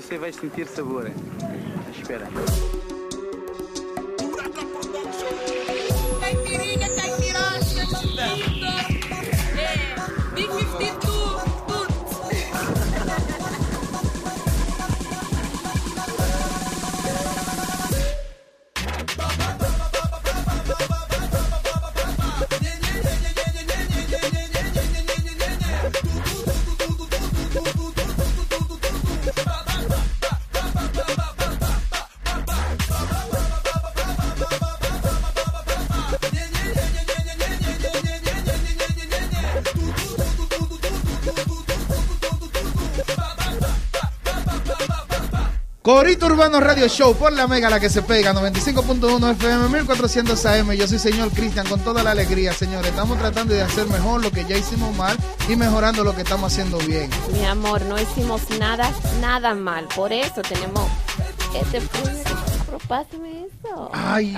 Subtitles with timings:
[0.00, 1.10] você vai sentir sabor.
[1.96, 2.28] Espera.
[45.88, 50.72] Corito Urbano Radio Show por la mega la que se pega 95.1 FM 1400 AM.
[50.72, 52.90] Yo soy señor Cristian con toda la alegría, señores.
[52.90, 55.16] Estamos tratando de hacer mejor lo que ya hicimos mal
[55.48, 57.08] y mejorando lo que estamos haciendo bien.
[57.32, 58.92] Mi amor, no hicimos nada,
[59.22, 59.86] nada mal.
[59.96, 60.90] Por eso tenemos
[61.54, 61.80] este.
[62.66, 63.37] Pero pásame
[63.68, 63.90] eso.
[63.92, 64.34] Ay,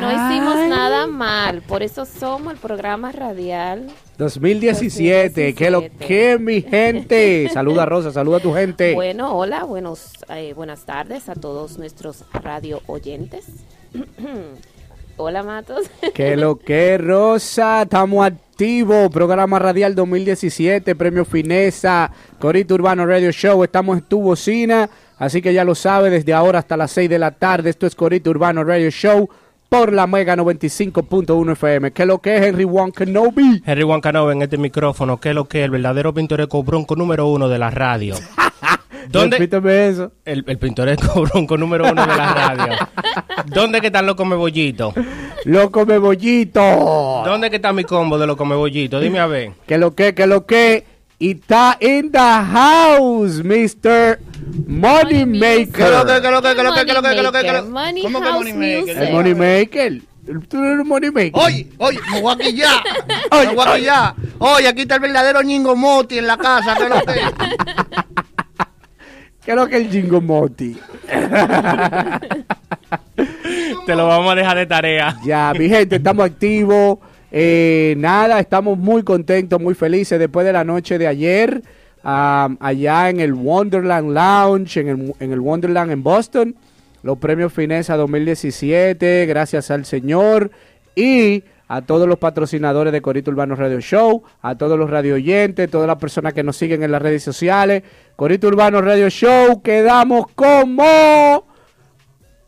[0.00, 1.62] No hicimos nada mal.
[1.62, 3.90] Por eso somos el programa radial.
[4.18, 6.06] 2017, que lo 2017.
[6.06, 7.48] que mi gente.
[7.52, 8.94] Saluda Rosa, saluda a tu gente.
[8.94, 13.46] Bueno, hola, buenos, eh, buenas tardes a todos nuestros radio oyentes.
[15.16, 15.86] hola, Matos.
[16.14, 19.10] Que lo que Rosa, estamos activos.
[19.10, 23.64] Programa Radial 2017, Premio Fineza, Corito Urbano Radio Show.
[23.64, 24.88] Estamos en tu bocina,
[25.18, 27.70] así que ya lo sabe, desde ahora hasta las 6 de la tarde.
[27.70, 29.28] Esto es Corito Urbano Radio Show
[29.68, 31.92] por la Mega 95.1 FM.
[31.92, 33.62] Que lo que es Henry Juan Kenobi.
[33.64, 36.96] Henry Juan Canova en este micrófono, que es lo que es el verdadero pintoresco bronco
[36.96, 38.14] número uno de la radio.
[39.08, 39.36] ¿Dónde?
[39.36, 40.12] Repíteme eso.
[40.24, 42.88] El, el pintoresco bronco número uno de la radio.
[43.46, 44.94] ¿Dónde que están los comebollitos?
[45.44, 46.60] Loco me bollito.
[47.24, 49.02] ¿Dónde que está mi combo de los comebollitos?
[49.02, 49.52] Dime a ver.
[49.66, 50.93] Que lo que, que lo que.
[51.24, 54.18] Y está in the house, Mr.
[54.66, 55.72] Money Maker.
[55.72, 57.40] ¿Qué lo que, qué lo que, qué lo que, qué lo que, qué lo que,
[57.40, 57.70] qué lo que?
[57.70, 58.80] Money ¿Cómo que House Money Maker?
[58.80, 58.96] Music.
[58.98, 60.02] El Money Maker.
[60.50, 61.32] Tú eres el Money Maker.
[61.32, 62.84] Oye, oye, me voy a quillar.
[63.32, 64.14] Me voy a quillar.
[64.38, 66.74] Oye, aquí está el verdadero Ñingo Moti en la casa.
[66.76, 67.14] ¿Qué es lo que?
[69.46, 70.76] ¿Qué es lo que el Jingo Moti?
[73.86, 75.16] Te lo vamos a dejar de tarea.
[75.24, 76.98] Ya, mi gente, estamos activos.
[77.36, 81.62] Eh, nada, estamos muy contentos, muy felices después de la noche de ayer.
[82.04, 86.54] allá en el Wonderland Lounge, en el, en el Wonderland en Boston.
[87.02, 90.52] Los premios Fineza 2017, gracias al Señor.
[90.94, 95.68] Y a todos los patrocinadores de Corito Urbano Radio Show, a todos los radio oyentes,
[95.68, 97.82] todas las personas que nos siguen en las redes sociales.
[98.14, 101.46] Corito Urbano Radio Show, quedamos como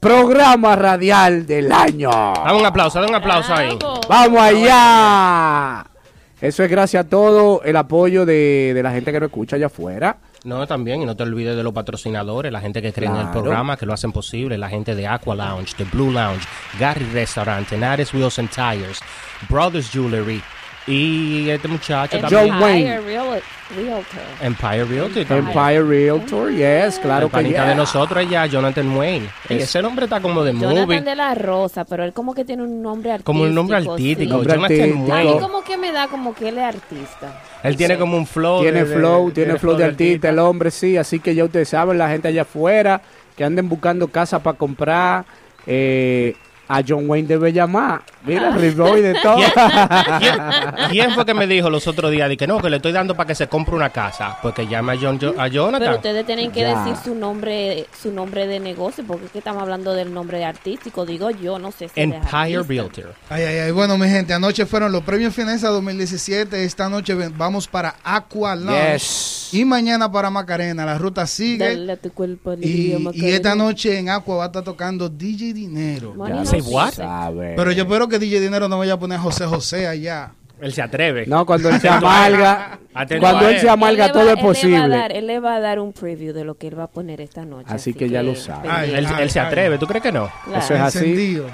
[0.06, 2.10] programa radial del año.
[2.10, 3.76] Dame un aplauso, dame un aplauso ahí.
[4.08, 5.84] ¡Vamos allá!
[6.40, 9.66] Eso es gracias a todo el apoyo de, de la gente que nos escucha allá
[9.66, 10.18] afuera.
[10.44, 13.30] No, también, y no te olvides de los patrocinadores, la gente que cree en el
[13.30, 16.46] programa, que lo hacen posible, la gente de Aqua Lounge, de Blue Lounge,
[16.78, 19.00] Gary Restaurant, Tenares Wheels and Tires,
[19.48, 20.40] Brothers Jewelry,
[20.86, 23.00] y este muchacho Empire también, John Wayne.
[23.00, 23.42] Real-
[23.76, 24.20] Realtor.
[24.40, 25.48] Empire Realty también.
[25.48, 27.68] Empire Realtor, yes, claro el que panita yeah.
[27.70, 29.28] de nosotros ya, Jonathan Wayne.
[29.48, 32.62] Ese nombre está como de Jonathan movie, de la Rosa, pero él como que tiene
[32.62, 33.32] un nombre artístico.
[33.32, 33.88] como un nombre sí.
[33.88, 34.32] artístico.
[34.34, 35.12] Nombre Jonathan artístico.
[35.12, 35.40] A mí Wayne.
[35.40, 37.42] como que me da como que él es artista.
[37.64, 38.60] Él tiene como un flow.
[38.62, 40.96] Tiene de- de- flow, tiene flow de artista, el hombre, sí.
[40.96, 43.02] Así que ya ustedes saben, la gente allá afuera
[43.36, 45.24] que anden buscando casa para comprar,
[45.66, 46.36] eh,
[46.68, 48.02] a John Wayne debe llamar.
[48.24, 49.36] Mira, Riboy de todo.
[49.36, 49.52] ¿Quién,
[50.18, 50.38] quién-
[50.90, 53.14] quién fue que me dijo los otros días de que no, que le estoy dando
[53.14, 54.36] para que se compre una casa?
[54.42, 55.94] Pues que llame a, John, a Pero Jonathan.
[55.94, 56.78] ustedes tienen que Ya.
[56.84, 61.06] decir su nombre su nombre de negocio, porque es que estamos hablando del nombre artístico.
[61.06, 62.62] Digo yo, no sé si Empire.
[62.62, 63.14] Realtor.
[63.30, 63.70] Ay, ay, ay.
[63.72, 66.64] Bueno, mi gente, anoche fueron los premios Fineza 2017.
[66.64, 68.92] Esta noche vamos para Aqua Lounge.
[68.94, 69.48] Yes.
[69.52, 70.84] Y mañana para Macarena.
[70.84, 71.64] La ruta sigue.
[71.68, 75.52] Dale a tu cuerpo Y, y esta noche en Aqua va a estar tocando DJ
[75.52, 76.14] Dinero.
[76.14, 76.92] Money House what?
[76.92, 77.54] Sabe.
[77.56, 80.32] Pero yo espero que DJ Dinero no vaya a poner José José allá.
[80.60, 81.26] Él se atreve.
[81.26, 84.36] No, cuando él se amalga, Atento cuando él se amalga Él todo va- es Él
[84.36, 84.88] le, va a posible.
[84.88, 87.20] dar, él le va a dar un preview de lo que él va a poner
[87.20, 87.66] esta noche.
[87.68, 88.66] Así que ya lo sabe.
[88.70, 90.30] Ay, Él, él se ay, atreve, ¿tú crees que no?
[90.46, 90.64] claro.
[90.64, 90.98] Eso es así.
[91.00, 91.46] Encendido.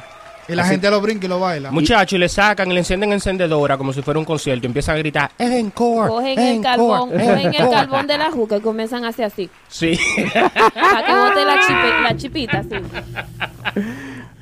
[0.48, 1.70] Y la Así- gente lo brinca y lo baila.
[1.70, 4.96] Muchachos, y le sacan y le encienden encendedora como si fuera un concierto y empiezan
[4.96, 7.70] a gritar, Encore, Cogen el encore, carbón, cogen el encore".
[7.70, 9.48] carbón de la juca y comienzan a hacer así.
[9.68, 9.98] Sí.
[10.32, 13.82] Para que bote la, chipe- la chipita así.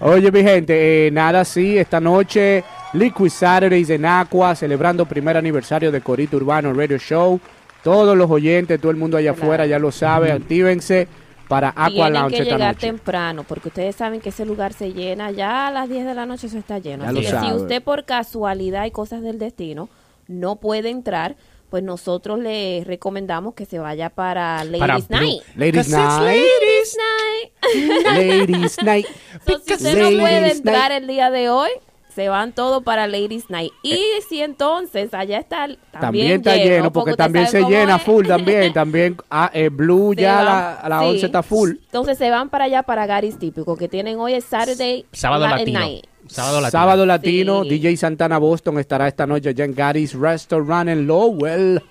[0.00, 2.64] Oye, mi gente, eh, nada así, esta noche
[2.94, 7.38] Liquid Saturdays en Aqua, celebrando primer aniversario de Corito Urbano Radio Show.
[7.84, 9.42] Todos los oyentes, todo el mundo allá Claro.
[9.44, 11.06] afuera ya lo sabe, actívense
[11.48, 12.86] para Aqua Tienen Lounge que esta llegar noche.
[12.86, 16.24] temprano, porque ustedes saben que ese lugar se llena ya a las 10 de la
[16.26, 17.04] noche, eso está lleno.
[17.04, 17.54] Ya Así que si sabe.
[17.56, 19.88] usted por casualidad y cosas del destino
[20.28, 21.36] no puede entrar,
[21.70, 24.98] pues nosotros le recomendamos que se vaya para Ladies Para.
[25.20, 25.42] Night.
[25.56, 26.20] Ladies Night.
[26.20, 28.04] Ladies Night.
[28.04, 29.06] Ladies Night.
[29.46, 30.56] So, si usted Ladies no puede Night.
[30.56, 31.70] entrar el día de hoy,
[32.14, 33.72] se van todos para Ladies Night.
[33.84, 36.00] Y si entonces allá está también, Eh.
[36.00, 38.02] También está lleno, porque usted también se llena es.
[38.02, 38.72] full también.
[38.74, 41.08] También ah, eh, Blue Se ya a van- la- a las sí.
[41.10, 41.70] 11 está full.
[41.70, 45.58] Entonces se van para allá para Gary's Típico, que tienen hoy es Saturday Sábado Latin
[45.74, 45.80] latino.
[45.80, 46.04] Night.
[46.30, 46.70] Sábado latino.
[46.70, 47.68] Sábado Latino, Sí.
[47.70, 51.82] DJ Santana Boston estará esta noche allá en Gary's Restaurant en Lowell.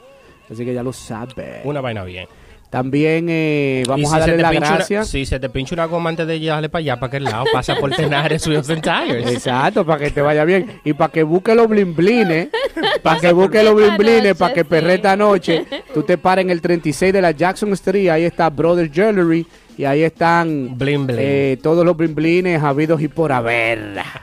[0.51, 1.61] Así que ya lo sabe.
[1.63, 2.27] Una vaina bien.
[2.69, 6.11] También eh, vamos si a darle las pincha una- si se te pincha una goma
[6.11, 9.31] antes de llegarle para allá, para aquel lado, pasa por Tenares, Wheels and Tires.
[9.31, 10.79] Exacto, para que te vaya bien.
[10.85, 12.49] Y para que busque los blimblines,
[13.01, 15.65] para que busque los blimblines, noche, para que perre esta noche,
[15.95, 19.47] tú te pares en el 36 de la Jackson Street, ahí está Brother Jewelry,
[19.79, 21.17] y ahí están Blin, blin.
[21.21, 24.03] eh, todos los blimblines habidos y por haber.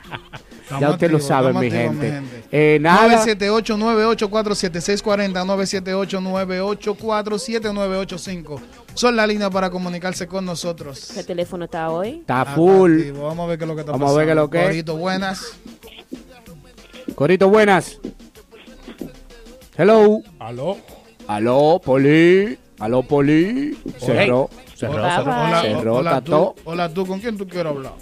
[0.68, 2.06] Ya Estamos usted lo sabe, mi activos, gente.
[2.06, 2.42] mi gente.
[2.50, 5.44] Eh, nada, 978-984-7640,
[7.46, 8.60] 978-984-7985.
[8.94, 11.12] Son la línea para comunicarse con nosotros.
[11.14, 12.18] ¿Qué teléfono está hoy?
[12.20, 12.98] está full.
[12.98, 13.26] activo.
[13.28, 14.50] Vamos a ver qué es lo que está Vamos a ver qué es lo pasando.
[14.50, 14.64] que es.
[14.66, 15.40] Corito, buenas.
[17.14, 18.00] Corito, buenas.
[19.76, 20.20] Hello.
[20.40, 20.78] Aló.
[21.28, 22.58] Aló, Poli.
[22.80, 23.78] Aló, Poli.
[23.98, 24.50] Cerró.
[24.76, 24.92] Cerró.
[25.02, 25.10] bye.
[25.32, 26.54] Hola, Cerró, hola, tató.
[26.56, 27.92] tú, hola tú, ¿con quién tú quieres hablar?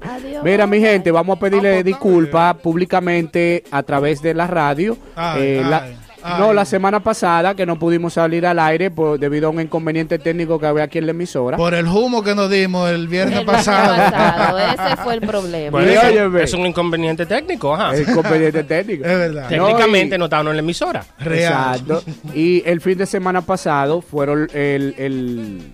[0.00, 0.42] Adiós.
[0.42, 4.96] Mira, mi gente, vamos a pedirle Vamos, disculpas públicamente a través de la radio.
[5.14, 5.86] Ay, Eh, la-
[6.24, 6.40] ay.
[6.40, 10.18] No, la semana pasada que no pudimos salir al aire por, debido a un inconveniente
[10.18, 11.56] técnico que había aquí en la emisora.
[11.56, 13.94] Por el humo que nos dimos el viernes El pasado.
[13.94, 15.70] pasado, ese fue el problema.
[15.70, 17.94] Bueno, es, un- es un inconveniente técnico, ajá.
[17.94, 19.04] El inconveniente técnico.
[19.04, 19.48] Es verdad.
[19.48, 21.04] Técnicamente y- no estaban en la emisora.
[21.18, 21.52] Real.
[21.80, 22.02] Exacto.
[22.34, 25.72] Y el fin de semana pasado fueron el, el,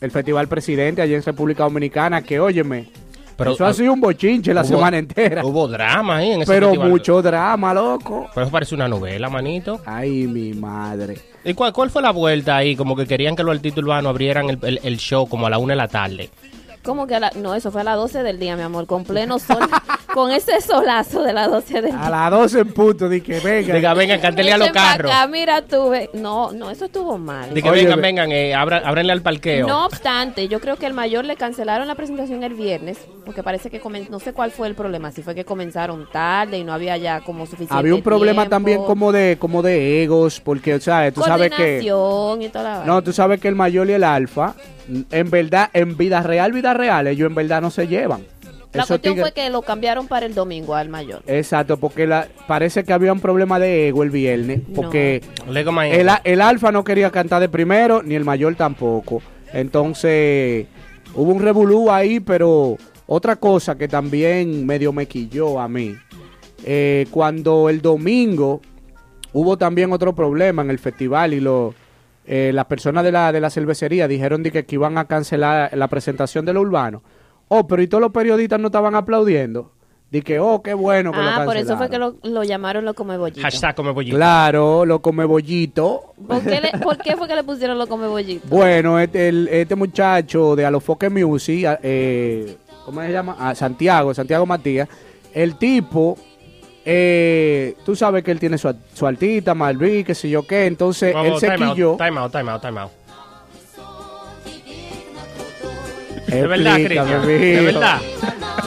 [0.00, 2.88] el Festival Presidente allá en República Dominicana, que óyeme,
[3.36, 5.44] Pero, eso ha sido un bochinche la hubo- semana entera.
[5.44, 6.88] Hubo drama ahí en ese Pero festival.
[6.88, 8.26] mucho drama, loco.
[8.34, 9.80] Pero eso parece una novela, manito.
[9.84, 11.18] Ay, mi madre.
[11.44, 12.74] ¿Y cuál, cuál fue la vuelta ahí?
[12.76, 15.58] Como que querían que los artistas urbanos abrieran el, el- el show como a la
[15.58, 16.30] una de la tarde.
[16.82, 19.04] ¿Cómo que a la- no, eso fue a las 12 del día, mi amor, con
[19.04, 19.58] pleno sol,
[20.16, 22.08] con ese solazo de las 12 del A día.
[22.10, 23.74] las 12 en punto, di que venga.
[23.74, 25.12] Diga, vengan, cántele a los carros.
[25.12, 27.52] acá, mira tú, ve- no, no, eso estuvo mal.
[27.52, 29.66] De que Oye, vengan, ve- vengan, eh, abra- ábranle al parqueo.
[29.66, 32.96] No obstante, yo creo que el mayor le cancelaron la presentación el viernes,
[33.26, 36.56] porque parece que comen- no sé cuál fue el problema, si fue que comenzaron tarde
[36.56, 40.02] y no había ya como suficiente Había un problema tiempo, también como de como de
[40.02, 41.82] egos, porque, o sea, tú sabes que...
[41.82, 41.88] y
[42.48, 44.54] toda la No, tú sabes que el mayor y el alfa,
[45.10, 48.22] en verdad, en vida real, vida real, ellos en verdad no se llevan.
[48.76, 51.22] La Esos cuestión fue que lo cambiaron para el domingo al mayor.
[51.26, 56.40] Exacto, porque la, parece que había un problema de ego el viernes, porque el, el
[56.40, 59.22] alfa no quería cantar de primero, ni el mayor tampoco.
[59.52, 60.66] Entonces,
[61.14, 62.76] hubo un revolú ahí, pero
[63.06, 65.94] otra cosa que también medio me quilló a mí,
[66.64, 68.60] eh, cuando el domingo
[69.32, 71.74] hubo también otro problema en el festival y lo,
[72.26, 75.70] eh, las personas de la, de la cervecería dijeron de que, que iban a cancelar
[75.76, 77.02] la presentación de lo urbano.
[77.48, 79.72] Oh, pero y todos los periodistas no estaban aplaudiendo.
[80.24, 82.94] Que, oh, qué bueno que lo Ah, por eso fue que lo, lo llamaron lo
[82.94, 83.42] come bollito.
[83.42, 84.16] Hashtag come pollito.
[84.16, 86.14] Claro, lo come bollito.
[86.26, 88.46] ¿Por qué, le- por qué fue que le pusieron lo come bollito?
[88.48, 92.56] Bueno, este, el- este muchacho de Alofoque Music, a- eh,
[92.86, 93.36] ¿cómo se llama?
[93.38, 94.88] Ah, Santiago, Santiago Matías.
[95.34, 96.16] El tipo,
[96.84, 100.64] eh, tú sabes que él tiene su, su altita, Malví, qué sé yo qué.
[100.64, 101.96] Entonces, él se time out, quilló.
[101.98, 102.90] time out, time out, time out.
[106.26, 107.26] De verdad, Cristian.
[107.26, 108.00] De verdad.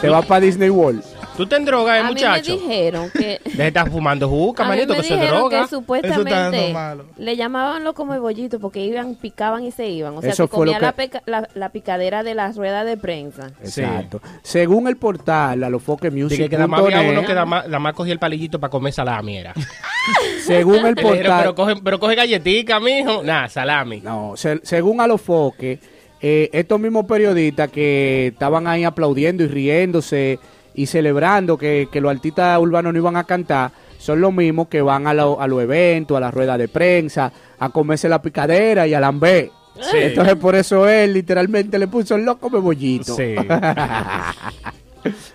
[0.01, 1.03] Te vas para Disney World.
[1.37, 2.51] Tú te drogas, eh, a mí muchacho.
[2.51, 3.39] me dijeron que...
[3.53, 5.59] De estar fumando juca, A manito, que se dijeron droga.
[5.59, 7.05] que Eso supuestamente está dando malo.
[7.17, 10.17] le llamaban lo come bollito porque iban, picaban y se iban.
[10.17, 13.51] O sea, Eso que comía la, peca- la, la picadera de las ruedas de prensa.
[13.63, 13.79] Sí.
[13.79, 14.19] Exacto.
[14.43, 16.31] Según el portal Alofoque Music.
[16.39, 18.71] Dije que nada más había uno que nada más, nada más cogía el palillito para
[18.71, 19.53] comer salami, era.
[20.45, 21.39] Según el Pero, portal.
[21.39, 23.23] pero coge, pero coge galletica, mijo.
[23.23, 24.01] Nah, salami.
[24.01, 25.79] No, se- según Alofoque,
[26.21, 30.39] eh, estos mismos periodistas que estaban ahí aplaudiendo y riéndose
[30.75, 34.81] y celebrando que, que los artistas urbanos no iban a cantar, son los mismos que
[34.81, 38.87] van a, lo- a los eventos, a las ruedas de prensa, a comerse la picadera
[38.87, 39.51] y a lambé.
[39.81, 39.97] Sí.
[39.97, 43.15] Entonces por eso él literalmente le puso el loco bollito.
[43.15, 43.35] Sí.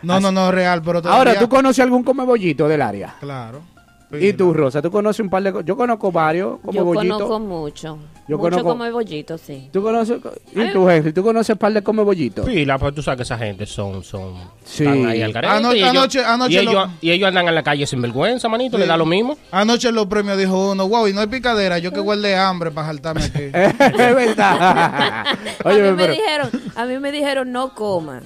[0.03, 1.19] No, no, no, real, pero todavía...
[1.19, 3.15] Ahora, ¿tú conoces algún comebollito del área?
[3.19, 3.63] Claro.
[4.13, 4.83] ¿Y tú, Rosa?
[4.83, 5.65] ¿Tú conoces un par de...
[5.65, 7.15] Yo conozco varios Yo comebollito.
[7.15, 7.99] conozco mucho.
[8.27, 9.69] Yo mucho conozco- come bollito, sí.
[9.73, 10.19] ¿Tú conoces?
[10.55, 11.13] ¿Y tú, Henry?
[11.13, 12.45] ¿Tú conoces par de comebollito?
[12.45, 14.85] Pila, pues tú sabes que esa gente son, son, Sí.
[14.85, 15.53] están ahí al garete.
[15.55, 18.49] Anoche- y ellos, anoche- y, ellos, lo- y ellos andan en la calle sin vergüenza,
[18.49, 18.89] manito, le Sí.
[18.89, 19.37] da lo mismo.
[19.51, 22.71] Anoche en los premios dijo uno, wow, y no hay picadera, yo que guardé hambre
[22.71, 23.43] para saltarme aquí.
[23.53, 24.57] es verdad.
[25.27, 25.27] a,
[25.65, 28.23] Oye, mí me pero dijeron, a mí me dijeron no comas.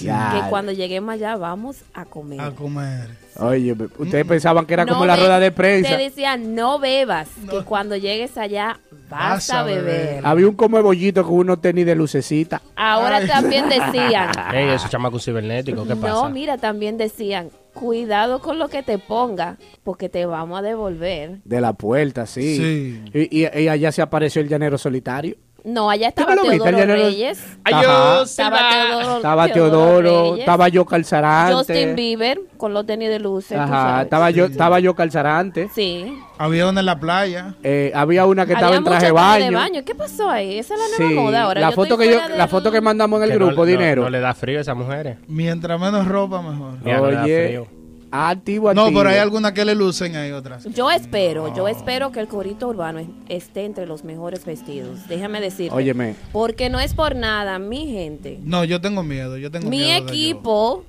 [0.00, 0.32] Ya.
[0.42, 2.40] Que cuando lleguemos allá vamos a comer.
[2.40, 3.08] A comer.
[3.40, 5.90] Oye, ustedes pensaban que era No como la rueda de prensa.
[5.90, 9.84] Te decían, no bebas, que cuando llegues allá vas, Vas a a beber.
[9.84, 10.26] beber.
[10.26, 12.60] Había un come bollito con unos tenis de lucecita.
[12.74, 16.08] Ahora también decían, Ey, esos chamacos cibernéticos, ¿qué pasa?
[16.14, 21.38] no, mira, también decían, cuidado con lo que te ponga, porque te vamos a devolver.
[21.44, 22.56] De la puerta, sí.
[22.56, 23.02] Sí.
[23.14, 25.36] Y, y- y allá se apareció el llanero solitario.
[25.64, 26.94] No, allá ¿Tú estaba no Teodoro el llanero?
[26.94, 27.42] Reyes.
[27.64, 28.58] Adiós, Estaba.
[28.70, 31.54] Teodoro, Estaba Teodoro, Reyes, estaba yo Calzarante.
[31.56, 33.58] Justin Bieber con los tenis de luces.
[33.58, 35.68] Ajá, estaba yo, estaba yo Calzarante.
[35.74, 36.16] Sí.
[36.38, 37.54] Había una en la playa.
[37.64, 39.44] Eh, había una que estaba Había en traje de baño.
[39.46, 39.84] de baño.
[39.84, 40.58] ¿Qué pasó ahí?
[40.58, 41.60] Esa es la nueva Sí, moda ahora.
[41.60, 43.66] la Yo foto que yo, la foto que mandamos en el Que no- grupo, no-
[43.66, 44.02] dinero.
[44.04, 45.18] No, le da frío a esas mujeres.
[45.26, 46.74] Mientras menos ropa, mejor.
[46.84, 47.68] Ya no le da Oye,
[48.10, 50.64] activo, No, pero hay algunas que le lucen, hay otras.
[50.74, 55.06] Yo espero, yo espero que el corito urbano esté entre los mejores vestidos.
[55.08, 55.74] Déjame decirte.
[55.74, 56.14] Óyeme.
[56.32, 58.38] Porque no es por nada, mi gente.
[58.42, 60.06] No, yo tengo miedo, yo tengo Mi miedo.
[60.06, 60.84] de equipo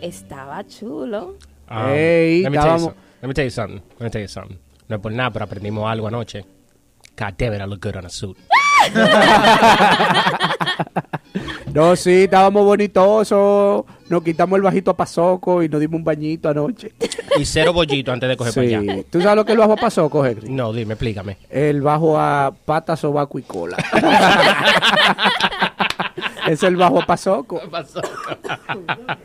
[0.00, 1.36] estaba chulo.
[1.70, 3.80] Um, Ey, let, me tell you estábamos- some- let me tell you something.
[3.98, 4.56] Let me tell you something.
[4.88, 6.44] No es por nada, pero aprendimos algo anoche.
[7.16, 8.36] God damn it, I look good on a suit.
[11.74, 13.84] No, sí, estábamos bonitosos.
[14.08, 16.92] Nos quitamos el bajito a pasoco y nos dimos un bañito anoche.
[17.36, 18.80] Y cero bollito antes de coger para allá.
[18.94, 19.06] Sí.
[19.10, 20.50] ¿Tú sabes lo que es el bajo a pasoco, Henry?
[20.50, 21.36] No, dime, explícame.
[21.50, 23.76] El bajo a pata, sobaco y cola.
[26.46, 27.60] es el bajo a pasoco.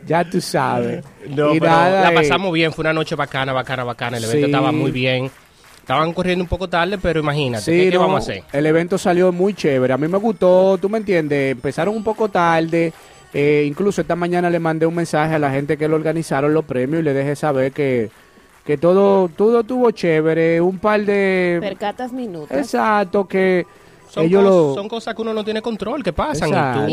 [0.04, 1.04] Ya tú sabes.
[1.28, 4.16] No, y pero nada, la eh, pasamos bien, fue una noche bacana, bacana, bacana.
[4.16, 4.50] El evento Sí.
[4.52, 5.30] estaba muy bien.
[5.90, 8.44] Estaban corriendo un poco tarde, pero imagínate, Sí, ¿qué, qué no, vamos a hacer?
[8.52, 9.92] El evento salió muy chévere.
[9.92, 11.52] A mí me gustó, tú me entiendes.
[11.52, 12.92] Empezaron un poco tarde.
[13.34, 16.64] eh, incluso esta mañana le mandé un mensaje a la gente que lo organizaron los
[16.64, 18.08] premios y le dejé saber que,
[18.64, 20.60] que todo, todo estuvo chévere.
[20.60, 21.58] Un par de.
[21.60, 22.56] Percatas minutos.
[22.56, 23.66] Exacto, que
[24.10, 24.74] Son, ellos cos- lo.
[24.74, 26.48] son cosas que uno no tiene control, que pasan.
[26.48, 26.86] Y tú,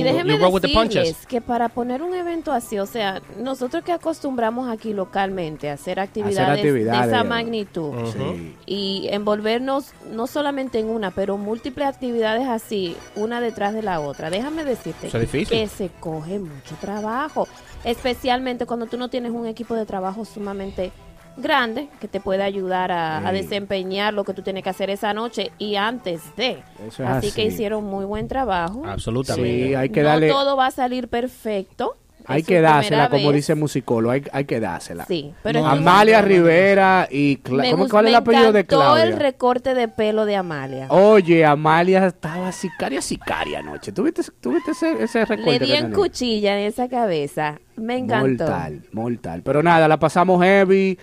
[0.74, 0.94] punches.
[1.04, 5.74] decirles que para poner un evento así, o sea, nosotros que acostumbramos aquí localmente a
[5.74, 7.02] hacer actividades, actividades.
[7.02, 8.56] de esa magnitud Sí.
[8.66, 14.30] y envolvernos no solamente en una, pero múltiples actividades así, una detrás de la otra,
[14.30, 15.10] déjame decirte
[15.50, 17.48] que se coge mucho trabajo,
[17.84, 20.92] especialmente cuando tú no tienes un equipo de trabajo sumamente
[21.38, 25.14] grande que te puede ayudar a, a desempeñar lo que tú tienes que hacer esa
[25.14, 26.64] noche y antes de.
[26.88, 27.32] Eso es así, así.
[27.36, 28.84] que hicieron muy buen trabajo.
[28.86, 29.68] Absolutamente.
[29.68, 30.30] Sí, hay que no darle.
[30.30, 31.96] todo va a salir perfecto.
[32.30, 35.06] Hay que dársela, como dice Musicolo, hay, hay que dársela.
[35.06, 36.22] Sí, pero No, Amalia.
[36.22, 37.38] Rivera y...
[37.38, 39.04] Cla- me ¿cómo, gus- ¿Cuál es el apellido de Claudia?
[39.06, 40.88] el recorte de pelo de Amalia.
[40.90, 43.92] Oye, Amalia estaba sicaria, sicaria anoche.
[43.94, 45.60] ¿Tú viste, tú viste ese, ese recorte?
[45.60, 47.60] Le di en cuchilla en esa cabeza.
[47.78, 48.44] Me encantó.
[48.46, 49.42] Mortal, mortal.
[49.44, 50.98] Pero nada, la pasamos heavy,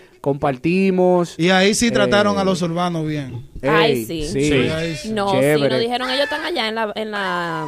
[0.59, 1.35] compartimos.
[1.38, 3.47] Y ahí sí trataron Eh, a los urbanos bien.
[3.62, 4.23] Ay, Ey, sí.
[4.26, 4.45] sí.
[4.50, 4.69] Sí.
[4.69, 5.11] Ahí sí.
[5.12, 5.69] No, sí, Chévere.
[5.71, 7.66] nos dijeron, ellos están allá en la, en la,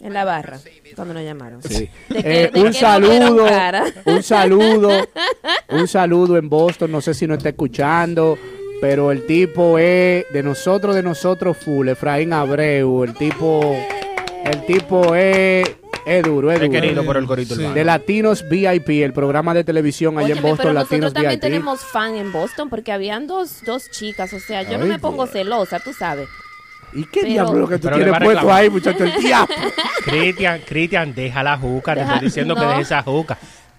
[0.00, 0.58] en la barra,
[0.96, 1.62] cuando nos llamaron.
[1.62, 1.88] Sí.
[2.08, 3.46] De que- Eh, de un saludo,
[4.06, 4.90] un saludo,
[5.68, 6.90] un saludo en Boston.
[6.90, 8.36] No sé si nos está escuchando,
[8.80, 11.88] pero el tipo es de nosotros, de nosotros full.
[11.88, 13.76] Efraín Abreu, el tipo,
[14.44, 15.68] el tipo es,
[16.06, 16.70] es duro, es duro.
[16.72, 17.62] querido por el corito Sí.
[17.66, 21.40] De Latinos VIP, el programa de televisión allá en Boston, pero Latinos nosotros también VIP.
[21.40, 25.26] tenemos fan en Boston porque habían dos, dos chicas, o sea, yo no me pongo
[25.26, 26.28] celosa, tú sabes.
[26.96, 29.04] ¿Y qué Pero- diablo lo que tú tienes puesto ahí, muchacho?
[29.04, 29.54] El diablo.
[30.04, 31.94] Cristian, Cristian, deja la juca.
[31.94, 32.68] Te estoy diciendo que no.
[32.70, 33.36] deje esa juca.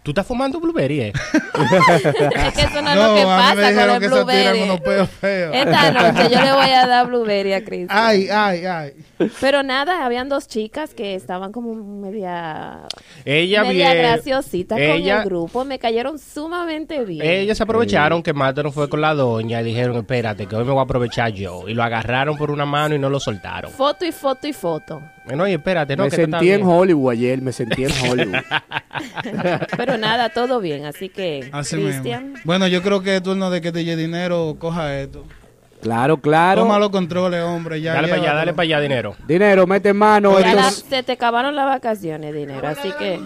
[0.08, 1.14] ¿Tú estás fumando blueberry, eh?
[1.54, 4.06] Es que eso no es No, lo que a mí pasa me con el que
[4.08, 4.62] se blueberry.
[4.62, 5.54] unos peos feos.
[5.54, 7.88] Esta noche yo le voy a dar blueberry a Chris.
[7.90, 8.94] Ay, ay, ay.
[9.42, 12.84] Pero nada, habían dos chicas que estaban como media,
[13.26, 15.66] Ella media bien- graciosita ella- con el grupo.
[15.66, 17.26] Me cayeron sumamente bien.
[17.26, 20.72] Ellas aprovecharon que Marta no fue con la doña y dijeron, espérate, que hoy me
[20.72, 21.68] voy a aprovechar yo.
[21.68, 23.72] Y lo agarraron por una mano y no lo soltaron.
[23.72, 25.02] Foto y foto y foto.
[25.36, 26.64] No, y espérate, no, me que sentí en.
[26.64, 28.36] Hollywood ayer, me sentí en Hollywood.
[29.78, 30.86] Pero nada, todo bien.
[30.86, 32.34] Así que, Así Cristian.
[32.44, 35.26] Bueno, yo creo que es turno de que te lleve dinero, coja esto.
[35.82, 36.62] claro, claro.
[36.64, 37.82] Toma los controles, hombre.
[37.82, 39.16] Ya Dale para allá, dale para allá dinero.
[39.28, 40.40] Dinero, mete mano.
[40.40, 42.68] ya la- se te acabaron las vacaciones, dinero.
[42.68, 43.20] Así que,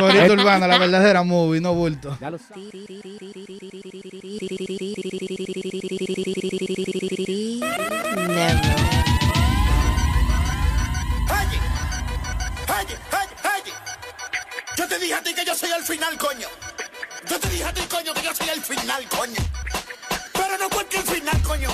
[0.00, 2.16] Corito urbana, la verdadera movie, no bulto.
[2.20, 2.68] Ya lo sabes.
[8.28, 8.97] never.
[11.30, 11.58] Oye,
[12.68, 13.72] oye, oye, oye.
[14.76, 16.48] Yo te dije a ti que yo soy el final, coño.
[17.28, 19.42] Yo te dije a ti, coño, que yo soy el final, coño.
[20.32, 21.68] Pero no cualquier final, coño.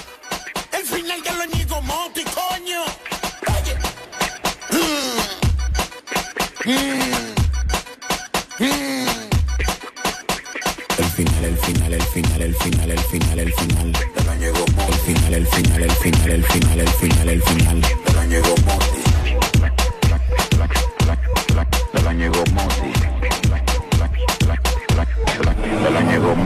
[0.72, 2.82] El final de lo niego Moti, coño.
[3.54, 3.74] Oye.
[4.70, 5.34] Mm.
[6.64, 7.34] Mm.
[8.58, 9.30] Mm.
[10.98, 13.92] El final, el final, el final, el final, el final, el final.
[14.26, 19.03] Lo niego El Moti, final, el final, el final, el final, el final, el final.
[22.16, 22.44] llegó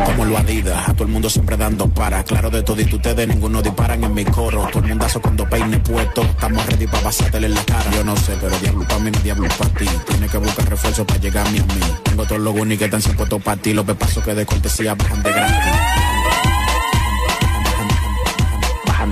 [0.04, 2.22] como lo adidas, a todo el mundo siempre dando para.
[2.24, 4.66] Claro de todo y ustedes ninguno disparan en mi coro.
[4.72, 6.22] Todo el mundazo cuando peine puesto.
[6.22, 7.90] Estamos ready para basártelo en la cara.
[7.92, 9.86] Yo no sé, pero diablo pa' mí, no diablo pa' ti.
[10.06, 11.80] Tienes que buscar refuerzo para llegar a mí a mí.
[12.02, 13.72] Tengo todos los unis que están sin puestos para ti.
[13.72, 15.97] Los pepazos que de cortesía bajan de gratis.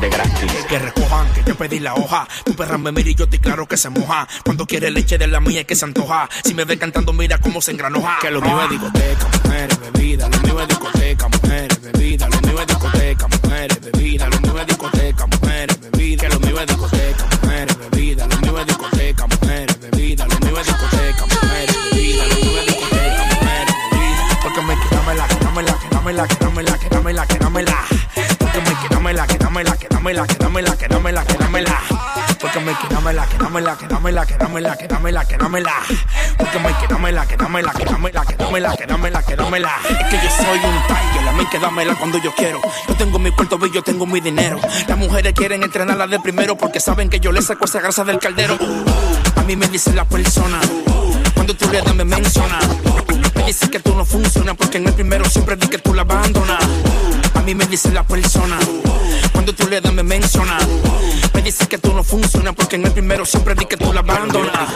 [0.00, 0.53] De gratis.
[0.69, 2.29] que recojan, que yo pedí la hoja.
[2.45, 4.29] Tu perra me mira y yo estoy claro que se moja.
[4.45, 6.29] Cuando quiere leche de la mía que se antoja.
[6.45, 8.19] Si me ve cantando, mira cómo se engranoja.
[8.21, 10.29] Que lo mío es discoteca, mujeres, bebida.
[10.29, 12.29] Lo mío es discoteca, mujeres, bebida.
[12.29, 14.29] Lo mío es discoteca, mujeres, bebida.
[14.29, 16.23] Lo mío es discoteca, mujeres, bebida.
[16.23, 18.26] Que lo mío es discoteca, mujeres, bebida.
[18.26, 20.26] Lo mío es discoteca, mujeres, bebida.
[20.26, 22.26] Lo mío es discoteca, mujeres, bebida.
[22.26, 24.38] Lo mío es discoteca, mujeres, bebida.
[24.43, 27.96] Porque me quedámela, quedámela, quedámela, quedámela, quedámela.
[30.06, 31.82] Quedámela, quedámela, quedámela, quedámela.
[32.40, 35.72] Porque me quedámela, quedámela, quedámela, quedámela, quedámela, quedámela.
[36.38, 39.72] Porque me quedámela, quedámela, quedámela, quedámela, quedámela, quedámela.
[39.82, 42.60] Es que yo soy un tiger, a mí quedámela cuando yo quiero.
[42.86, 44.60] Yo tengo mi puerto y yo tengo mi dinero.
[44.86, 48.20] Las mujeres quieren entrenarla de primero porque saben que yo le saco esa grasa del
[48.20, 48.56] caldero.
[49.34, 50.60] A mí me dice la persona,
[51.37, 52.59] cuando tú le das me menciona.
[53.37, 56.02] Me dice que tú no funcionas porque en el primero siempre di que tú la
[56.02, 56.64] abandonas.
[57.35, 58.59] A mí me dice la persona,
[59.33, 60.59] cuando tú le das me menciona.
[61.35, 64.00] Me dice que tú no funcionas porque en el primero siempre di que tú la
[64.00, 64.69] abandonas.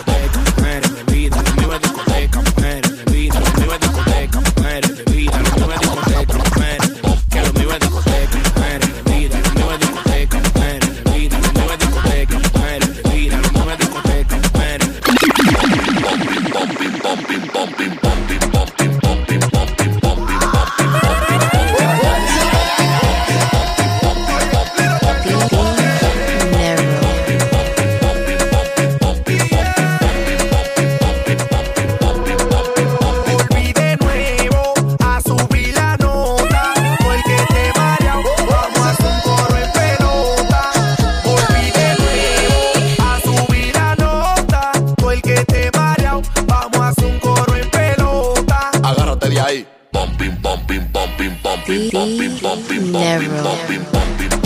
[50.21, 54.40] bumping, bumping, bumping, bumping, bumping, bumping, bumping, bumping, bumping, bumping.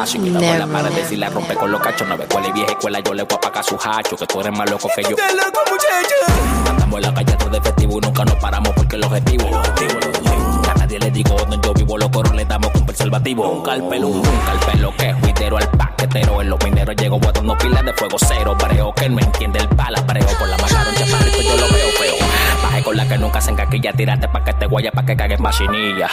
[0.00, 2.08] Muchacho y cuidado la pared si la rompe con los cachos.
[2.08, 4.16] No ve cuál es vieja escuela, yo le voy a pagar su hacho.
[4.16, 5.16] Que tú eres más loco que yo.
[6.68, 9.54] Andamos en la calle atrás de efectivo y nunca nos paramos porque el objetivo, el
[9.54, 10.62] objetivo, el objetivo.
[10.70, 13.48] A nadie le digo donde yo vivo, los coros le damos con preservativo.
[13.48, 16.40] Un calpelo, un calpelo que es al paquetero.
[16.40, 18.56] En los mineros llego botando pilas de fuego cero.
[18.56, 20.26] Breo que no entiende el palabreo.
[20.38, 22.16] Por la macaron chaparrito yo lo veo feo.
[22.62, 25.40] Baje con la que nunca se encaquilla, tírate pa' que te guaya, pa' que cagues
[25.40, 26.08] machinilla.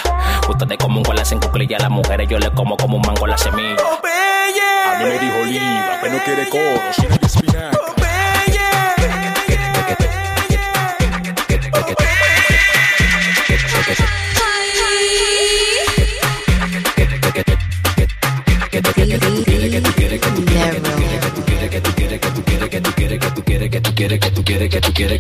[0.48, 3.28] Ustedes como un con las en cuclillas, las mujeres yo le como como un mango
[3.28, 3.76] la semilla.
[3.76, 7.18] A mí me dijo Oliva que no quiere coro, si no
[24.70, 25.20] hay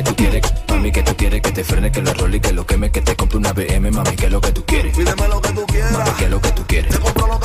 [0.00, 0.54] espinaca.
[0.68, 3.00] Mami, que tú quieres que te frene, que lo role y que lo queme, que
[3.00, 4.96] te compre una BM, mami, que es lo que tú quieres.
[4.96, 5.92] Pídeme lo que tú quieras.
[5.92, 6.90] Mami, que es lo que tú quieres.
[6.90, 7.39] Te compro lo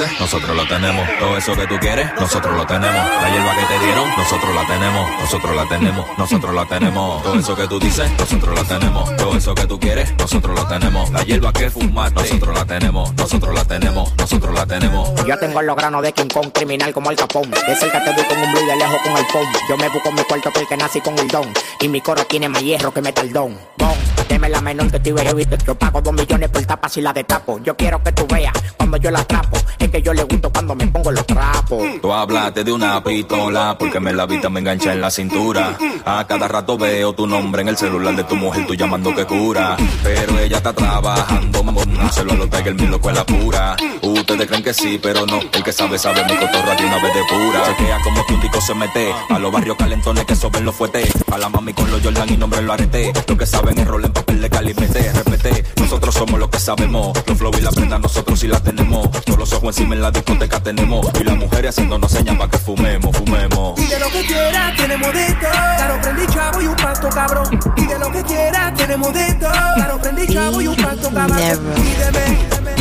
[0.00, 1.08] nosotros lo tenemos.
[1.20, 2.94] Todo eso que tú quieres, nosotros lo tenemos.
[2.94, 5.10] La hierba que te dieron, nosotros la tenemos.
[5.20, 7.22] Nosotros la tenemos, nosotros la tenemos.
[7.22, 9.16] Todo eso que tú dices, nosotros lo tenemos.
[9.16, 11.10] Todo eso que tú quieres, nosotros lo tenemos.
[11.10, 13.14] La hierba que fumaste, nosotros la tenemos.
[13.14, 15.26] Nosotros la tenemos, nosotros la tenemos.
[15.26, 17.50] Yo tengo los granos de King Kong, criminal como el capón.
[17.50, 19.46] De cerca te doy con un blue y de lejos con el pom.
[19.68, 21.52] Yo me busco mi cuarto porque nací con el don.
[21.80, 23.56] Y mi coro tiene más hierro que metaldón.
[23.78, 23.94] Bon,
[24.28, 27.60] deme la menor que tú y Yo pago dos millones por tapa si la destapo.
[27.62, 29.53] Yo quiero que tú veas cuando yo la atrapo.
[30.04, 31.24] Yo le gusto cuando me pongo los
[32.14, 35.76] hablaste de una pistola porque me la vista me engancha en la cintura.
[36.04, 39.24] A cada rato veo tu nombre en el celular de tu mujer, tú llamando que
[39.24, 39.76] cura.
[40.02, 41.62] Pero ella está trabajando,
[42.04, 43.76] dárselo a los Tiger, mi loco es la pura.
[44.02, 45.40] Ustedes creen que sí, pero no.
[45.52, 47.62] El que sabe, sabe, mi cotorra de una vez de pura.
[47.64, 49.12] Chequea como tico se mete.
[49.30, 51.10] A los barrios calentones que soben los fuetes.
[51.32, 53.12] A la mami con los Jordan y nombre lo arete.
[53.26, 55.12] Lo que saben es rol en papel de calimete.
[55.12, 57.12] Repete, nosotros somos los que sabemos.
[57.26, 59.10] Los flow y la prenda nosotros sí la tenemos.
[59.24, 61.06] Todos los ojos encima en la discoteca tenemos.
[61.20, 63.72] Y las mujeres haciéndonos señas para que fumemos, fumemos.
[63.74, 65.50] Pide lo que quiera, tenemos de todo.
[65.50, 67.60] Claro, prendí chavo y un pasto cabrón.
[67.74, 69.50] Pide lo que quiera, tenemos de todo.
[69.50, 71.60] Claro, prendí chavo y un pasto cabrón.
[71.74, 72.38] Pídeme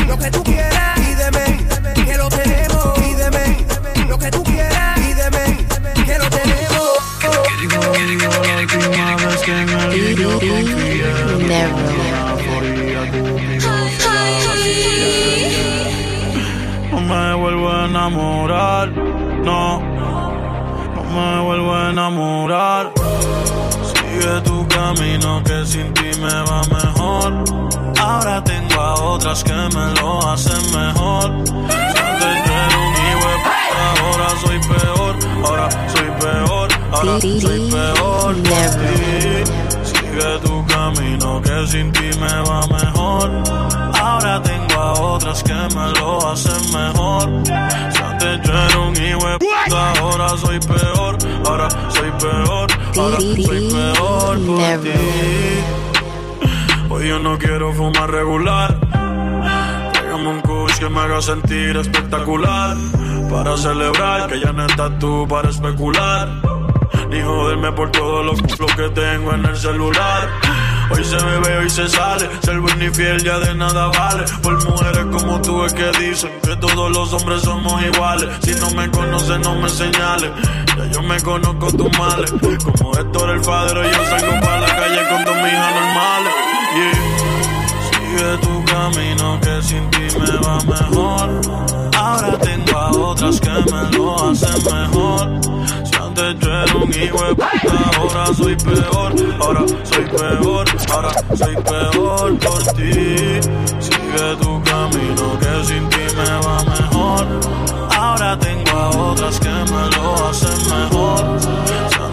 [0.08, 1.68] lo que tú quieras, pídeme
[2.06, 3.00] que lo tenemos.
[3.00, 3.66] Pídeme
[4.08, 5.58] lo que tú quieras, pídeme
[6.06, 6.44] que lo tenemos.
[11.48, 11.64] Me
[17.36, 22.92] vuelvo a enamorar, no, no me vuelvo a enamorar.
[23.94, 27.44] Sigue tu camino que sin ti me va mejor.
[28.00, 31.32] Ahora tengo a otras que me lo hacen mejor.
[31.32, 33.30] Antes era un hijo
[34.04, 39.73] ahora soy peor, ahora soy peor, ahora soy peor por ti.
[40.14, 43.32] Sigue tu camino que sin ti me va mejor.
[44.00, 47.30] Ahora tengo a otras que me lo hacen mejor.
[47.92, 53.20] Si antes yo era un hijo de puta, ahora soy peor, ahora soy peor, ahora
[53.20, 54.94] soy peor por ti.
[56.90, 58.80] Hoy yo no quiero fumar regular.
[59.94, 62.78] Tráigame un kush que me haga sentir espectacular.
[63.32, 66.53] Para celebrar que ya no estás tú para especular.
[67.10, 70.30] Ni joderme por todos los culos que tengo en el celular.
[70.90, 72.30] Hoy se bebe, hoy se sale.
[72.42, 74.26] Ser buen y fiel ya de nada vale.
[74.42, 78.30] Por mujeres como tú es que dicen que todos los hombres somos iguales.
[78.42, 80.32] Si no me conoces, no me señales.
[80.78, 82.32] Ya yo me conozco tus males.
[82.32, 86.34] Como Héctor el padre, yo salgo para la calle con mis hijas normales.
[86.76, 87.24] Yeah.
[87.92, 91.42] Sigue tu camino que sin ti me va mejor.
[91.96, 95.83] Ahora tengo a otras que me lo hacen mejor.
[96.16, 99.14] Yo era un hijo de puta, ahora soy peor.
[99.40, 103.42] Ahora soy peor, ahora soy peor por ti.
[103.80, 107.26] Sigue tu camino que sin ti me va mejor.
[107.98, 111.40] Ahora tengo a otras que me lo hacen mejor.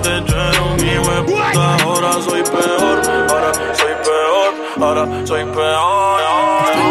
[0.03, 3.03] Yo era un hijo de puta, ahora soy peor.
[3.29, 6.21] Ahora soy peor, ahora soy peor.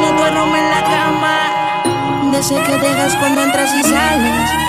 [0.01, 2.31] No duermo en la cama.
[2.31, 4.68] De ese que dejas cuando entras y sales.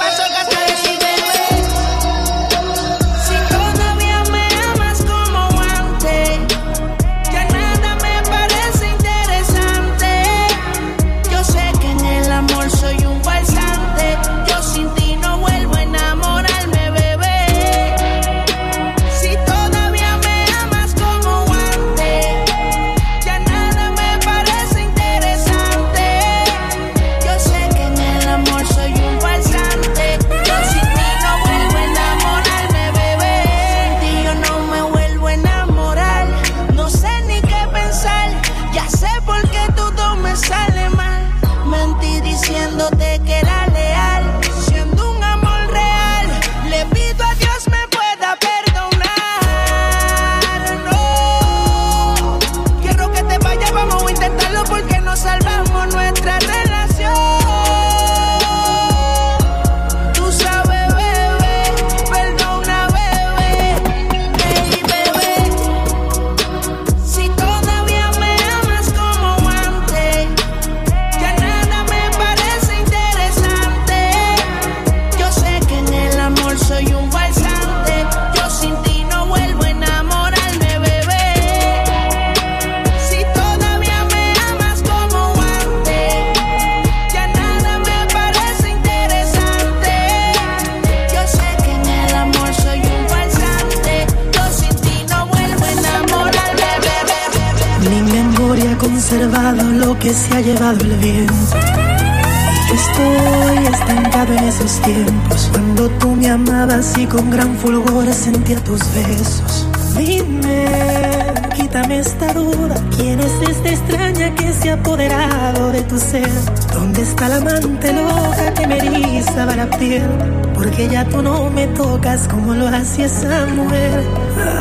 [122.51, 124.03] como lo hacía esa mujer.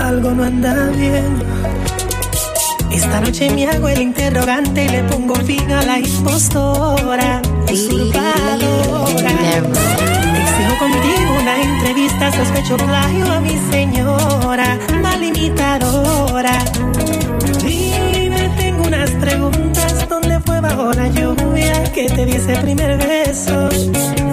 [0.04, 1.42] Algo no anda bien.
[2.92, 9.32] Esta noche me hago el interrogante y le pongo fin a la impostora, usurpadora.
[10.40, 16.58] Exijo contigo una entrevista, sospecho plagio a mi señora, mal imitadora.
[17.64, 19.59] Dime, tengo unas preguntas,
[20.90, 23.68] ¿dónde fue bajo la lluvia que te di ese primer beso?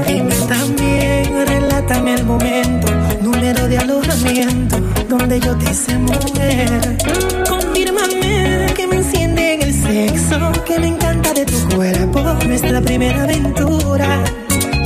[0.08, 2.88] Dime también, relátame el momento,
[3.22, 4.78] número de alojamiento,
[5.10, 6.98] donde yo te hice mujer.
[7.48, 13.24] Confírmame que me enciende en el sexo, que me encanta de tu cuerpo, nuestra primera
[13.24, 14.24] aventura.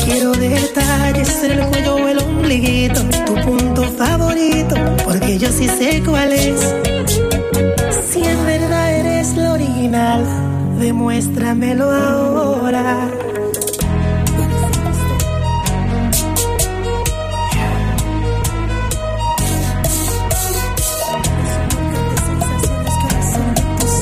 [0.04, 6.02] Quiero detalles en el cuello o el ombliguito, tu punto favorito, porque yo sí sé
[6.06, 6.76] cuál es.
[8.10, 10.51] Si en verdad eres lo original,
[10.82, 13.08] demuéstramelo ahora.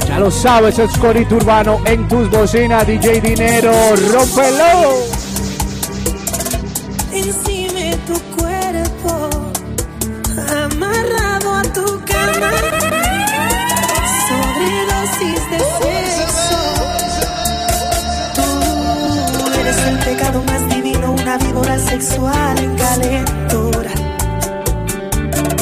[0.08, 3.72] Ya lo sabes, es Corito Urbano en tus bocinas, DJ Dinero,
[4.12, 5.19] rómpelo.
[22.28, 23.92] En calentura.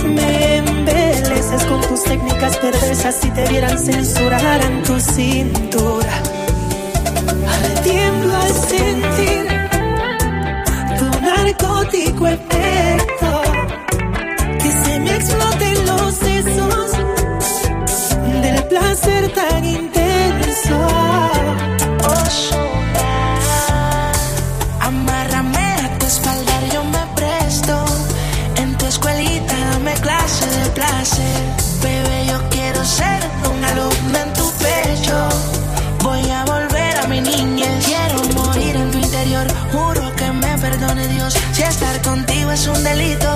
[0.04, 6.13] Me embeleces con tus técnicas perversas si te vieran censurar en tu cintura.
[7.84, 9.46] Tiemblo al sentir
[10.98, 13.41] tu narcótico efecto.
[14.60, 15.87] Que se me exploten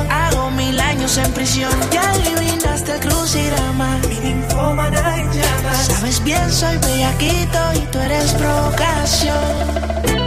[0.10, 1.72] hago mil años en prisión.
[1.92, 3.98] Ya adivinaste el crucigrama.
[4.08, 5.88] Mi ninfómana en llamas.
[5.88, 10.21] Sabes bien, soy bellaquito y tú eres provocación.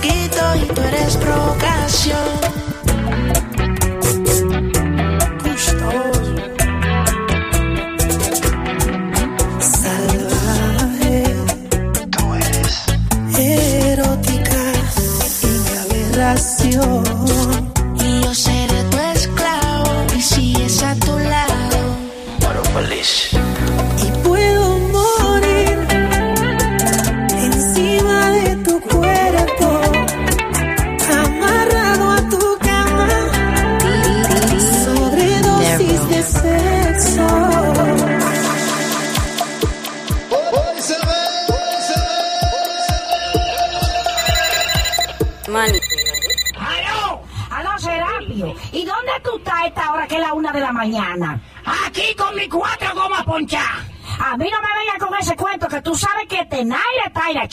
[0.00, 2.39] Bellaquito y tú eres provocación.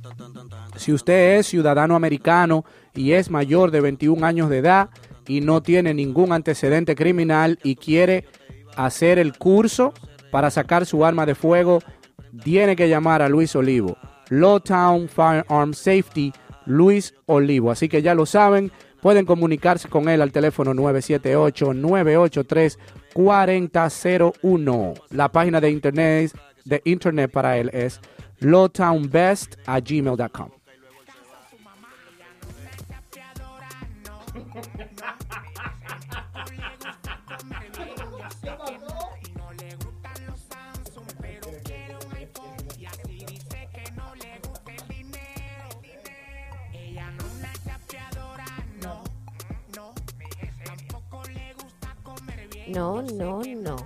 [0.76, 4.90] si usted es ciudadano americano y es mayor de 21 años de edad
[5.28, 8.26] y no tiene ningún antecedente criminal y quiere
[8.76, 9.94] hacer el curso
[10.32, 11.84] para sacar su arma de fuego,
[12.44, 13.98] tiene que llamar a Luis Olivo.
[14.30, 16.34] Lowtown Firearm Safety,
[16.66, 17.70] Luis Olivo.
[17.70, 20.74] Así que ya lo saben, pueden comunicarse con él al teléfono
[23.18, 25.02] 978-983-4001.
[25.12, 26.32] La página de internet,
[26.66, 28.00] de internet para él es
[28.40, 29.56] lowtownbest
[52.68, 53.78] No, no, no.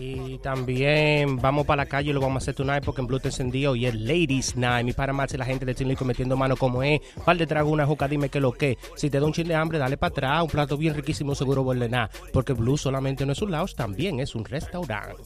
[0.00, 3.20] Y también vamos para la calle y lo vamos a hacer tonight porque en Blue
[3.20, 4.84] te encendido y es Ladies Night.
[4.84, 7.00] Mi para más la gente de Tinlico metiendo mano como es.
[7.24, 8.78] Par de trago una juca, dime que lo que.
[8.96, 10.42] Si te da un chile de hambre, dale para atrás.
[10.42, 12.10] Un plato bien riquísimo, seguro vuelve nada.
[12.32, 15.22] Porque Blue solamente no es un lounge, también es un restaurante.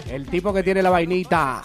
[0.10, 1.64] El tipo que tiene la vainita.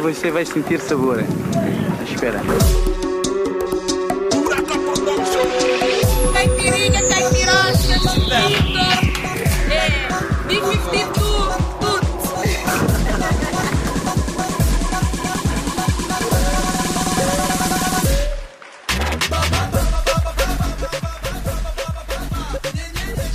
[0.00, 1.22] Você vai sentir sabor.
[2.10, 2.40] Espera.
[6.32, 8.32] Caipirinha, caipirosca, tudo.
[9.70, 10.08] É,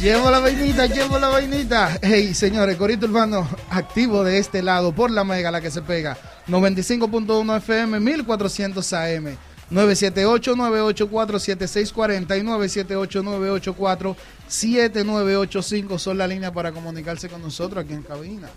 [0.05, 1.97] Llevo la vainita, llevo la vainita.
[1.99, 6.15] Hey, señores, Corito Urbano activo de este lado por la mega, la que se pega.
[6.47, 9.35] 95.1 FM, 1400 AM.
[9.71, 12.43] 978-984-7640 y
[14.47, 18.47] 978-984-7985 son la línea para comunicarse con nosotros aquí en cabina.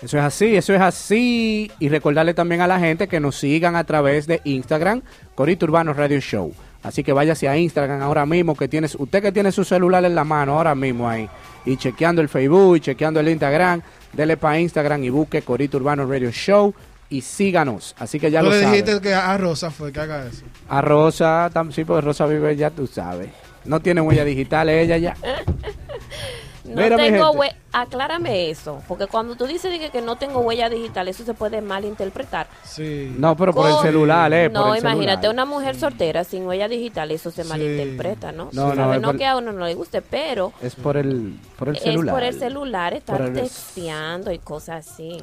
[0.00, 1.68] Eso es así, eso es así.
[1.80, 5.02] Y recordarle también a la gente que nos sigan a través de Instagram,
[5.34, 6.54] Corito Urbano Radio Show.
[6.82, 10.14] Así que váyase a Instagram ahora mismo, que tienes, usted que tiene su celular en
[10.14, 11.28] la mano ahora mismo ahí,
[11.64, 16.04] y chequeando el Facebook, y chequeando el Instagram, dele para Instagram y busque Corito Urbano
[16.06, 16.74] Radio Show
[17.08, 17.94] y síganos.
[17.98, 18.72] Así que ya Tú lo le sabe.
[18.82, 20.42] dijiste que a Rosa fue que haga eso.
[20.68, 23.28] A Rosa, tam- sí, porque Rosa vive ya, tú sabes.
[23.64, 25.16] No tiene huella digital ella ya.
[26.64, 27.20] No tengo gente.
[27.20, 31.32] hue- Aclárame eso, porque cuando tú dices que, que no tengo huella digital, eso se
[31.32, 32.46] puede malinterpretar.
[32.64, 33.14] Sí.
[33.16, 34.50] No, pero por el celular, eh.
[34.50, 35.32] No, por el imagínate, celular.
[35.32, 38.44] una mujer soltera sin huella digital, eso se malinterpreta, ¿no?
[38.44, 40.74] No, Tú no, sabes, es no por- que a uno no le guste, pero Es
[40.74, 42.14] por el, por el es celular.
[42.14, 45.16] por el celular estar el- texteando y cosas así.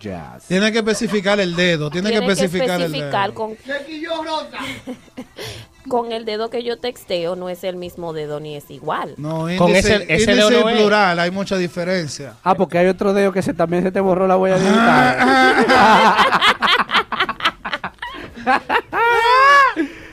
[0.00, 0.38] Ya.
[0.46, 3.34] Tiene que especificar el dedo, tiene, que especificar, especificar el dedo.
[3.34, 3.56] con,
[5.88, 9.14] con el dedo que yo texteo, no es el mismo dedo ni es igual.
[9.16, 10.78] No, Con índice, ese- ese índice dedo no y es.
[10.80, 12.34] plural, hay mucha diferencia.
[12.42, 15.16] Ah, porque hay otro dedo que se, también se te borró la huella digital.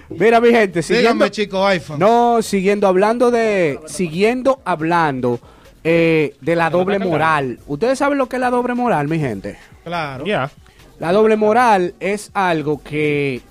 [0.09, 1.97] Mira, mi gente, siguiendo, Dígame, chico, iPhone.
[1.99, 5.39] no, siguiendo hablando de, siguiendo hablando
[5.83, 7.59] eh, de la doble moral.
[7.67, 9.57] ¿Ustedes saben lo que es la doble moral, mi gente?
[9.83, 10.23] Claro.
[10.25, 10.51] Ya.
[10.99, 13.41] La doble moral es algo que...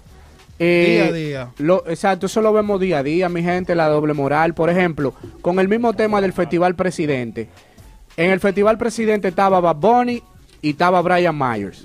[0.63, 1.51] eh, Día a día.
[1.59, 4.55] Lo, exacto, eso lo vemos día a día, mi gente, la doble moral.
[4.55, 7.49] Por ejemplo, con el mismo tema del Festival Presidente.
[8.17, 10.23] En el Festival Presidente estaba Bad Bunny
[10.61, 11.85] y estaba Brian Myers.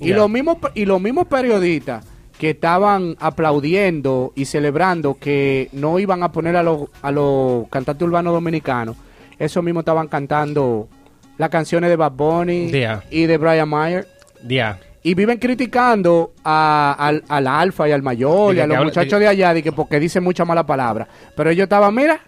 [0.00, 2.06] Y, los mismos, y los mismos periodistas
[2.38, 8.06] que estaban aplaudiendo y celebrando que no iban a poner a los, a los cantantes
[8.06, 8.96] urbanos dominicanos,
[9.38, 10.88] esos mismos estaban cantando
[11.36, 12.72] las canciones de Bad Bunny
[13.10, 14.06] y de Brian Myers.
[14.46, 14.78] Ya.
[15.02, 19.18] Y viven criticando a- al, al Alfa y al Mayor y a los habla- muchachos
[19.18, 21.08] de allá de que porque dicen mucha mala palabra.
[21.34, 22.20] Pero ellos estaban, mira,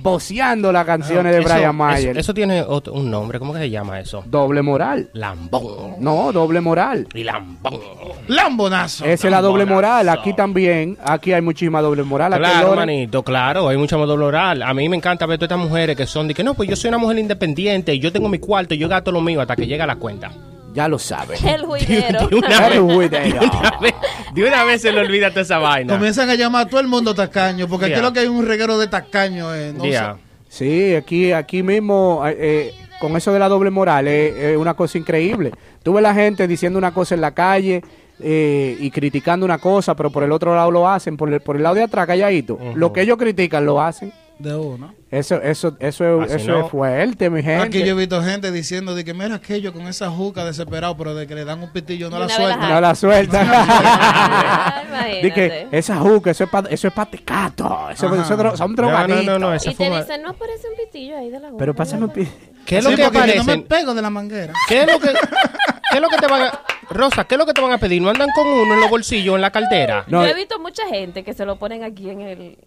[0.00, 2.18] voceando las canciones de Eso- Brian eso, Mayer.
[2.18, 4.22] eso tiene otro- un nombre, ¿cómo que se llama eso?
[4.26, 5.10] Doble moral.
[5.12, 5.94] Lambón.
[6.00, 7.06] No, doble moral.
[7.14, 7.78] Y lambón.
[8.26, 9.04] Lambonazo.
[9.04, 10.08] Esa es la doble moral.
[10.08, 12.34] Aquí también, aquí hay muchísima doble moral.
[12.36, 14.62] Claro, manito, claro, hay mucha más doble oral.
[14.62, 16.76] A mí me encanta ver todas estas mujeres que son de que no, pues yo
[16.76, 19.54] soy una mujer independiente y yo tengo mi cuarto y yo gasto lo mío hasta
[19.56, 20.30] que llega la cuenta.
[20.74, 21.36] Ya lo sabe.
[21.44, 22.28] El juidero.
[22.28, 23.40] De una, El vez, juidero.
[23.40, 23.94] de una vez-
[24.34, 25.94] de una vez se le olvida toda esa vaina.
[25.94, 28.02] Comienzan a llamar a todo el mundo tacaño, porque aquí Ya.
[28.02, 29.54] lo que hay es un reguero de tacaño.
[29.54, 30.00] Eh, no sé.
[30.48, 34.74] Sí, aquí, aquí mismo, eh, eh, con eso de la doble moral, es es una
[34.74, 35.52] cosa increíble.
[35.82, 37.82] Tú ves la gente diciendo una cosa en la calle
[38.20, 41.56] eh, y criticando una cosa, pero por el otro lado lo hacen, por el, por
[41.56, 42.58] el lado de atrás, calladito.
[42.74, 44.12] Lo que ellos critican lo hacen.
[44.38, 44.94] De uno.
[45.10, 46.64] Eso, eso, eso, Así eso no.
[46.66, 47.62] es fuerte, mi gente.
[47.64, 51.14] Aquí yo he visto gente diciendo de que mira aquello con esa juca desesperado, pero
[51.14, 52.68] de que le dan un pitillo no De la sueltan.
[52.68, 53.48] No la sueltan.
[53.52, 54.82] Ah,
[55.22, 58.56] Di que esa juca, eso es para eso es pa tecato, eso, eso es dro-
[58.56, 61.40] son No, no, no, no, esa Y te dicen, no aparece un pitillo ahí de
[61.40, 62.12] la Pero boca, pásame un ¿no?
[62.14, 62.28] pi-
[62.64, 64.52] ¿Qué es lo Sí, que yo no me pego de la manguera.
[64.68, 66.60] ¿Qué es lo que, qué es lo que te van a...
[66.90, 68.00] Rosa, ¿qué es lo que te van a pedir?
[68.02, 70.04] ¿No andan con uno en los bolsillos, en la cartera?
[70.06, 72.58] No, Yo he visto mucha gente que se lo ponen aquí en el...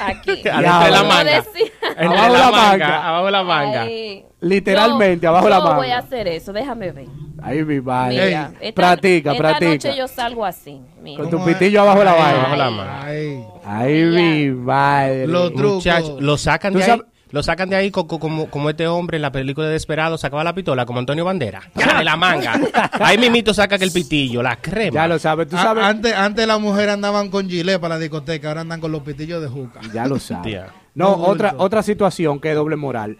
[0.00, 0.30] Aquí.
[0.48, 1.36] Adentro de la manga.
[1.36, 3.08] Entre Abajo la la manga, manga.
[3.08, 3.82] abajo la manga.
[3.82, 4.24] Ay.
[4.40, 5.76] Literalmente, Yo- abajo la Yo manga.
[5.76, 7.06] voy a hacer eso, déjame ver.
[7.42, 8.26] Ay, mi madre.
[8.26, 9.70] Mira, practica, esta practica.
[9.70, 10.80] noche yo salgo así.
[11.00, 11.22] mira.
[11.22, 12.38] Con tu pitillo abajo de la Ay, vaina.
[12.40, 13.02] Abajo la manga.
[13.04, 13.44] Ay.
[13.64, 15.26] Ay, mi madre.
[15.26, 15.74] Los trucos.
[15.76, 16.90] Muchacho, lo sacan Tú de ahí.
[17.36, 20.16] Lo sacan de ahí co- co- como, como este hombre en la película de Desperado
[20.16, 21.60] sacaba la pistola, como Antonio Bandera.
[21.74, 22.58] De la manga.
[22.92, 24.94] Ahí mimito saca que el pitillo, la crema.
[24.94, 25.84] Ya lo sabes, tú A- sabes.
[25.84, 29.42] antes, antes las mujeres andaban con gilet para la discoteca, ahora andan con los pitillos
[29.42, 29.80] de juca.
[29.92, 30.44] Ya lo sabes.
[30.44, 30.68] Tía.
[30.94, 33.18] No, otra, otra situación que es doble moral.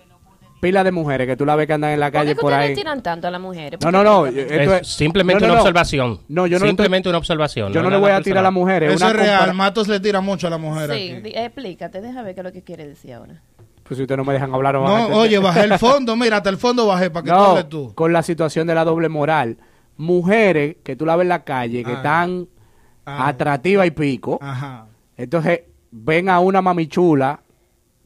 [0.58, 2.52] pila de mujeres que tú la ves que andan en la ¿Por qué calle por
[2.54, 2.74] ahí.
[2.74, 3.78] tiran tanto a las mujeres?
[3.84, 4.20] No, no, no.
[4.20, 5.62] Porque- esto Es simplemente no, no, una no.
[5.64, 6.20] observación.
[6.28, 7.72] No, yo no le estoy- Simplemente una observación.
[7.74, 8.94] Yo no le voy a tirar a las mujeres.
[8.94, 9.36] Eso una es real.
[9.40, 11.32] compara- Matos le tira mucho a la mujer Sí, aquí.
[11.34, 13.42] explícate, déjame ver qué es lo que quiere decir ahora.
[13.88, 16.16] Pues si ustedes no me dejan hablar, no van a oye, bajé el fondo.
[16.16, 17.94] Mira, hasta el fondo bajé para que tú No, hables tú.
[17.94, 19.58] con la situación de la doble moral.
[19.96, 21.96] Mujeres que tú la ves en la calle, que Ah.
[21.96, 22.48] están
[23.04, 23.28] Ah.
[23.28, 24.38] atractivas y pico.
[24.42, 24.86] Ajá.
[25.16, 25.60] Entonces
[25.90, 27.40] ven a una mamichula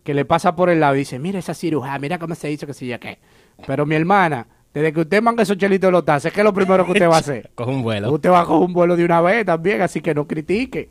[0.04, 2.66] que le pasa por el lado y dice, mira esa cirujana, mira cómo se hizo,
[2.66, 3.18] que sé yo qué.
[3.66, 6.54] Pero mi hermana, desde que usted manga esos chelitos de los tases, ¿qué es lo
[6.54, 7.50] primero que usted va a hacer?
[7.54, 8.12] Coge un vuelo.
[8.12, 10.90] Usted va a coger un vuelo de una vez también, así que no critique.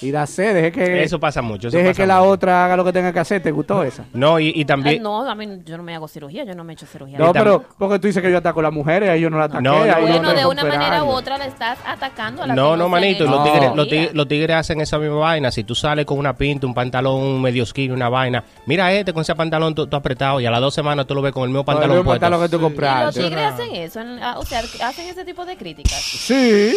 [0.00, 1.68] Y da sed, deje que, Eso pasa mucho.
[1.68, 3.42] eso deje pasa que la otra haga lo que tenga que hacer.
[3.42, 4.04] ¿Te gustó esa?
[4.12, 5.02] No, y, y Ay, también.
[5.02, 7.18] no, a mí yo no me hago cirugía, yo no me he hecho cirugía.
[7.18, 9.44] No, pero porque tú dices que yo ataco a las mujeres, ahí yo no la
[9.44, 9.62] ataqué.
[9.62, 12.88] No, no, Bueno, de una manera u otra le estás atacando a la No, no,
[12.88, 15.50] manito, los, tigres, los, tigres, los tigres hacen esa misma vaina.
[15.50, 19.22] Si tú sales con una pinta, un pantalón medio skinny, una vaina, mira este con
[19.22, 21.50] ese pantalón tú, tú apretado y a las dos semanas tú lo ves con el
[21.50, 22.20] mismo Con el pantalón mismo puesto.
[22.20, 23.20] pantalón que tú Y los compraste.
[23.22, 26.00] tigres hacen eso, en- ah, o sea, hacen ese tipo de críticas.
[26.02, 26.74] Sí.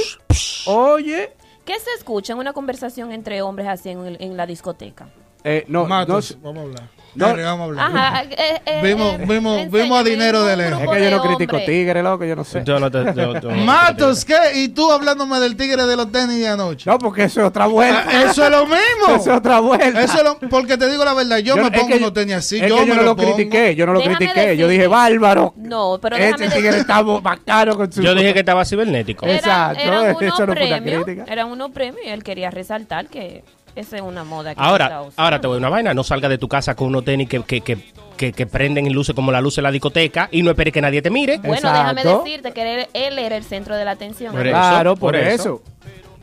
[0.68, 1.32] Oye.
[1.68, 5.10] ¿Qué se escucha en una conversación entre hombres así en, el- en la discoteca?
[5.44, 6.90] Eh, no, Matos, no, vamos a hablar.
[7.16, 7.28] No.
[7.28, 7.86] Dale, vamos a hablar.
[7.88, 10.82] Ajá, eh, eh, eh, a dinero de lejos.
[10.82, 12.62] es que yo no critico tigre, loco, yo no sé.
[12.64, 14.36] Yo no te- yo- yo no Matos, ¿qué?
[14.56, 16.90] Y tú hablándome del tigre de los tenis de anoche.
[16.90, 18.06] No, porque eso es otra vuelta.
[18.08, 19.08] Ah, Eso es lo mismo.
[19.16, 20.02] Eso es otra vuelta.
[20.04, 22.58] Eso es lo- porque te digo la verdad, yo, Yo- me pongo unos tenis así.
[22.58, 24.56] es yo que yo me no lo critiqué, yo no lo critiqué.
[24.58, 25.54] Yo dije, bárbaro.
[25.58, 28.02] No, pero Este tigre está bacano con su...
[28.02, 29.26] Yo dije que estaba cibernético.
[29.26, 31.32] Exacto, eran eso unos no fue una premios, crítica.
[31.32, 33.44] eran unos premios y él quería resaltar que
[33.80, 35.14] esa es una moda que Ahora, usando.
[35.18, 35.94] ahora te voy a una vaina.
[35.94, 37.78] No salga de tu casa con unos tenis que, que, que,
[38.18, 40.82] que, que prenden y luces como la luz en la discoteca y no esperes que
[40.82, 41.38] nadie te mire.
[41.40, 44.34] Bueno, déjame decirte que él, él era el centro de la atención.
[44.36, 45.34] Por eso, Claro, por, por eso.
[45.34, 45.62] eso.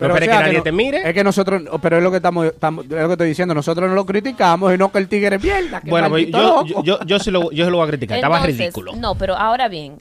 [0.00, 1.08] No esperes que nadie no- te mire.
[1.08, 3.88] Es que nosotros, pero es lo que estamos, estamos- es lo que estoy diciendo, nosotros
[3.88, 5.80] no lo criticamos y no que el tigre es mierda.
[5.80, 8.16] que Bueno, pues yo, yo, yo, yo sí lo, yo sí lo voy a criticar.
[8.18, 8.96] Estaba ridículo.
[8.96, 9.98] No, pero ahora bien,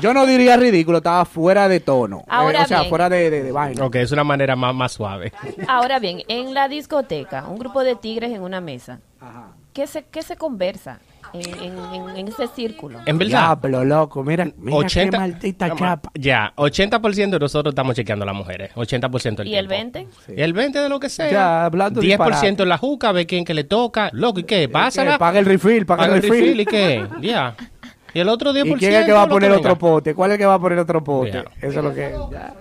[0.00, 2.24] Yo no diría ridículo, estaba fuera de tono.
[2.28, 2.88] Ahora Eh, o sea, bien.
[2.90, 3.84] fuera de, de, de vaina.
[3.84, 5.32] Ok, es una manera más, más suave.
[5.66, 9.00] ahora bien, en la discoteca, un grupo de tigres en una mesa,
[9.72, 11.00] ¿qué se, qué se conversa
[11.32, 13.00] en, en- en- en ese círculo?
[13.06, 13.58] En verdad.
[13.60, 16.10] Diablo, loco, mira, mira 80, qué maldita No, chapa.
[16.14, 18.70] Ya, 80% de nosotros estamos chequeando a las mujeres.
[18.76, 19.98] 80% del ¿Y el tiempo.
[19.98, 20.32] 20?
[20.36, 21.28] Y el 20 de lo que sea.
[21.30, 22.62] Ya, hablando 10% disparate.
[22.62, 24.10] en la juca, ve quién que le toca.
[24.12, 24.68] Loco, ¿y qué?
[24.68, 25.12] Pásala.
[25.12, 25.18] ¿Qué?
[25.18, 26.60] Paga el refill, paga, Paga el refill.
[26.60, 27.04] ¿Y qué?
[27.20, 27.56] Ya.
[28.18, 28.66] Y el otro 10%.
[28.66, 29.60] ¿Y quién es el que va a poner venga.
[29.60, 30.12] otro pote?
[30.12, 31.30] ¿Cuál es el que va a poner otro pote?
[31.30, 31.44] Ya.
[31.60, 32.14] Eso es lo que.
[32.30, 32.54] Ya.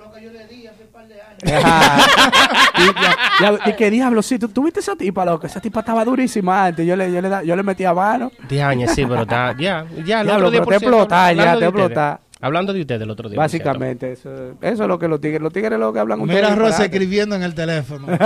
[2.78, 5.45] Y, ya, ya, y qué diablo, sí, ¿tú, tú viste esa tipa, loco.
[5.47, 6.86] Esa tipa estaba durísima antes.
[6.86, 8.32] Yo le, yo le, da- yo le metía mano.
[8.47, 9.55] Diañe, sí, pero está.
[9.58, 10.22] Ya, ya.
[10.22, 10.51] El Diablo, otro 10%.
[10.51, 11.64] pero te explota, ya, te ustedes.
[11.70, 12.20] explota.
[12.39, 13.38] Hablando de ustedes, el otro día.
[13.39, 14.30] Básicamente, eso,
[14.62, 15.41] eso es lo que los tigres.
[15.41, 18.08] Los tigres es lo que hablan un Mira Rosa escribiendo en el teléfono.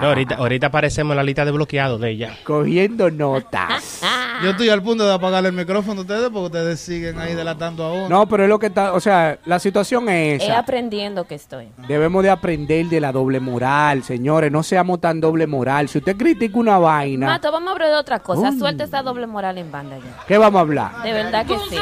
[0.00, 2.36] No, ahorita, ahorita aparecemos en la lista de bloqueados de ella.
[2.44, 4.00] Cogiendo notas.
[4.42, 7.84] Yo estoy al punto de apagar el micrófono a ustedes porque ustedes siguen ahí delatando
[7.84, 8.08] a uno.
[8.08, 8.92] No, pero es lo que está.
[8.92, 10.58] O sea, la situación es Es esa.
[10.58, 11.68] aprendiendo que estoy.
[11.88, 14.50] Debemos de aprender de la doble moral, señores.
[14.50, 15.88] No seamos tan doble moral.
[15.88, 18.48] Si usted critica una vaina, Mato, vamos a hablar de otra cosa.
[18.48, 18.58] Coño.
[18.58, 20.24] Suelta esa doble moral en banda ya.
[20.26, 21.02] ¿qué vamos a hablar?
[21.02, 21.76] De verdad que sí.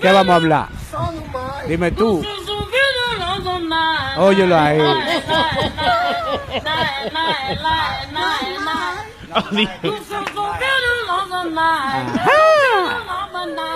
[0.00, 0.68] ¿Qué vamos a hablar?
[1.68, 2.22] Dime tú.
[4.18, 4.80] Óyelo ahí.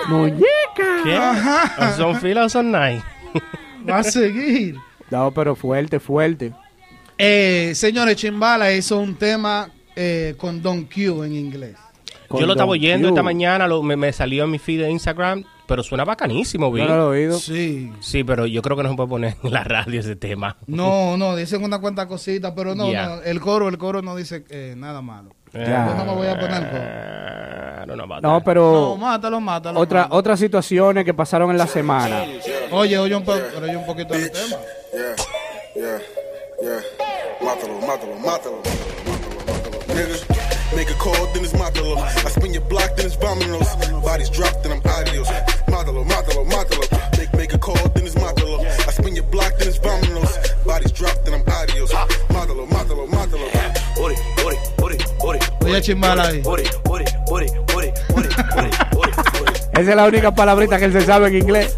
[0.07, 1.03] Muñeca.
[1.03, 1.15] ¿Qué?
[1.15, 1.89] Ajá.
[1.93, 3.03] ¿O ¿Son filas o son nice?
[3.89, 4.75] Va a seguir.
[5.09, 6.53] No, pero fuerte, fuerte.
[7.17, 11.75] Eh, señores, Chimbala hizo un tema eh, con Don Q en inglés.
[12.29, 15.43] Yo lo estaba oyendo esta mañana, lo- me, me salió en mi feed de Instagram,
[15.67, 16.81] pero suena bacanísimo, vi.
[16.81, 17.37] No lo he oído.
[17.37, 17.91] Sí.
[17.99, 20.55] Sí, pero yo creo que no se puede poner en la radio ese tema.
[20.65, 23.07] No, no, dicen una cuanta cosita, pero no, Ya.
[23.07, 25.35] no, el coro, el coro no dice eh, nada malo.
[25.53, 25.87] Ya.
[25.87, 26.69] Yo no me voy a poner
[28.45, 29.79] pero No, mátalo, mátalo.
[29.79, 30.19] otra, mátalo.
[30.19, 32.23] otras situaciones que pasaron en la semana.
[32.71, 34.55] Oye, oye un, po- pero oye un poquito del tema.
[34.93, 35.15] Yeah,
[35.75, 35.99] yeah,
[36.61, 36.81] yeah.
[37.41, 38.61] Mátalo, mátalo, mátalo.
[39.87, 40.15] Nigga,
[40.75, 41.97] make a call, then it's mátalo.
[41.97, 43.67] I spin your block, then it's vámonos.
[44.03, 45.27] Bodies drop, then I'm adios.
[45.67, 46.83] Mátalo, mátalo, mátalo.
[47.17, 48.61] Make, make a call, then it's mátalo.
[48.87, 50.00] I spin your block, then it's vámonos.
[59.73, 61.77] Esa es la única palabrita que él se sabe en inglés.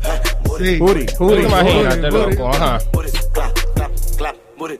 [0.57, 0.77] Sí.
[0.79, 1.43] Uri, Tú Uri.
[1.43, 2.79] Imagínate, loco, ajá.
[2.93, 4.79] Ori, clap, clap, clap, ori.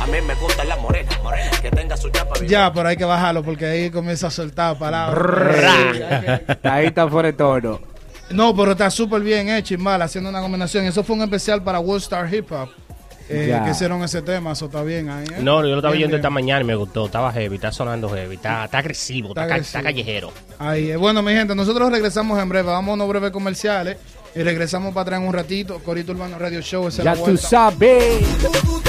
[0.00, 2.48] A mí me gusta la morena, morena, que tenga su chapa bien.
[2.48, 5.56] Ya, pero hay que bajarlo porque ahí comienza a soltar palabras.
[6.62, 7.80] Ahí está fuera de tono.
[8.30, 10.84] No, pero está súper bien hecho, Chimbala, haciendo una combinación.
[10.84, 12.68] Eso fue un especial para World Star Hip Hop.
[13.28, 15.26] Eh, que hicieron ese tema, eso está bien ahí.
[15.26, 15.38] ¿eh?
[15.40, 16.12] No, yo lo estaba bien.
[16.14, 17.06] esta mañana y me gustó.
[17.06, 19.82] Estaba heavy, está sonando heavy, está, está agresivo, está, Está ca- está agresivo.
[20.04, 20.32] callejero.
[20.58, 20.96] Ahí, eh.
[20.96, 22.68] bueno, mi gente, nosotros regresamos en breve.
[22.68, 23.96] Vamos a unos breves comerciales
[24.34, 25.78] y regresamos para atrás en un ratito.
[25.84, 26.88] Corito Urbano Radio Show.
[26.88, 28.87] esa es Ya la tú sabes.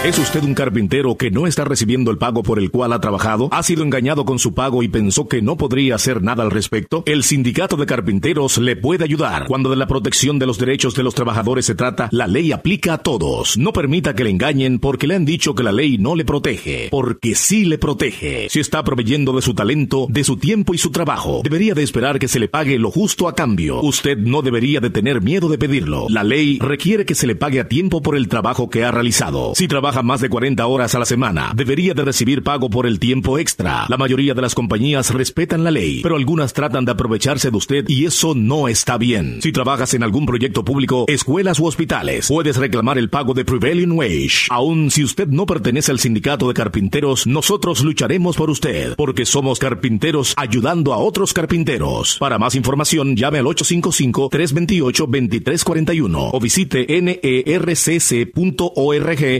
[0.04, 3.48] ¿Es usted un carpintero que no está recibiendo el pago por el cual ha trabajado?
[3.50, 7.02] ¿Ha sido engañado con su pago y pensó que no podría hacer nada al respecto?
[7.04, 9.46] El Sindicato de Carpinteros le puede ayudar.
[9.48, 12.94] Cuando de la protección de los derechos de los trabajadores se trata, la ley aplica
[12.94, 13.58] a todos.
[13.58, 16.86] No permita que le engañen porque le han dicho que la ley no le protege,
[16.92, 18.48] porque sí le protege.
[18.50, 22.20] Si está proveyendo de su talento, de su tiempo y su trabajo, debería de esperar
[22.20, 23.80] que se le pague lo justo a cambio.
[23.80, 26.06] Usted no debería de tener miedo de pedirlo.
[26.08, 29.54] La ley requiere que se le pague a tiempo por el trabajo que ha realizado.
[29.56, 29.66] Si
[30.02, 33.86] más de 40 horas a la semana, debería de recibir pago por el tiempo extra.
[33.88, 37.84] La mayoría de las compañías respetan la ley, pero algunas tratan de aprovecharse de usted
[37.88, 39.40] y eso no está bien.
[39.42, 43.92] Si trabajas en algún proyecto público, escuelas u hospitales, puedes reclamar el pago de prevailing
[43.92, 44.46] wage.
[44.50, 49.58] Aun si usted no pertenece al sindicato de carpinteros, nosotros lucharemos por usted, porque somos
[49.58, 52.18] carpinteros ayudando a otros carpinteros.
[52.18, 58.28] Para más información, llame al 855-328-2341 o visite nercc.org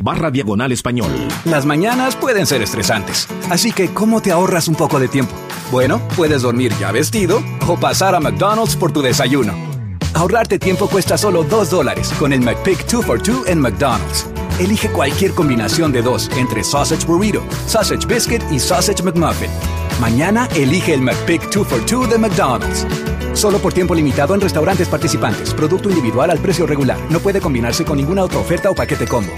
[0.03, 1.11] barra diagonal español.
[1.45, 5.34] Las mañanas pueden ser estresantes, así que ¿cómo te ahorras un poco de tiempo?
[5.72, 9.53] Bueno, puedes dormir ya vestido o pasar a McDonald's por tu desayuno.
[10.14, 14.26] Ahorrarte tiempo cuesta solo 2 dólares con el McPick 2 for 2 en McDonald's.
[14.61, 19.51] Elige cualquier combinación de dos entre Sausage Burrito, Sausage Biscuit y Sausage McMuffin.
[20.01, 22.86] Mañana elige el McPick 2 for 2 de McDonald's.
[23.34, 25.53] Solo por tiempo limitado en restaurantes participantes.
[25.53, 26.99] Producto individual al precio regular.
[27.11, 29.32] No puede combinarse con ninguna otra oferta o paquete combo.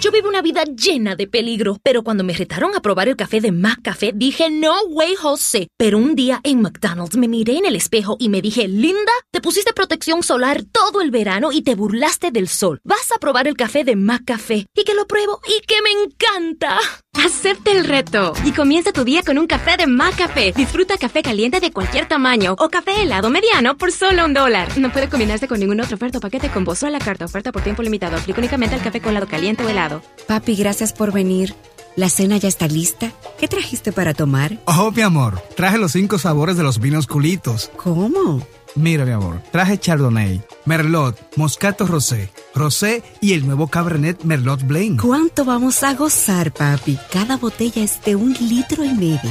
[0.00, 3.40] Yo vivo una vida llena de peligro, pero cuando me retaron a probar el café
[3.40, 5.68] de McCafé, dije, no way, José.
[5.76, 9.40] Pero un día en McDonald's me miré en el espejo y me dije, Linda, te
[9.40, 12.80] pusiste protección solar todo el verano y te burlaste del sol.
[12.84, 16.78] Vas a probar el café de McCafé y que lo pruebo y que me encanta.
[17.24, 20.52] Acepta el reto y comienza tu día con un café de McCafé.
[20.52, 24.76] Disfruta café caliente de cualquier tamaño o café helado mediano por solo un dólar.
[24.78, 27.24] No puede combinarse con ninguna otra oferta o paquete con voz a la carta.
[27.24, 28.16] Oferta por tiempo limitado.
[28.16, 30.02] Aplica únicamente al café con helado caliente o helado.
[30.26, 31.54] Papi, gracias por venir.
[31.96, 33.10] ¿La cena ya está lista?
[33.38, 34.58] ¿Qué trajiste para tomar?
[34.66, 37.70] Oh, mi amor, traje los cinco sabores de los vinos culitos.
[37.76, 38.46] ¿Cómo?
[38.76, 45.00] Mira, mi amor, traje Chardonnay, Merlot, Moscato Rosé, Rosé y el nuevo Cabernet Merlot Blanc.
[45.00, 46.98] ¿Cuánto vamos a gozar, papi?
[47.10, 49.30] Cada botella es de un litro y medio.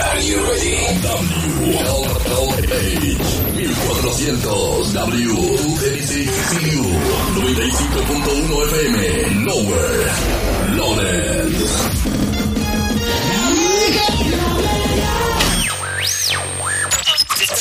[0.00, 1.53] Are you ready?
[1.64, 6.84] WLLH 1400 W236CU
[7.34, 10.12] 95.1 FM Lower
[10.76, 11.54] Loaded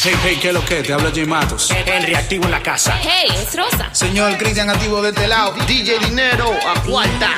[0.06, 0.84] Hey, hey, ¿qué es lo que?
[0.84, 1.72] Te habla Jay Matos.
[1.72, 3.00] El reactivo en la casa.
[3.02, 3.88] Hey, es Rosa.
[3.94, 5.54] Señor Cristian Activo de este lado.
[5.66, 7.30] DJ Dinero a cuarta.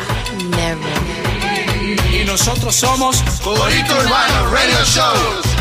[2.11, 5.54] Y nosotros somos Corito Urbano Radio Show.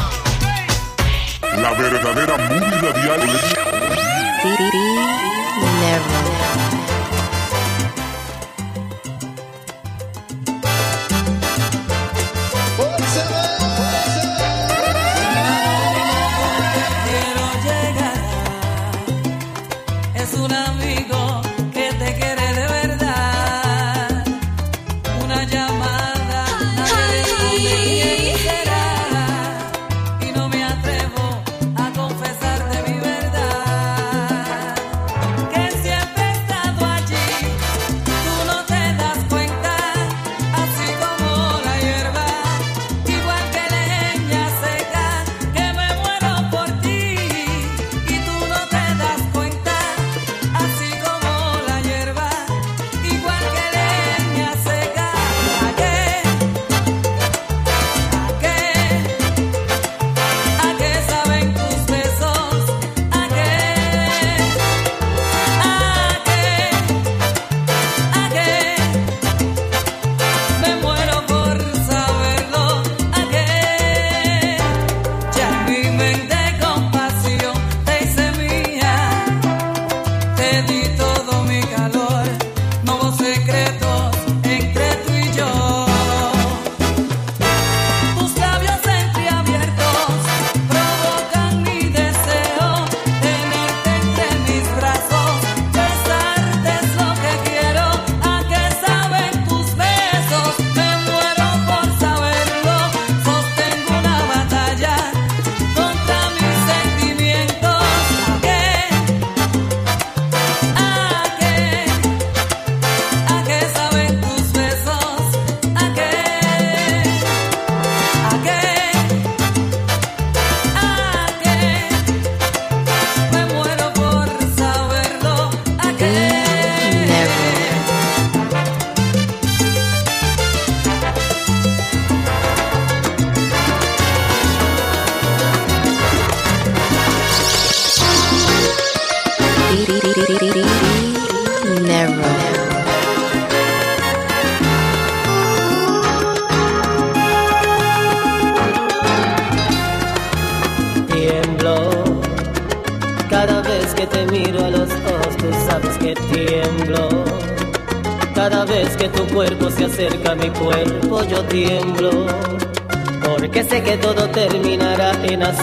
[1.57, 3.20] La verdadera movie radial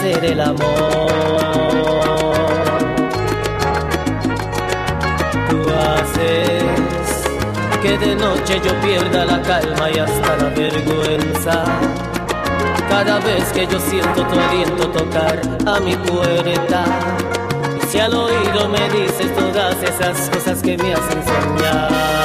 [0.02, 0.58] hacer el amor.
[5.48, 6.64] Tú haces
[7.82, 11.64] que de noche yo pierda la calma y hasta la vergüenza.
[12.88, 16.84] Cada vez que yo siento tu aliento tocar a mi puerta,
[17.88, 22.21] si al oído me dices todas esas cosas que me hacen soñar.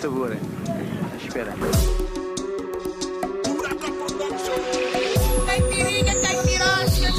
[0.00, 0.36] segura.
[1.22, 1.54] Espera.
[5.46, 7.10] Caipirinha, caipirosca,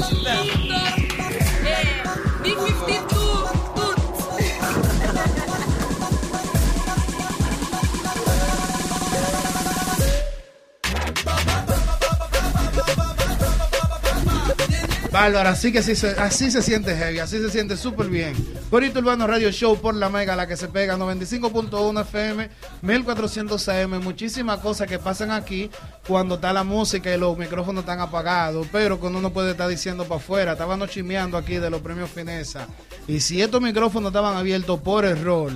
[15.12, 18.34] Bárbara, así que así se, así se siente heavy, así se siente súper bien.
[18.70, 22.48] Corito Urbano Radio Show por la Mega, la que se pega, 95.1 FM
[22.82, 24.02] 1400 AM.
[24.02, 25.70] Muchísimas cosas que pasan aquí
[26.06, 30.04] cuando está la música y los micrófonos están apagados, pero cuando uno puede estar diciendo
[30.04, 30.52] para afuera.
[30.52, 32.66] Estábamos chismeando aquí de los premios Finesa.
[33.06, 35.52] Y si estos micrófonos estaban abiertos por error.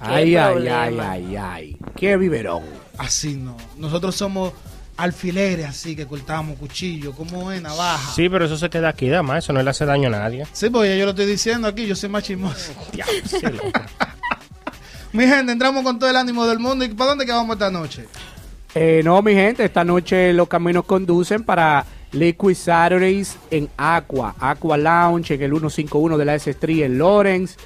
[0.00, 1.76] Ay, ay, ay, ay, ay.
[1.96, 2.64] Qué biberón.
[2.98, 3.56] Así no.
[3.76, 4.52] Nosotros somos
[4.96, 8.12] alfileres así que cortamos cuchillo, como es navaja.
[8.14, 9.38] Sí, pero eso se queda aquí, dama.
[9.38, 10.46] Eso no le hace daño a nadie.
[10.52, 12.72] Sí, porque yo lo estoy diciendo aquí, yo soy más chismoso.
[15.14, 16.84] Mi gente, entramos con todo el ánimo del mundo.
[16.84, 18.04] ¿Y para dónde que vamos esta noche?
[18.74, 24.76] Eh, no, mi gente, esta noche los caminos conducen para Liquid Saturdays en Aqua, Aqua
[24.76, 27.56] Lounge en el 151 de la S Street en Lawrence.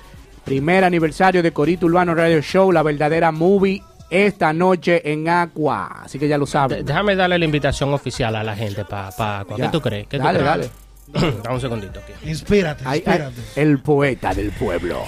[0.44, 6.02] Primer aniversario de Corito Urbano Radio Show, la verdadera movie, esta noche en Aqua.
[6.04, 6.84] Así que ya lo saben.
[6.84, 9.70] Déjame darle la invitación oficial a la gente para pa, ¿Qué Ya.
[9.70, 10.06] tú crees?
[10.06, 10.70] ¿Qué tú Dale, crees?
[11.14, 11.32] dale.
[11.42, 12.12] Dame un segundito aquí.
[12.28, 13.40] Inspírate, Ay, ay, inspírate.
[13.62, 15.02] el poeta del pueblo.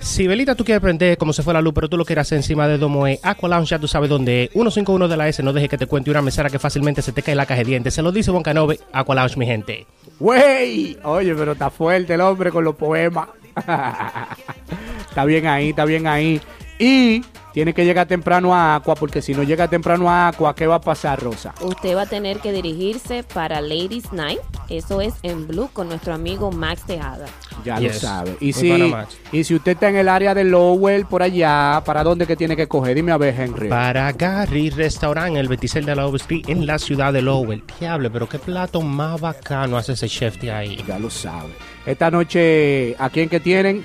[0.00, 2.36] Si Belita tú quieres aprender cómo se fue la luz, pero tú lo quieres hacer
[2.36, 3.20] encima de Domo E,
[3.64, 4.50] ya tú sabes dónde es.
[4.50, 7.22] 151 de la S, no deje que te cuente una mesera que fácilmente se te
[7.22, 7.94] cae la caja de dientes.
[7.94, 9.86] Se lo dice Boncanove, Aqua Lounge, mi gente.
[10.20, 10.98] ¡Wey!
[11.02, 13.28] Oye, pero está fuerte el hombre con los poemas.
[15.08, 16.40] está bien ahí, está bien ahí.
[16.78, 17.22] Y
[17.52, 20.76] tiene que llegar temprano a Aqua, porque si no llega temprano a Aqua, ¿qué va
[20.76, 21.52] a pasar, Rosa?
[21.60, 24.38] Usted va a tener que dirigirse para Ladies Night.
[24.68, 27.26] Eso es en Blue con nuestro amigo Max Tejada.
[27.64, 27.94] Ya Yes.
[27.94, 28.30] lo sabe.
[28.40, 28.94] Muy Y si,
[29.32, 32.54] y si usted está en el área de Lowell, por allá, ¿para dónde que tiene
[32.54, 32.94] que coger?
[32.94, 33.68] Dime a ver, Henry.
[33.68, 37.64] Para Gary Restaurant, el 26 de la Lowell Street, en la ciudad de Lowell.
[37.80, 40.84] Diable, pero qué plato más bacano hace ese chef de ahí.
[40.86, 41.48] Ya lo sabe.
[41.86, 43.82] Esta noche, ¿a quién que tienen?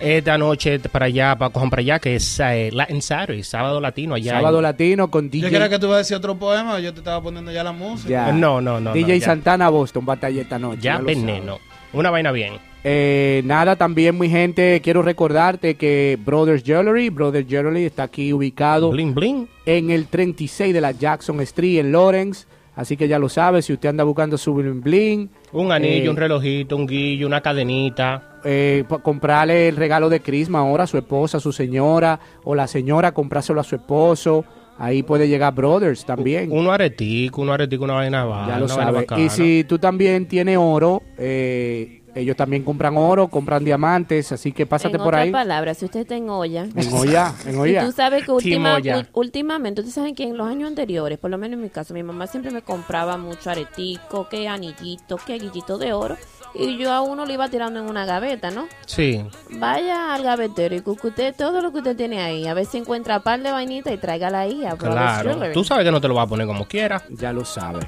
[0.00, 4.14] Esta noche para allá, para cojan para allá, que es eh, Latin Saturday, sábado latino
[4.14, 4.32] allá.
[4.32, 5.50] Sábado en- Latino con Yo DJ.
[5.50, 8.08] quería que tú ibas a decir otro poema, yo te estaba poniendo ya la música.
[8.08, 8.32] Ya.
[8.32, 8.92] No, no, no.
[8.92, 9.26] DJ no, ya.
[9.26, 10.82] Santana Boston, batalla esta noche.
[10.82, 11.58] Ya veneno.
[11.92, 12.54] Una vaina bien.
[12.84, 18.90] Eh, nada, también, mi gente, quiero recordarte que Brothers Jewelry, Brothers Jewelry está aquí ubicado
[18.90, 19.48] Bling Bling.
[19.66, 22.46] en el 36 de la Jackson Street en Lawrence.
[22.78, 26.08] Así que ya lo sabe, si usted anda buscando su bling bling, Un anillo, Eh,
[26.10, 28.38] un relojito, un guillo, una cadenita.
[28.44, 32.68] eh, comprarle el regalo de Crisma ahora a su esposa, a su señora, o la
[32.68, 34.44] señora comprárselo a su esposo.
[34.78, 36.52] Ahí puede llegar Brothers también.
[36.52, 38.46] Uno aretico, uno aretico, una vaina va.
[38.46, 39.04] Ya lo sabe.
[39.16, 44.66] Y si tú también tienes oro, eh, ellos también compran oro, compran diamantes, así que
[44.66, 45.30] pásate en por otras ahí.
[45.30, 46.66] palabras, si usted está en olla.
[46.74, 47.84] En olla, en Y olla.
[47.86, 48.78] tú sabes que última-
[49.12, 52.02] últimamente, ustedes saben que en los años anteriores, por lo menos en mi caso, mi
[52.02, 56.16] mamá siempre me compraba mucho aretico, que anillito, que guillito de oro.
[56.54, 58.66] Y yo a uno le iba tirando en una gaveta, ¿no?
[58.86, 59.22] Sí.
[59.50, 62.78] Vaya al gavetero y que usted, todo lo que usted tiene ahí, a ver si
[62.78, 65.52] encuentra par de vainita y tráigala ahí a Brothers Claro.
[65.52, 67.02] Tú sabes que no te lo vas a poner como quieras.
[67.10, 67.84] Ya lo sabes.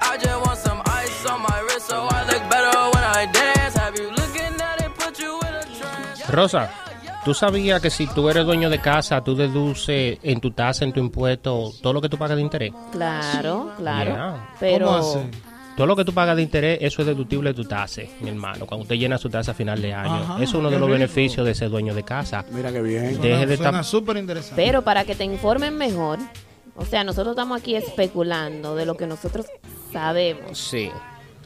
[0.00, 2.24] I just want some ice on my wrist so I
[6.28, 6.70] Rosa,
[7.24, 10.92] ¿tú sabías que si tú eres dueño de casa, tú deduces en tu tasa, en
[10.92, 12.72] tu impuesto, todo lo que tú pagas de interés?
[12.92, 14.10] Claro, claro.
[14.10, 14.54] Yeah.
[14.60, 15.18] Pero ¿Cómo así?
[15.76, 18.66] Todo lo que tú pagas de interés, eso es deductible de tu tasa, mi hermano.
[18.66, 20.12] Cuando usted llena su tasa a final de año.
[20.12, 20.98] Ajá, eso es uno de los rico.
[20.98, 22.44] beneficios de ser dueño de casa.
[22.50, 23.20] Mira qué bien.
[23.20, 23.84] Deje de Suena estar...
[23.84, 24.60] súper interesante.
[24.60, 26.18] Pero para que te informen mejor,
[26.74, 29.46] o sea, nosotros estamos aquí especulando de lo que nosotros
[29.92, 30.58] sabemos.
[30.58, 30.90] Sí.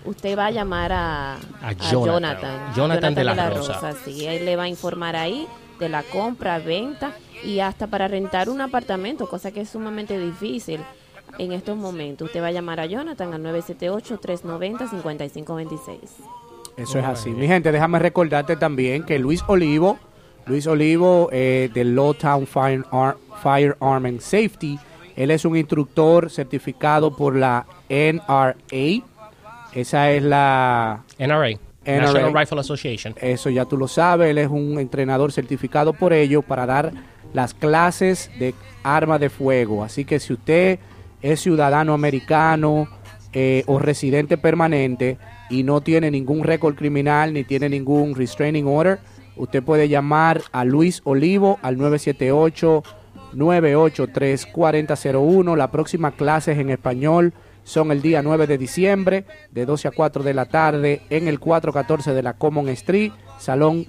[0.04, 2.74] Usted va a llamar a, A Jonathan.
[2.74, 3.92] Jonathan de la Rosa.
[4.04, 5.46] Sí, él le va a informar ahí
[5.78, 7.12] de la compra, venta
[7.44, 10.80] y hasta para rentar un apartamento, cosa que es sumamente difícil
[11.38, 12.26] en estos momentos.
[12.26, 15.98] Usted va a llamar a Jonathan al 978-390-5526.
[16.76, 17.30] Eso es así.
[17.30, 19.98] Mi gente, déjame recordarte también que Luis Olivo,
[20.46, 24.78] Luis Olivo eh, del Lowtown Fire, Ar- Firearm and Safety,
[25.16, 28.54] él es un instructor certificado por la NRA.
[29.74, 31.58] Esa es la NRA.
[31.84, 32.00] NRA.
[32.02, 33.14] National Rifle Association.
[33.20, 36.92] Eso ya tú lo sabes, él es un entrenador certificado por ello para dar
[37.32, 39.82] las clases de arma de fuego.
[39.82, 40.78] Así que si usted
[41.22, 42.88] es ciudadano americano
[43.32, 45.18] eh, o residente permanente
[45.48, 48.98] y no tiene ningún récord criminal ni tiene ningún restraining order,
[49.36, 52.82] usted puede llamar a Luis Olivo al 978
[53.32, 55.56] 983 4001.
[55.56, 57.32] La próxima clases en español
[57.64, 61.40] son el día 9 de diciembre de 12 a 4 de la tarde en el
[61.40, 63.86] 414 de la Common Street, Salón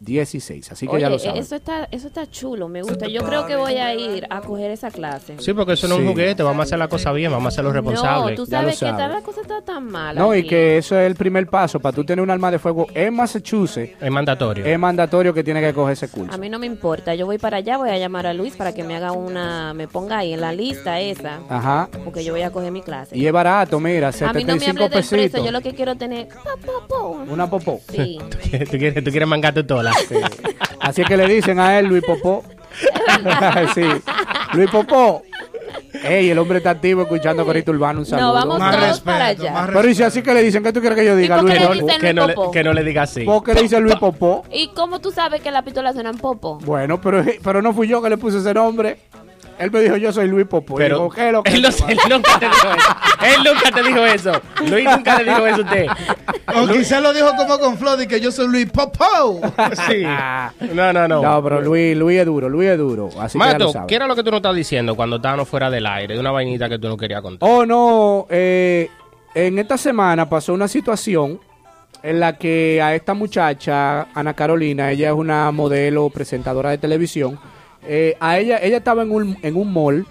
[0.00, 0.72] 16.
[0.72, 1.40] Así que Oye, ya lo saben.
[1.40, 3.08] eso está, eso está chulo, me gusta.
[3.08, 5.36] Yo creo que voy a ir a coger esa clase.
[5.38, 6.12] Sí, porque eso no es un Sí.
[6.12, 8.36] juguete, vamos a hacer la cosa bien, vamos a hacerlo No, responsable.
[8.36, 8.96] tú Ya lo sabes que sabes.
[8.98, 10.20] tal la cosa está tan mala.
[10.20, 10.48] No, y aquí.
[10.48, 11.80] que eso es el primer paso.
[11.80, 14.64] Para tú tener un arma de fuego en Massachusetts, Es mandatorio.
[14.64, 16.32] es mandatorio que tienes que coger ese curso.
[16.34, 18.72] A mí no me importa, yo voy para allá, voy a llamar a Luis para
[18.74, 21.88] que me haga una, me ponga ahí en la lista esa, Ajá.
[22.04, 23.16] porque yo voy a coger mi clase.
[23.16, 25.44] Y es barato, mira, a mí no me 75 hable del precio, pesitos.
[25.44, 26.28] yo lo que quiero tener...
[26.28, 26.96] pa, pa, pa.
[27.32, 27.80] Una popó.
[27.90, 28.18] Sí.
[28.30, 29.64] ¿Tú quieres, tú quieres, tú quieres mangar tu
[30.80, 32.44] Así es que le dicen a él Luis Popó.
[33.74, 33.84] sí.
[34.54, 35.22] Luis Popó.
[36.04, 38.00] Ey, el hombre está activo escuchando Corito Urbano.
[38.00, 38.26] Un saludo.
[38.26, 39.52] No, vamos Más todos respeto, para allá.
[39.52, 41.60] más Pero si así que le dicen, ¿qué tú quieres que yo diga, por Luis?
[41.60, 42.50] No, dicen que, no Luis le, Popó?
[42.50, 43.24] que no le diga así.
[43.24, 44.44] ¿Por qué le dice Luis Popó?
[44.52, 46.58] ¿Y cómo tú sabes que la pistola suena en popo?
[46.64, 48.98] Bueno, pero, pero no fui yo que le puse ese nombre.
[49.58, 50.74] Él me dijo, yo soy Luis Popó.
[50.74, 53.22] Y Pero digo, ¿qué es lo que él, no- él nunca te dijo eso.
[53.24, 54.32] Él nunca te dijo eso.
[54.70, 55.86] Luis nunca le dijo eso a usted.
[56.54, 59.04] O quizá lo dijo como con Flody que yo soy Luis Popo.
[59.88, 60.02] Sí.
[60.74, 61.22] No, no, no.
[61.22, 63.08] No, pero Luis, Luis es duro, Luis es duro.
[63.20, 63.88] Así que ya lo Mato, sabes.
[63.88, 66.14] ¿qué era lo que tú no estabas diciendo cuando estábamos fuera del aire?
[66.14, 67.48] De una vainita que tú no querías contar.
[67.48, 68.26] Oh, no.
[68.30, 68.88] eh,
[69.34, 71.38] en esta semana pasó una situación
[72.02, 77.38] en la que a esta muchacha, Ana Carolina, ella es una modelo, presentadora de televisión,
[77.88, 80.06] eh, a ella, ella estaba en un, en un mall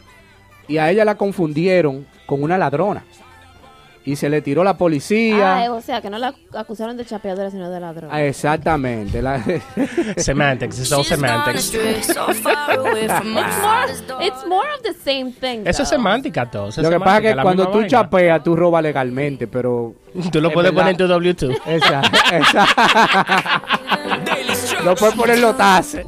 [0.67, 3.03] y a ella la confundieron con una ladrona.
[4.07, 5.63] Y se le tiró la policía.
[5.65, 8.11] Ah, o sea, que no la acusaron de chapeadora, sino de ladrón.
[8.13, 9.19] Ah, Exactamente.
[9.19, 9.43] la-
[10.17, 11.73] Semantics, it's all semantics.
[11.73, 12.15] It's
[13.25, 13.87] more,
[14.21, 15.65] it's more of the same thing.
[15.65, 16.69] Eso es semántica, todo.
[16.69, 17.87] eso Lo que pasa es que cuando tú vaina.
[17.87, 19.95] chapeas, tú robas legalmente, pero...
[20.31, 21.19] Tú lo es puedes poner en tu verdad.
[21.19, 21.59] W2.
[21.65, 22.17] Exacto.
[24.83, 26.05] Lo puedes poner en los tases.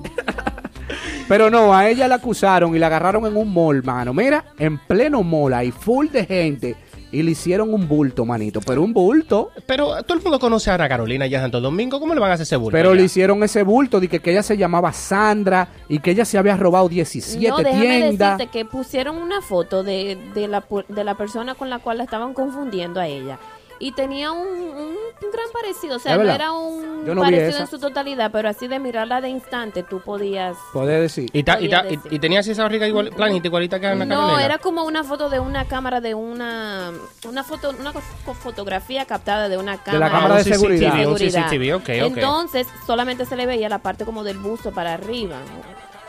[1.27, 4.13] Pero no, a ella la acusaron y la agarraron en un mall, mano.
[4.13, 6.75] Mira, en pleno mall, hay full de gente.
[7.09, 8.59] Y le hicieron un bulto, manito.
[8.65, 9.51] Pero un bulto.
[9.65, 12.01] Pero todo el mundo conoce a Ana Carolina ya Santo Domingo.
[12.01, 12.71] ¿Cómo le van a hacer ese bulto?
[12.75, 12.99] Pero allá?
[12.99, 16.37] le hicieron ese bulto de que, que ella se llamaba Sandra y que ella se
[16.37, 18.37] había robado 17 No, déjame tiendas.
[18.37, 21.97] decirte que pusieron una foto de, de, la, pu- de la persona con la cual
[21.99, 23.39] la estaban confundiendo a ella.
[23.79, 24.95] Y tenía un, un
[25.31, 25.97] gran parecido.
[25.97, 29.21] O sea, ¿Es no era un no parecido en su totalidad, pero así de mirarla
[29.21, 30.55] de instante tú podías...
[30.73, 31.29] Poder decir.
[31.33, 33.87] Y, ta- y, ta- Podía y- y tenía así esa barriga igual, planita, igualita que
[33.87, 34.45] Ana No, Carolina.
[34.45, 36.91] era como una foto de una cámara de una
[37.27, 40.91] una foto una fotografía captada de una cámara, cámara de seguridad.
[40.93, 41.49] CCTV, un seguridad.
[41.49, 41.81] CCTV, ok,
[42.11, 42.17] ok.
[42.17, 45.37] Entonces, solamente se le veía la parte como del busto para arriba.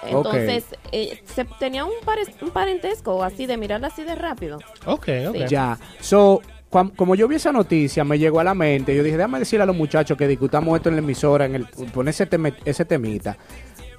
[0.04, 4.58] Entonces, eh, se tenía un, pare- un parentesco así de mirarla así de rápido.
[4.86, 5.36] Ok, ok.
[5.48, 5.76] Ya.
[6.00, 6.40] So,
[6.70, 8.94] como yo vi esa noticia, me llegó a la mente.
[8.94, 11.66] Yo dije, déjame decirle a los muchachos que discutamos esto en la emisora, en el,
[11.66, 13.36] poner ese, teme- ese temita.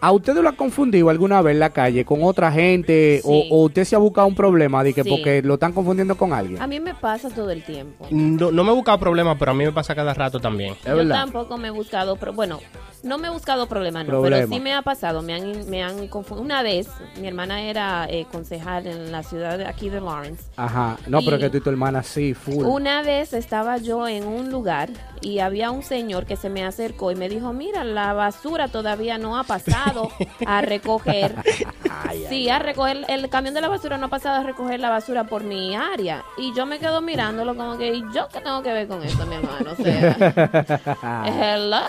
[0.01, 3.19] ¿A ustedes lo ha confundido alguna vez en la calle con otra gente?
[3.25, 5.09] O, usted se ha buscado un problema de que Sí.
[5.09, 6.61] porque lo están confundiendo con alguien?
[6.61, 8.07] A mí me pasa todo el tiempo.
[8.09, 10.73] No, no me he buscado problemas, pero a mí me pasa cada rato también.
[10.75, 11.15] Es Yo verdad.
[11.15, 12.61] tampoco me he buscado, pero bueno,
[13.03, 14.37] no me he buscado problemas, no, Problema.
[14.37, 16.45] pero sí me ha pasado, me han, me han confundido.
[16.45, 16.87] Una vez,
[17.19, 20.43] mi hermana era eh, concejal en la ciudad de aquí de Lawrence.
[20.57, 20.97] Ajá.
[21.07, 22.65] No, pero que tú y tu hermana sí, full.
[22.65, 24.89] Una vez estaba yo en un lugar
[25.21, 29.17] y había un señor que se me acercó y me dijo, mira, la basura todavía
[29.17, 30.09] no ha pasado
[30.45, 31.35] a recoger.
[32.29, 35.25] sí, a recoger, el camión de la basura no ha pasado a recoger la basura
[35.25, 36.23] por mi área.
[36.37, 39.25] Y yo me quedo mirándolo como que, ¿y yo qué tengo que ver con esto,
[39.25, 39.71] mi hermano?
[39.71, 41.23] O sea,
[41.55, 41.79] hello.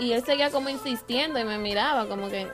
[0.00, 2.46] Y él seguía como insistiendo y me miraba como que...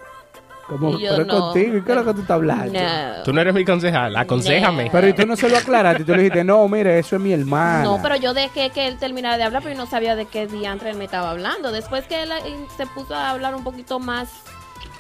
[0.67, 1.41] Como, y yo pero no.
[1.41, 2.81] contigo, ¿y qué es lo que tú estás hablando?
[2.81, 3.23] No.
[3.23, 4.89] Tú no eres mi concejal, aconsejame.
[4.91, 7.35] Pero y tú no se lo aclaraste, tú le dijiste, no, mire, eso es mi
[7.35, 7.85] hermana.
[7.85, 10.47] No, pero yo dejé que él terminara de hablar, pero yo no sabía de qué
[10.47, 11.71] diantre él me estaba hablando.
[11.71, 14.31] Después que él eh, se puso a hablar un poquito más,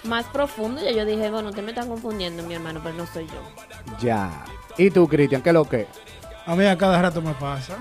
[0.02, 3.26] más profundo, ya yo dije, bueno, usted me está confundiendo, mi hermano, pero no soy
[3.26, 3.96] yo.
[4.02, 4.44] Ya.
[4.76, 5.86] ¿Y tú, Cristian, qué es lo que?
[6.44, 7.78] A mí a cada rato me pasa.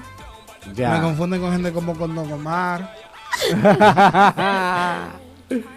[0.74, 0.92] Ya.
[0.92, 3.04] Me confunden con gente como con Don Omar.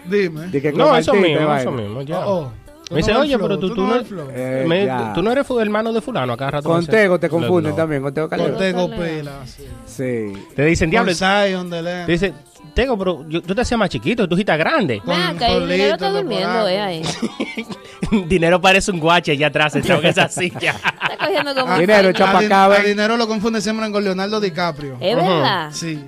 [0.05, 0.47] Dime.
[0.47, 1.61] Di que con No, eso mismo, vaina.
[1.61, 2.25] eso mismo, ya.
[2.27, 2.51] Oh, oh.
[2.89, 4.29] Me dice, oye, el pero tú, tú no el flow".
[4.33, 6.69] Eh, me- tú no eres hermano de fulano, acá rato.
[6.69, 6.91] me Con dice.
[6.93, 7.75] Tego te confunden No.
[7.75, 8.53] también, con Tego Calderón.
[8.53, 9.45] Con Tego Pela.
[9.45, 9.65] Sí.
[9.85, 10.33] Sí.
[10.55, 11.11] Te dicen, diablo.
[11.11, 12.05] Con.
[12.05, 12.33] Te dice,
[12.73, 15.01] Tego, pero yo- tú te hacías más chiquito, tú estás grande.
[15.05, 17.01] Acá, el dinero está durmiendo, eh, ahí.
[18.27, 20.71] Dinero parece un guache allá atrás, en esa silla.
[20.71, 21.77] Está cogiendo como...
[21.77, 22.85] Dinero, a echa pa' Din- acá, a ven.
[22.85, 24.95] dinero lo confunde siempre con Leonardo DiCaprio.
[25.01, 25.69] ¿Es verdad?
[25.73, 26.05] Sí.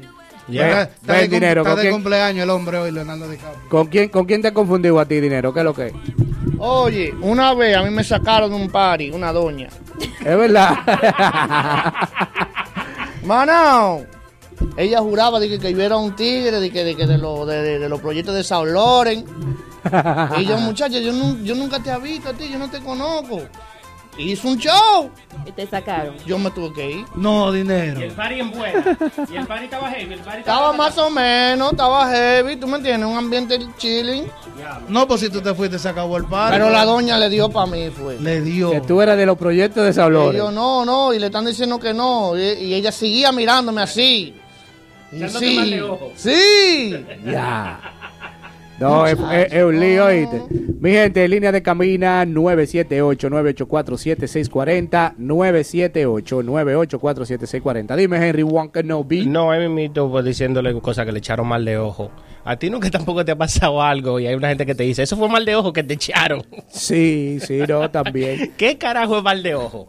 [0.49, 0.81] Yeah.
[0.81, 1.93] Está, está Ven, de, cum- dinero, está ¿con de quién?
[1.93, 3.69] cumpleaños el hombre hoy, Leonardo DiCaprio.
[3.69, 5.53] ¿Con quién, ¿Con quién te has confundido a ti, dinero?
[5.53, 5.93] ¿Qué es lo que es?
[6.57, 9.69] Oye, una vez a mí me sacaron de un party, una doña.
[10.19, 10.75] Es verdad.
[13.23, 14.05] Manao.
[14.75, 17.45] Ella juraba de que, que yo era un tigre, de que, de, que de, lo-
[17.45, 19.25] de, de- de los proyectos de Sao Loren.
[20.37, 23.41] Y yo, muchacha, yo, yo nunca te he visto a ti, yo no te conozco.
[24.19, 25.09] Hizo un show.
[25.45, 26.15] Y te sacaron.
[26.25, 27.05] Yo me tuve que ir.
[27.15, 27.99] No, dinero.
[27.99, 28.97] Y el party en buena.
[29.31, 30.13] Y el party estaba heavy.
[30.13, 33.09] El party Estaba más o menos, estaba heavy, ¿tú me entiendes?
[33.09, 34.25] Un ambiente chilling.
[34.89, 36.51] No, pues si tú te fuiste, se acabó el par.
[36.51, 38.19] Pero la doña le dio para mí, fue.
[38.19, 38.71] Le dio.
[38.71, 40.37] Que tú eras de los proyectos de Y Sablores.
[40.37, 42.37] yo, no, no, y le están diciendo que no.
[42.37, 44.35] Y, y ella seguía mirándome así.
[45.11, 46.11] Y sí, de ojo.
[46.15, 47.05] sí.
[47.25, 47.95] Ya.
[48.79, 50.41] No, es, es- es un lío, ¿oíste?
[50.79, 55.15] Mi gente, línea de camina 978-984-7640.
[55.17, 57.95] 978-984-7640.
[57.95, 59.25] Dime, Henry, one can no be.
[59.25, 62.09] No, es mito pues, diciéndole cosas que le echaron mal de ojo.
[62.45, 65.03] A ti nunca tampoco te ha pasado algo y hay una gente que te dice,
[65.03, 66.43] eso fue mal de ojo que te echaron.
[66.69, 68.53] Sí, sí, no, también.
[68.57, 69.87] ¿Qué carajo es mal de ojo?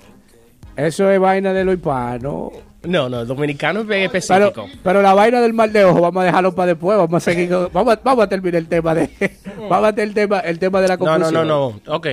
[0.77, 2.51] Eso es vaina de lo hispano.
[2.83, 4.67] No, no, dominicano es bien específico.
[4.83, 6.97] pero la vaina del mal de ojo, vamos a dejarlo para después.
[6.97, 7.49] Vamos a seguir.
[7.51, 9.11] con- vamos, a- vamos a terminar el tema de.
[9.69, 11.35] vamos a terminar el tema, el tema de la no, confusión.
[11.35, 11.95] no, no, no.
[11.97, 12.07] Ok.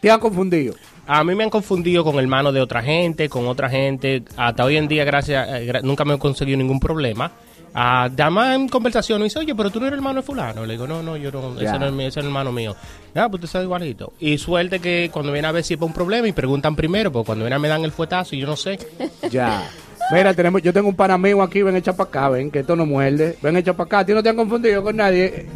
[0.00, 0.74] Te han confundido.
[1.06, 4.22] A mí me han confundido con hermanos de otra gente, con otra gente.
[4.36, 7.32] Hasta hoy en día, gracias, eh, nunca me he conseguido ningún problema.
[7.74, 10.64] Ah, Además, en conversación me dice, oye, pero tú no eres hermano de fulano.
[10.64, 12.76] Le digo, no, no, yo no, ese no es, mi- ese es el hermano mío.
[13.16, 14.12] Ah, pues tú estás igualito.
[14.20, 17.26] Y suerte que cuando viene a ver si es un problema y preguntan primero, porque
[17.26, 18.78] cuando viene me dan el fuetazo y yo no sé.
[19.30, 19.68] Ya.
[20.12, 22.76] Mira, tenemos, yo tengo un pana mío aquí, ven echa para acá, ven, que esto
[22.76, 23.38] no muerde.
[23.42, 23.98] Ven echa para acá.
[24.00, 25.46] ¿A ti no te han confundido con nadie,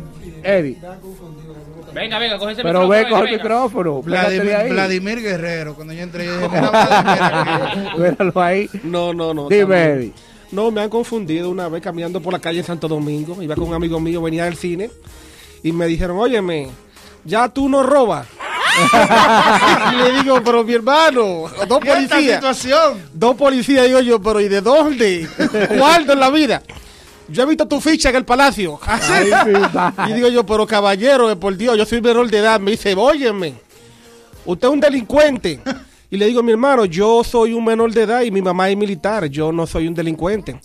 [0.42, 0.78] Eddie?
[1.94, 3.42] Venga, venga, coge ese Pero micrófono, ve, venga, coge el venga.
[3.42, 4.02] micrófono.
[4.02, 4.70] Vladimir, ahí.
[4.70, 6.60] Vladimir Guerrero, cuando yo entré, yo dije.
[7.98, 8.70] Míralo ahí.
[8.84, 9.48] No, no, no.
[9.48, 9.90] Dime, también.
[9.98, 10.12] Eddie.
[10.50, 13.42] No, me han confundido una vez caminando por la calle en Santo Domingo.
[13.42, 14.90] Iba con un amigo mío, venía del cine.
[15.62, 16.68] Y me dijeron, óyeme,
[17.24, 18.26] ya tú no robas.
[19.92, 22.34] y le digo, pero mi hermano, dos ¿Qué esta policías.
[22.36, 23.02] situación?
[23.12, 25.28] Dos policías, digo yo, pero ¿y de dónde?
[25.76, 26.62] ¿Cuándo en la vida?
[27.28, 28.78] Yo he visto tu ficha en el palacio.
[28.86, 29.92] ¿Ah, Ay, sí, va.
[30.08, 32.58] y digo yo, pero caballero, eh, por Dios, yo soy menor de edad.
[32.60, 33.54] Me dice, óyeme,
[34.46, 35.60] usted es un delincuente.
[36.10, 38.76] Y le digo, mi hermano, yo soy un menor de edad y mi mamá es
[38.76, 40.58] militar, yo no soy un delincuente.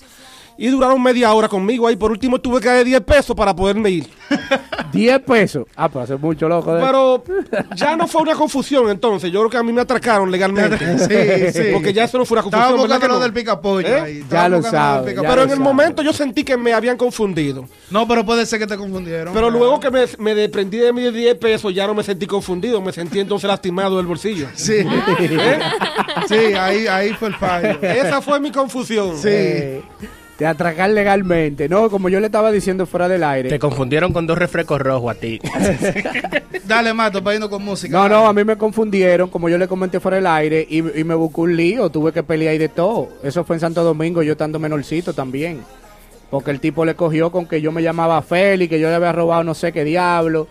[0.58, 1.96] Y duraron media hora conmigo ahí.
[1.96, 4.08] Por último tuve que dar 10 pesos para poderme ir.
[4.92, 5.66] 10 pesos.
[5.76, 6.76] Ah, pues hace mucho loco.
[6.76, 7.24] de- Pero
[7.76, 9.32] ya no fue una confusión entonces.
[9.32, 10.78] Yo creo que a mí me atracaron legalmente.
[11.54, 11.70] Sí, sí.
[11.74, 12.64] Porque ya eso no fue una confusión.
[12.70, 13.20] Estaba ¿verdad buscando lo no?
[13.24, 14.02] del picapollo ¿Eh?
[14.02, 14.26] ahí.
[14.30, 15.30] Ya lo buscando lo del sabe, picapollo.
[15.30, 15.64] Pero en el sabe.
[15.64, 17.66] momento yo sentí que me habían confundido.
[17.90, 19.34] No, pero puede ser que te confundieron.
[19.34, 22.80] Pero luego que me, me desprendí de mis 10 pesos, ya no me sentí confundido.
[22.82, 24.48] Me sentí entonces lastimado del bolsillo.
[24.56, 24.74] Sí.
[24.86, 25.60] ¿Eh?
[26.28, 27.80] Sí, ahí, ahí fue el fallo.
[27.82, 29.18] Esa fue mi confusión.
[29.18, 29.82] Sí.
[30.38, 31.70] De atracar legalmente.
[31.70, 33.50] No, como yo le estaba diciendo fuera del aire.
[33.50, 35.40] Te confundieron con dos refrescos rojos a ti.
[36.66, 37.96] Dale, Mato, para irnos con música.
[37.96, 41.04] No, no, a mí me confundieron, como yo le comenté fuera del aire, y, y
[41.04, 43.10] me buscó un lío, tuve que pelear y de todo.
[43.22, 45.62] Eso fue en Santo Domingo, yo estando menorcito también.
[46.32, 49.12] Porque el tipo le cogió con que yo me llamaba Félix, que yo le había
[49.12, 50.48] robado no sé qué diablo,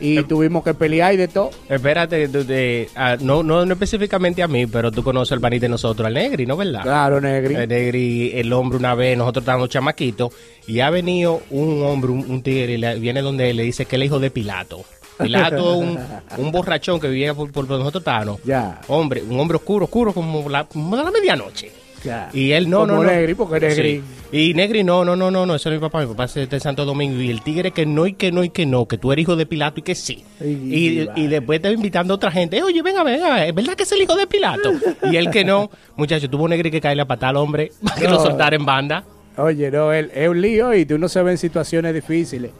[0.00, 1.50] y tuvimos que pelear y de todo.
[1.68, 5.64] Espérate, de- de- ah, no, no, no específicamente a mí, pero tú conoces al panita
[5.66, 6.82] de nosotros, al Negri, ¿no verdad?
[6.82, 7.54] Claro, Negri.
[7.54, 10.32] El Negri, el hombre una vez, nosotros estábamos chamaquitos,
[10.66, 13.84] y ha venido un hombre, un, un tigre, y le- viene donde él le dice
[13.86, 14.84] que es el hijo de Pilato.
[15.18, 15.98] Pilato es un,
[16.44, 18.38] un borrachón que vivía por, nosotros estábamos.
[18.44, 18.82] Ya.
[18.88, 21.70] Hombre, un hombre oscuro, oscuro como la, como la medianoche.
[22.06, 22.30] Ya.
[22.32, 23.10] Y él no, Como no, no.
[23.10, 24.02] Negri, porque Negri- Sí.
[24.32, 26.34] Y Negri, no, no, no, no, no, ese no es mi papá, mi papá es
[26.50, 27.20] de Santo Domingo.
[27.20, 29.36] Y el tigre que no, y que no, y que no, que tú eres hijo
[29.36, 30.24] de Pilato y que sí.
[30.40, 33.82] Y, y después te va invitando a otra gente, oye, venga, venga, ¿es verdad que
[33.84, 34.72] es el hijo de Pilato?
[35.10, 38.04] Y él que no, muchacho, tuvo Negri que caerle a patar al hombre para que
[38.06, 38.12] No.
[38.14, 39.04] lo soltara en banda.
[39.36, 42.50] Oye, no, él- es un lío y uno se ve en situaciones difíciles.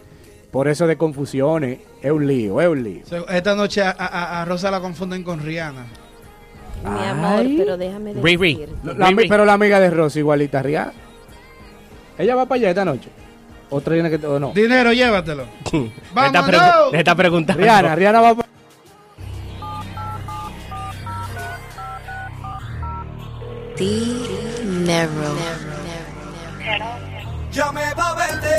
[0.53, 3.03] Por eso de confusiones, es un lío, es un lío.
[3.29, 5.85] Esta noche a, a- a Rosa la confunden con Rihanna.
[6.87, 7.55] Mi amor, Ay.
[7.59, 8.55] pero déjame Riri.
[8.55, 8.69] decir.
[8.97, 10.93] La ami- pero la amiga de Rosy, igualita, Rihanna.
[12.19, 13.09] ¿Ella va para allá esta noche?
[13.71, 14.53] ¿O tiene que o no?
[14.53, 15.45] Dinero, llévatelo.
[15.73, 16.47] Le está, ¡Vámonos!
[16.51, 17.63] pregu- está preguntando.
[17.63, 18.49] Rihanna, Rihanna va para...
[23.77, 25.35] Dinero.
[27.53, 28.57] Llame pa' verte.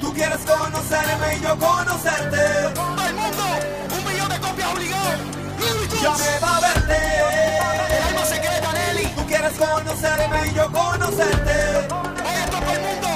[0.00, 2.97] Tú quieres conocerme y yo conocerte.
[6.02, 6.96] Llame pa' verte.
[7.96, 9.06] El alma secreta, Nelly.
[9.16, 11.56] Tú quieres conocerme y yo conocerte.
[12.28, 13.08] Oye, todo el mundo.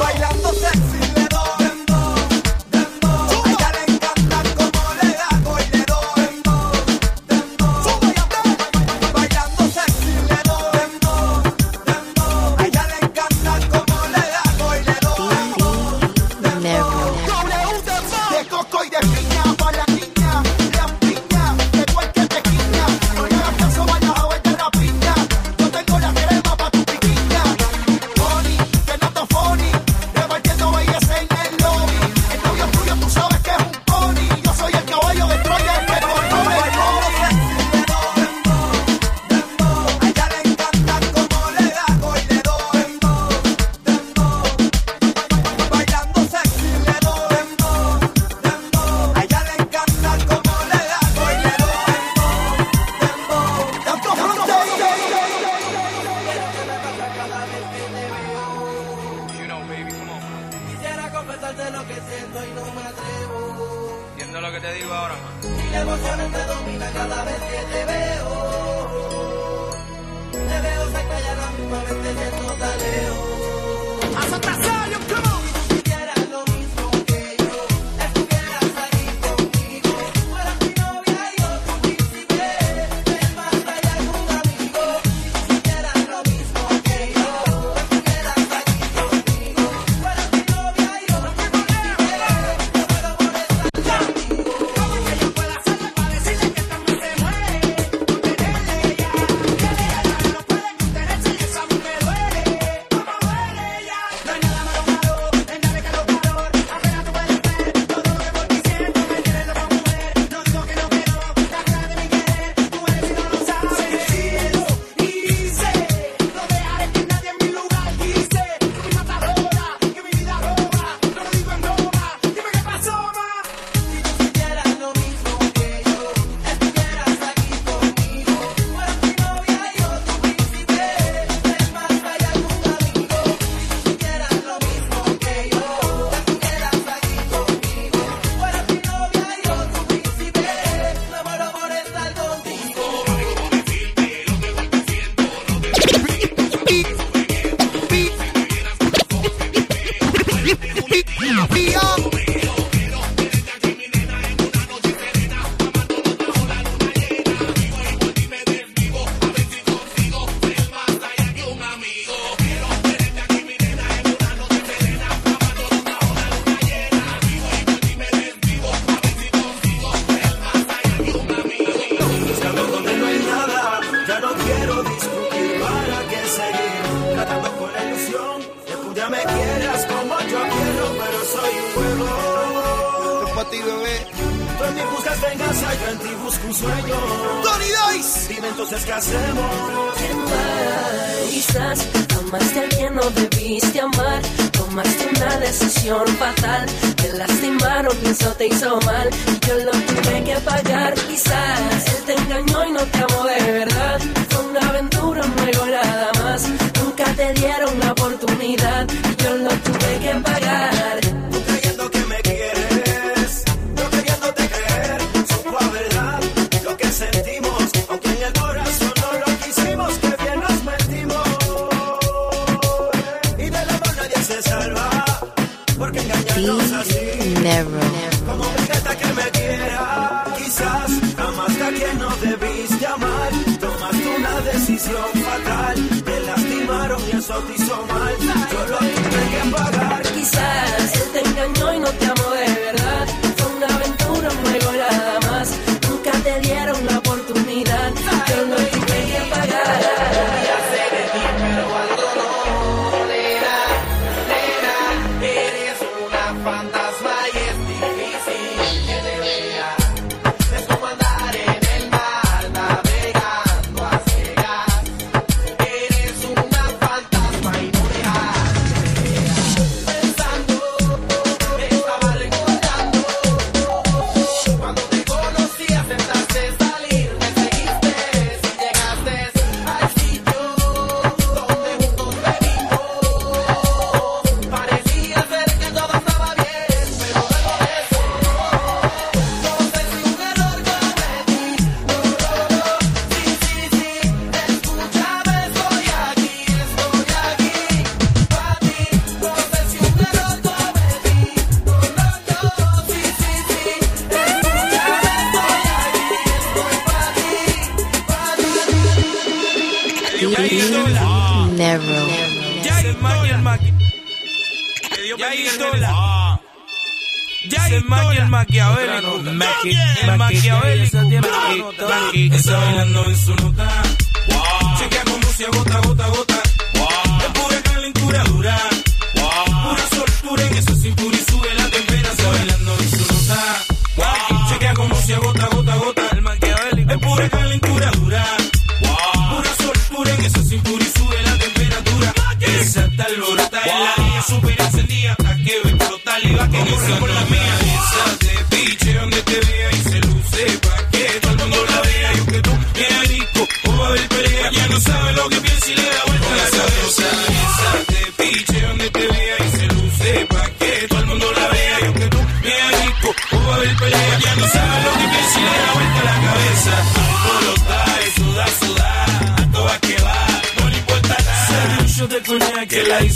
[0.00, 0.41] Bailando sexy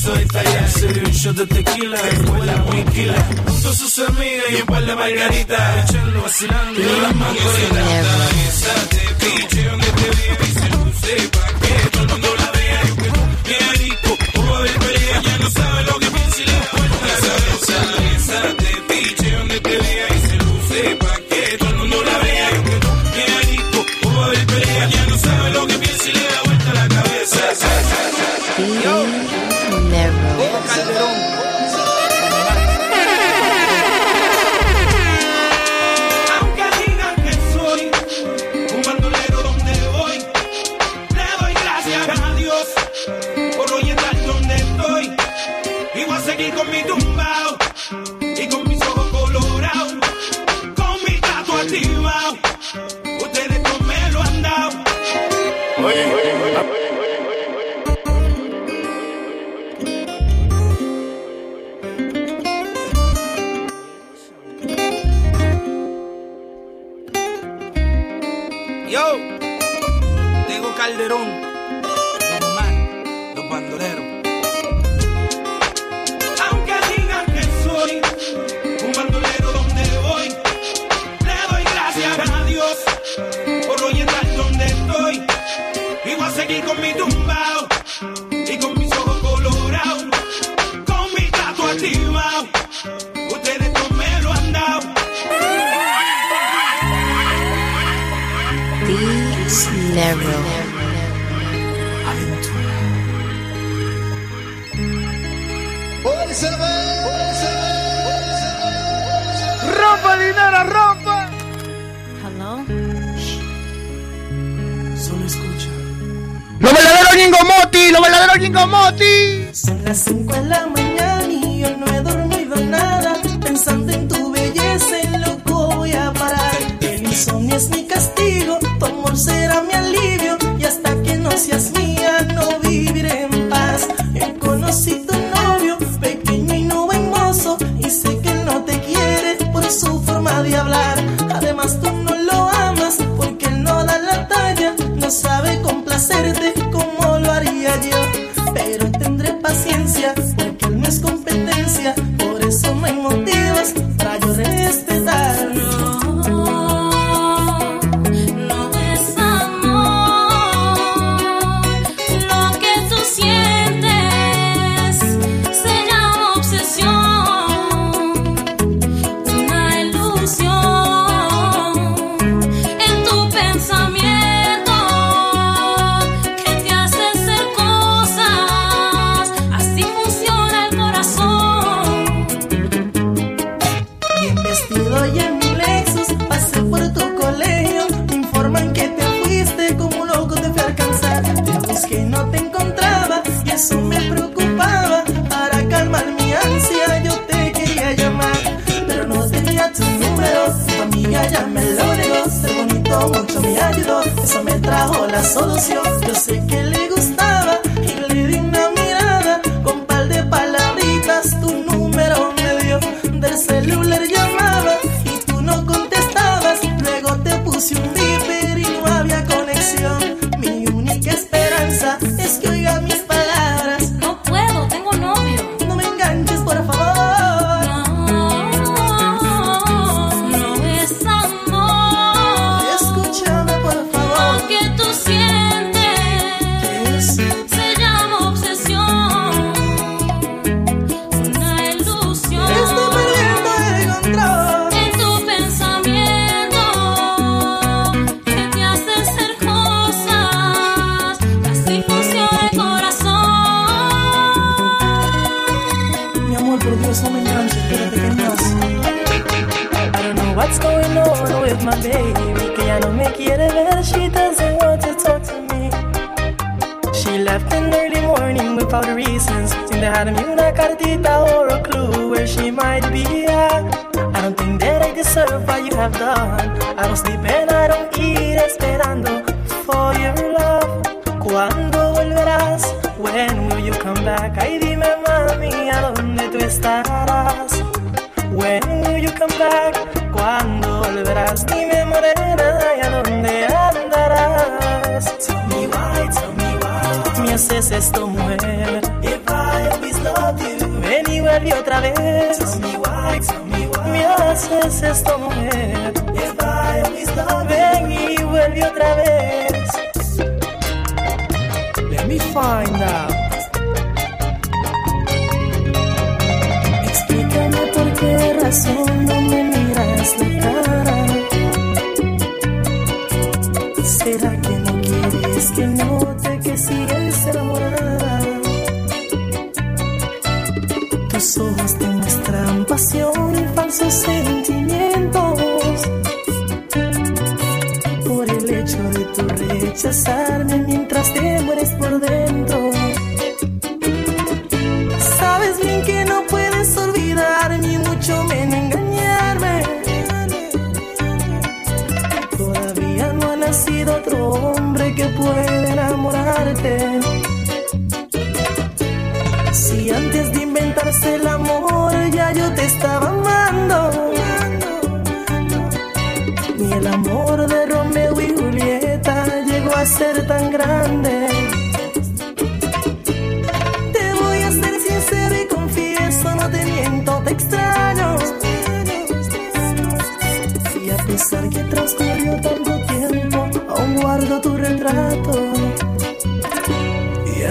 [0.06, 3.14] soy Tyler Seguí yo de tequila, después la muiquila
[3.46, 9.26] Junto a sus amigas y un par de margaritas Echando vacilando las margaritas Esa te
[9.26, 10.75] piche donde te vi,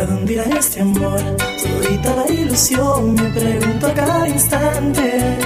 [0.06, 1.20] dónde irá este amor?
[1.64, 5.38] Todita la ilusión, me pregunto a cada instante.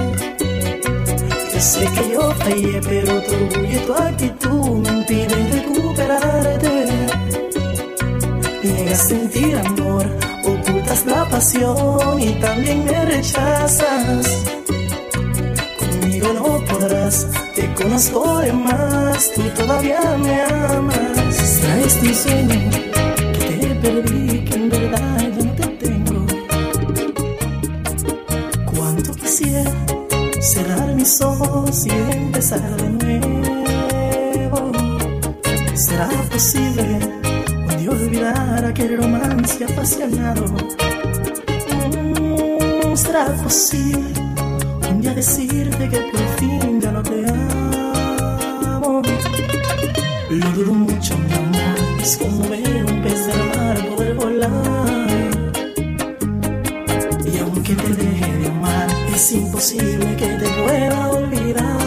[1.54, 6.88] Yo sé que yo fallé, pero tu orgullo y tu actitud me impiden recuperarte.
[8.64, 10.06] Niegas sentir amor,
[10.44, 14.26] ocultas la pasión y también me rechazas.
[15.80, 21.60] Conmigo no podrás, te conozco de más, tú todavía me amas.
[21.62, 22.70] Traes mi sueño
[23.40, 24.39] que te perdí,
[24.70, 26.26] no te tengo.
[28.66, 29.72] Cuánto quisiera
[30.40, 34.72] cerrar mis ojos y empezar de nuevo.
[35.74, 37.00] ¿Será posible
[37.68, 40.46] un día olvidar aquel romance apasionado?
[41.72, 44.14] Mm, ¿Será posible
[44.90, 49.02] un día decirte que por fin ya no te amo?
[50.30, 52.49] Lo dudo mucho, mi amor, es como
[59.20, 61.78] es imposible que te pueda olvidar.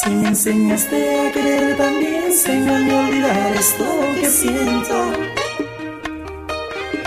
[0.00, 3.84] Si me enseñaste a querer, también enséñame a olvidar esto
[4.18, 4.96] que siento.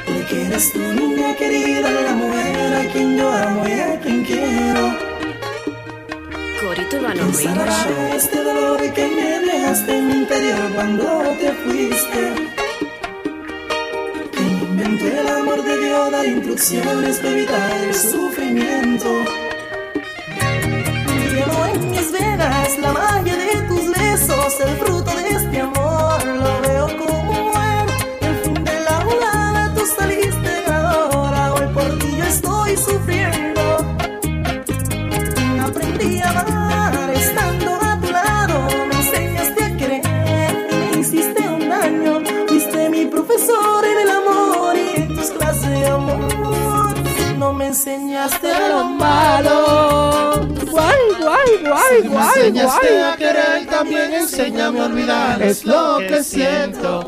[0.06, 4.84] Porque eres tu niña querida, la mujer a quien yo amo y a quien quiero.
[6.62, 8.16] Corito Urbano ¿Quién Radio sanará Show.
[8.16, 11.06] este dolor que me dejaste en mi interior cuando
[11.40, 12.45] te fuiste?
[16.36, 19.45] Instrucciones para evitar el sufrimiento.
[52.52, 55.42] Guay, enseñaste a querer, también enséñame a olvidar.
[55.42, 57.04] Es lo que siento.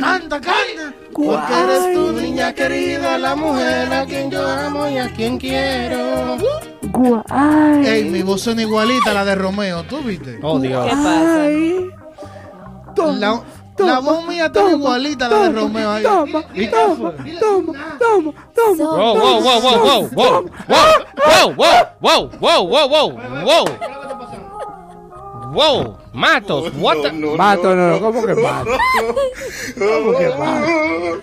[0.00, 0.94] Canta, canta.
[1.12, 6.36] Porque eres tu niña querida, la mujer a quien yo amo y a quien quiero.
[7.84, 10.38] Ey, mi voz suena igualita a la de Romeo, ¿tú viste?
[10.42, 10.84] Oh, Dios.
[10.84, 11.48] ¿Qué pasa?
[13.12, 13.42] La,
[13.78, 15.90] la voz mía está igualita a la de Romeo.
[15.90, 16.04] ahí.
[16.54, 17.14] ¿Y qué fue?
[18.78, 23.64] Wow, wow, wow, wow, wow, wow, wow, wow, wow, wow, wow, wow, wow.
[25.52, 27.12] Wow, Matos, what the...
[27.12, 28.78] Mato, no, no, ¿cómo que mato?
[29.78, 31.22] ¿Cómo que mato?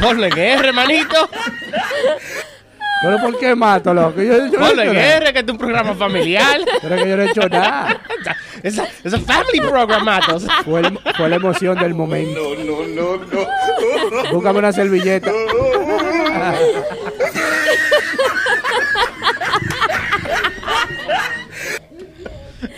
[0.00, 1.28] Ponle guerra, hermanito.
[3.02, 4.20] Pero ¿por qué mato, loco?
[4.22, 6.60] Yo, yo no Ponle guerra, que este es un programa familiar.
[6.80, 8.00] Pero es que yo no he hecho nada.
[8.62, 10.44] Es a family program, Matos.
[10.64, 12.40] Fue, el- fue la emoción del momento.
[12.58, 14.32] No, no, no, no.
[14.32, 15.30] Búscame una servilleta.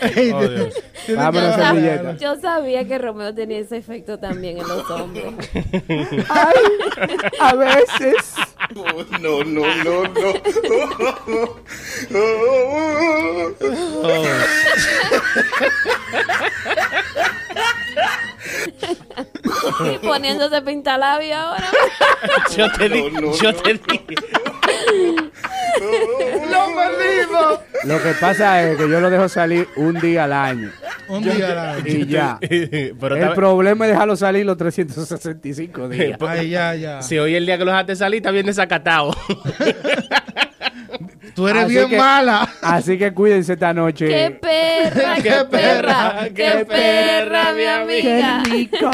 [0.02, 0.74] Oh, Dios.
[2.20, 5.27] Yo sabía que Romeo tenía ese efecto también en los hombres.
[6.28, 6.56] Ay,
[7.39, 8.35] a veces.
[8.74, 8.85] No,
[9.18, 10.32] no, no, no.
[19.85, 21.70] Y poniéndose pintalabio ahora.
[22.56, 23.10] Yo te di,
[23.40, 23.81] yo te di.
[26.51, 27.69] ¡Lo perdimos!
[27.85, 30.70] Lo que pasa es que yo lo dejo salir un día al año.
[31.09, 31.82] Un día al año.
[31.86, 32.39] Y ya.
[33.01, 36.19] Pero el problema es dejarlo salir los 365 días.
[36.27, 37.02] Ay, ya, ya.
[37.02, 39.15] Si hoy el día que lo dejaste salir, está bien desacatado.
[41.35, 42.48] Tú eres Así bien que- mala.
[42.61, 44.07] Así que cuídense esta noche.
[44.09, 46.28] ¡Qué perra, qué perra!
[46.35, 48.43] ¡Qué perra, mi amiga!
[48.44, 48.90] ¡Qué rico!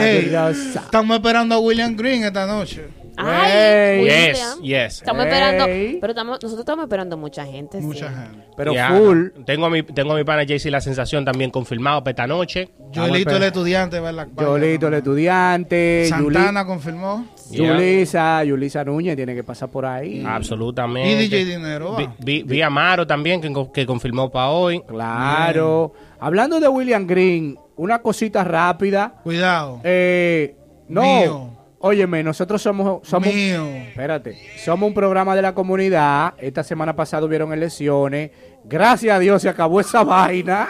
[0.00, 2.86] Ey, estamos esperando a William Green esta noche.
[3.16, 4.04] Ay.
[4.04, 4.94] Yes, yes.
[4.98, 5.66] Estamos esperando,
[6.00, 7.80] pero estamos, nosotros estamos esperando mucha gente.
[7.80, 8.14] Mucha sí.
[8.14, 8.46] gente.
[8.56, 9.28] Pero Ya, full.
[9.44, 12.70] Tengo a mi, tengo a mi pana JC La Sensación también confirmado para esta noche.
[12.94, 16.06] Joelito el estudiante va en la Yolito el estudiante.
[16.08, 17.26] Santana confirmó.
[17.50, 17.72] Yeah.
[17.76, 20.24] Yulisa, Yulisa Núñez tiene que pasar por ahí.
[20.26, 21.10] Absolutamente.
[21.12, 21.96] Y DJ Dinero.
[21.96, 24.80] Vi, vi- vi a Maro también que, que confirmó para hoy.
[24.86, 25.92] Claro.
[26.18, 29.20] Hablando de William Green, una cosita rápida.
[29.22, 29.80] Cuidado.
[29.84, 30.56] Eh,
[30.88, 31.02] no.
[31.02, 31.61] Mío.
[31.84, 33.66] Óyeme, nosotros somos, somos Mío.
[33.88, 36.34] Espérate, somos un programa de la comunidad.
[36.38, 38.30] Esta semana pasada hubieron elecciones.
[38.64, 40.68] Gracias a Dios se acabó esa vaina.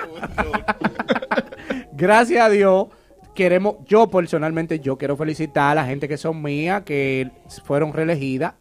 [1.92, 2.86] Gracias a Dios.
[3.34, 7.30] Queremos, yo personalmente, yo quiero felicitar a la gente que son mías, que
[7.64, 8.54] fueron reelegidas.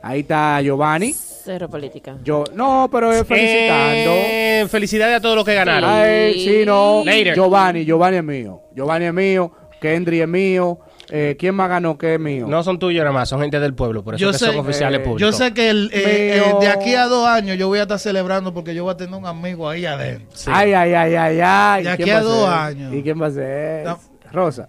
[0.00, 1.12] Ahí está Giovanni.
[1.12, 2.16] Cero política.
[2.22, 4.12] Yo, no, pero es felicitando.
[4.14, 5.90] Eh, felicidades a todos los que ganaron.
[5.90, 7.02] Ay, sí, no.
[7.04, 7.34] Later.
[7.34, 8.62] Giovanni, Giovanni es mío.
[8.72, 9.52] Giovanni es mío.
[9.80, 10.78] Kendry es mío.
[11.10, 11.96] Eh, ¿Quién más ganó?
[11.96, 12.46] ¿Qué es mío?
[12.46, 14.58] No son tuyos nada más, son gente del pueblo, por eso Yo que sé- son
[14.58, 15.20] oficiales eh, públicos.
[15.20, 16.58] Yo sé que el, eh, Mío.
[16.60, 18.96] eh, de aquí a dos años yo voy a estar celebrando porque yo voy a
[18.98, 20.28] tener un amigo ahí adentro.
[20.52, 21.84] Ay, ay, ay, ay, ay.
[21.84, 22.92] De ¿Y aquí a dos años.
[22.92, 23.86] ¿Y quién va a ser?
[23.86, 23.98] No.
[24.32, 24.68] Rosa.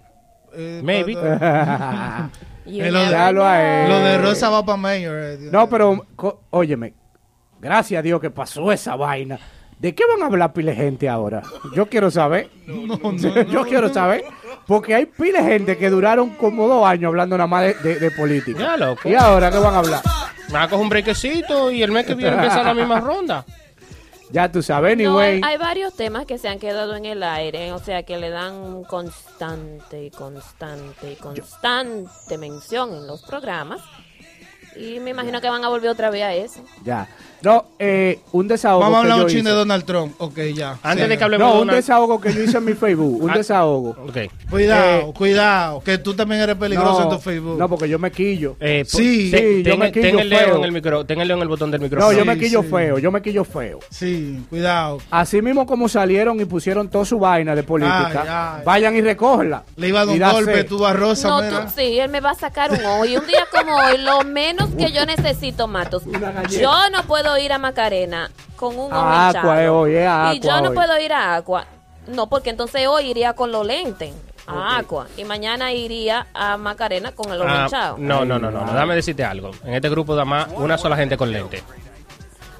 [0.55, 1.13] Eh, Maybe.
[1.19, 1.21] lo,
[2.71, 5.15] de, lo de Rosa va para mayor.
[5.19, 6.05] eh, No, pero,
[6.51, 6.93] óyeme,
[7.59, 9.39] gracias a Dios que pasó esa vaina.
[9.79, 11.41] ¿De qué van a hablar pile gente ahora?
[11.73, 12.49] Yo quiero saber.
[13.49, 14.23] Yo quiero saber.
[14.67, 18.11] Porque hay pile gente que duraron como dos años hablando nada más de, de- de
[18.11, 18.59] política.
[18.59, 19.07] Ya, loco.
[19.09, 20.01] ¿Y ahora qué van a hablar?
[20.49, 23.45] Me va a coger un brequecito y el mes que viene empieza la misma ronda.
[24.31, 25.37] Ya tú sabes, anyway.
[25.37, 28.29] hay, hay varios temas que se han quedado en el aire, o sea, que le
[28.29, 33.81] dan constante y constante y constante mención en los programas.
[34.75, 36.63] Y me imagino que van a volver otra vez a eso.
[36.83, 37.07] Ya.
[37.41, 38.81] No, eh, un desahogo.
[38.81, 39.51] Vamos a hablar un chin de.
[39.51, 40.13] Donald Trump.
[40.17, 40.77] Ok, ya.
[40.83, 41.09] Antes Sí.
[41.09, 43.23] de que hablemos No, de un desahogo que yo hice en mi Facebook.
[43.23, 43.33] Un Ah.
[43.37, 43.89] desahogo.
[44.07, 44.17] Ok.
[44.49, 45.81] Cuidado, Eh, cuidado.
[45.81, 47.57] Que tú también eres peligroso no, en tu Facebook.
[47.57, 48.55] No, porque yo me quillo.
[48.59, 50.57] Eh, po- Sí, te- sí, yo ten- me quillo ten el dedo feo.
[50.57, 52.11] en el micro, ten el dedo en el botón del No, micrófono.
[52.13, 52.67] yo Sí, me quillo sí.
[52.69, 53.79] feo, yo me quillo feo.
[53.89, 54.99] Sí, cuidado.
[55.11, 58.61] Así mismo como salieron y pusieron toda su vaina de política, Ay, ay.
[58.65, 59.63] vayan y recógela.
[59.77, 62.31] Le iba a dar un golpe tú a Rosa, No, tú, sí, él me va
[62.31, 63.05] a sacar un ojo.
[63.05, 66.03] Y un día como hoy, lo menos que yo necesito, Matos,
[66.49, 70.33] yo no puedo ir a Macarena con un ojo A Aqua, eh, hoy, es a
[70.33, 70.75] Y yo no hoy.
[70.75, 71.65] puedo ir a Aqua.
[72.07, 74.13] No, porque entonces hoy iría con los lentes
[74.47, 75.07] a Aqua.
[75.15, 77.97] Y mañana iría a Macarena con el ojo Ah, hinchado.
[77.99, 78.73] no, no, no, no, no.
[78.73, 79.51] Dame decirte algo.
[79.63, 81.61] En este grupo nada más una sola gente con lente.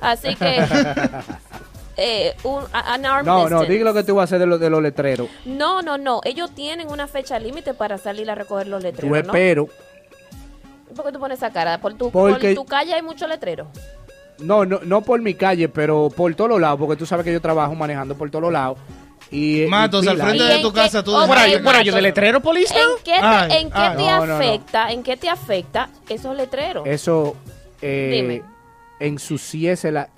[0.01, 0.63] Así que...
[1.97, 4.45] eh, un, a- an arm No, no, diga lo que tú vas a hacer de,
[4.45, 5.27] los de los letreros.
[5.45, 6.21] No, no, no.
[6.23, 9.17] Ellos tienen una fecha límite para salir a recoger los letreros, ¿no?
[9.33, 9.67] espero.
[10.95, 11.79] ¿Por qué tú pones esa cara?
[11.79, 13.67] ¿Por tu, Porque- por tu calle hay muchos letreros?
[14.39, 17.31] No, no, no por mi calle, pero por todos los lados, porque tú sabes que
[17.33, 18.77] yo trabajo manejando por todos los lados.
[19.31, 21.89] Y, y Matos, al frente ¿Y de tu qué- casa tú Por ahí, por ahí,
[21.89, 22.81] de letrero policía.
[22.81, 23.97] ¿En qué te, Ay, en qué ay.
[23.97, 24.35] te No, no, no.
[24.35, 24.91] afecta?
[24.91, 26.87] ¿En qué te afecta esos letreros?
[26.87, 27.35] Eso
[27.81, 28.41] eh, Dime.
[28.99, 30.09] Ensuciese la...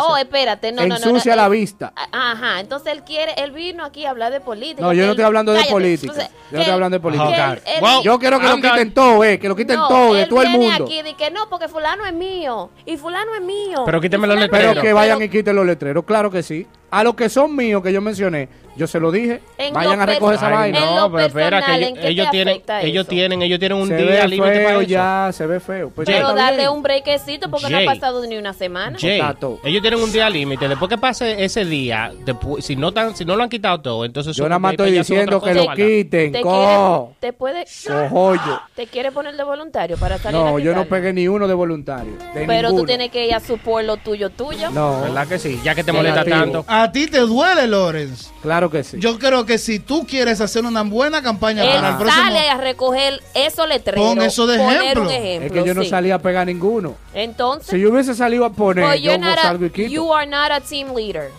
[0.00, 0.94] Oh, espérate, no, no, no.
[0.96, 1.92] Ensucia no, la eh, vista.
[2.12, 4.82] Ajá, entonces él quiere, él vino aquí a hablar de política.
[4.82, 6.12] No, yo no estoy hablando de política.
[6.12, 7.58] entonces, Yo no estoy hablando de política.
[8.02, 10.50] Yo quiero que lo quiten todo, eh, que lo quiten no, todo, de todo el
[10.50, 10.84] mundo.
[10.84, 13.82] aquí de que no, porque fulano es mío y fulano es mío.
[13.86, 14.74] Pero quíteme los letreros.
[14.74, 16.66] Pero que vayan Pero y quiten los letreros, claro que sí.
[16.98, 20.02] A los que son míos, que yo mencioné, yo se lo dije, En vayan lo
[20.02, 20.80] a recoger esa vaina.
[20.80, 24.26] no, pero espera, que ¿en ellos, ellos tienen, ellos tienen, ellos tienen un se día
[24.26, 24.82] límite para eso.
[24.82, 25.90] ya, se ve feo.
[25.90, 26.70] Pues ya Pero dale bien.
[26.70, 28.98] un brequecito porque no ha pasado ni una semana.
[29.00, 29.20] Jay,
[29.64, 30.68] ellos tienen un día límite.
[30.68, 34.04] Después que pase ese día, después, si no tan, si no lo han quitado todo,
[34.04, 36.78] entonces Yo nada más estoy diciendo que lo quiten, te, quiere,
[37.20, 38.60] te puede Cojollo.
[38.74, 41.54] te quiere poner de voluntario para salir No, a yo no pegué ni uno de
[41.54, 42.12] voluntario.
[42.34, 44.70] de Pero tú tienes que ir a su pueblo tuyo tuyo.
[44.70, 45.60] No, ¿Verdad que sí?
[45.62, 46.64] Ya que te molesta tanto.
[46.84, 48.30] A ti te duele, Lorenz.
[48.42, 48.98] claro que sí.
[49.00, 52.22] Yo creo que si tú quieres hacer una buena campaña Él para el próximo...
[52.24, 54.04] sale a recoger esos letreros.
[54.04, 55.10] Pon eso de poner ejemplo.
[55.10, 55.88] es que yo no sí.
[55.88, 56.94] salí a pegar ninguno.
[57.14, 59.88] Entonces, Si yo hubiese salido a poner, pues yo a- salgo y quito.
[59.90, 61.30] you are not a team leader.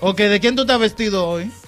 [0.00, 1.50] Ok, ¿de quién tú estás vestido hoy?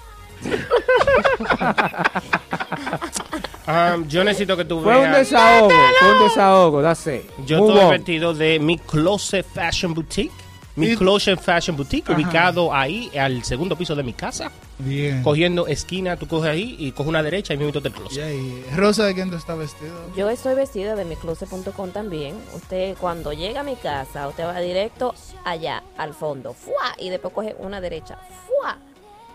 [3.68, 7.22] Um, yo necesito que tú Fue un desahogo, fue un desahogo, that's it.
[7.44, 7.90] Yo Move estoy on.
[7.90, 10.30] vestido de mi Closet Fashion Boutique.
[10.76, 12.20] Mi Y- Closet Fashion Boutique, Ajá.
[12.20, 14.50] ubicado ahí al segundo piso de mi casa.
[14.78, 15.22] Bien.
[15.22, 18.18] Cogiendo esquina, tú coges ahí y coges una derecha y me meto del closet.
[18.18, 19.94] Y ahí, Rosa, ¿de quién tú estás vestido?
[20.14, 22.36] Yo estoy vestida de micloset.com también.
[22.54, 26.94] Usted cuando llega a mi casa, usted va directo allá, al fondo, ¡fua!
[26.98, 28.78] y después coge una derecha, ¡fua!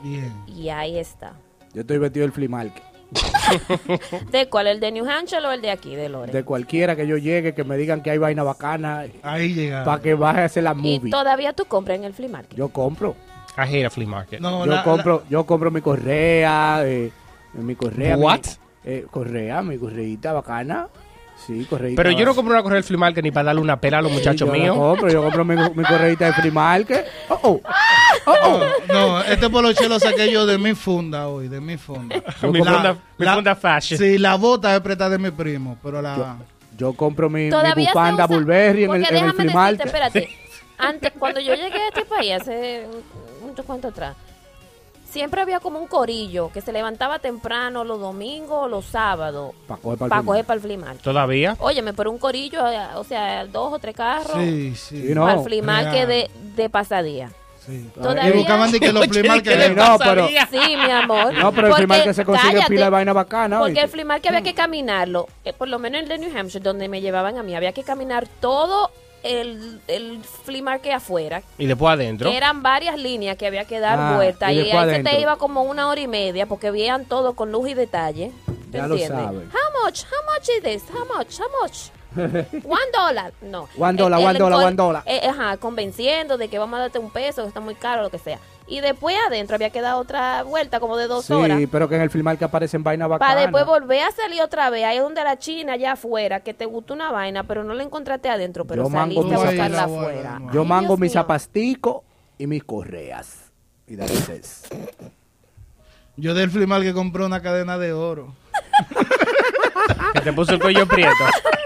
[0.04, 0.32] Bien.
[0.48, 1.34] y ahí está.
[1.74, 2.84] Yo estoy vestido del flea market.
[4.32, 4.68] ¿De cuál?
[4.68, 6.32] ¿El de New Hampshire o el de aquí, de Lore?
[6.32, 9.06] De cualquiera que yo llegue, que me digan que hay vaina bacana.
[9.24, 9.84] Ahí llega.
[9.84, 11.12] Para que baje a hacer la y movie.
[11.12, 12.58] todavía tú compras en el flea market.
[12.58, 13.16] Yo compro.
[13.58, 14.40] I hate a flea market.
[14.40, 17.12] No, yo la- compro, yo compro mi correa, eh,
[17.54, 18.16] mi correa.
[18.16, 18.42] mi- What?
[18.86, 20.88] eh, correa, mi correita bacana.
[21.46, 22.02] Sí, correita.
[22.02, 24.02] Pero yo no compro una correa del flea market ni para darle una pela a
[24.02, 24.76] los muchachos yo míos.
[24.78, 27.06] compro, yo compro mi, mi correita de free market.
[27.30, 27.62] Oh, oh.
[28.28, 28.64] Oh, oh.
[28.88, 32.16] No, este poloche lo saqué yo de mi funda hoy, de mi funda.
[32.44, 34.00] Mi La- funda- mi la- funda fashion.
[34.00, 36.38] Sí, la bota es prestada de mi primo, pero la...
[36.78, 39.86] Yo compro mi, bufanda Burberry en el, en el déjame flea decirte, market.
[39.86, 40.30] espérate.
[40.78, 42.88] Antes, cuando yo llegué a este país, hace
[43.44, 44.16] mucho cuánto atrás,
[45.12, 49.78] siempre había como un corillo que se levantaba temprano los domingos o los sábados Pa'
[49.78, 51.02] coger para flea coger para el flea market.
[51.02, 51.56] ¿Todavía?
[51.60, 55.08] Óyeme, pero un corillo, eh, o sea, dos o tres carros Sí, sí.
[55.08, 55.22] Sí, no.
[55.26, 56.08] para el market real.
[56.08, 57.32] de, de pasadía.
[57.66, 57.88] Sí.
[57.94, 61.32] Todavía- Y buscaban de que los le No, pero- Sí, mi amor.
[61.34, 63.60] No, pero el Porque- market se consigue cállate, pila de vaina bacana.
[63.60, 63.84] Porque ¿oíste?
[63.86, 66.88] el flea market había que caminarlo, eh, por lo menos el de New Hampshire, donde
[66.90, 68.90] me llevaban a mí, había que caminar todo
[69.24, 72.30] el, el flea market afuera, Y después adentro.
[72.30, 75.14] eran varias líneas que había que dar Ah, vuelta y y, ahí después se adentro.
[75.14, 78.32] te iba como una hora y media porque veían todo con luz y detalle.
[78.72, 79.24] ¿Te Ya lo entiendes?
[79.26, 79.50] saben.
[79.52, 80.04] How much?
[80.06, 80.84] How much is this?
[80.94, 81.40] How much?
[81.40, 81.92] How much?
[82.66, 83.32] One dollar.
[83.42, 83.70] No.
[83.78, 85.04] One dollar, El- one el dollar, encon- one dollar.
[85.06, 88.10] eh, ajá, convenciendo de que vamos a darte un peso, que está muy caro, lo
[88.10, 88.40] que sea.
[88.72, 91.58] Y después adentro había que dar otra vuelta como de dos horas.
[91.60, 93.30] Sí, pero que en el flea market aparecen vaina bacana.
[93.30, 96.66] Para después volver a salir otra vez, ahí donde la China, allá afuera, que te
[96.66, 100.42] gustó una vaina, pero no la encontraste adentro, pero Yo mango saliste a buscarla afuera.
[100.54, 102.04] Yo Ay, mango Dios mis zapasticos
[102.38, 103.52] y mis correas.
[103.88, 104.46] Y it.
[106.16, 108.34] Yo del flea market compré una cadena de oro.
[110.14, 111.12] Que te puso el cuello prieto.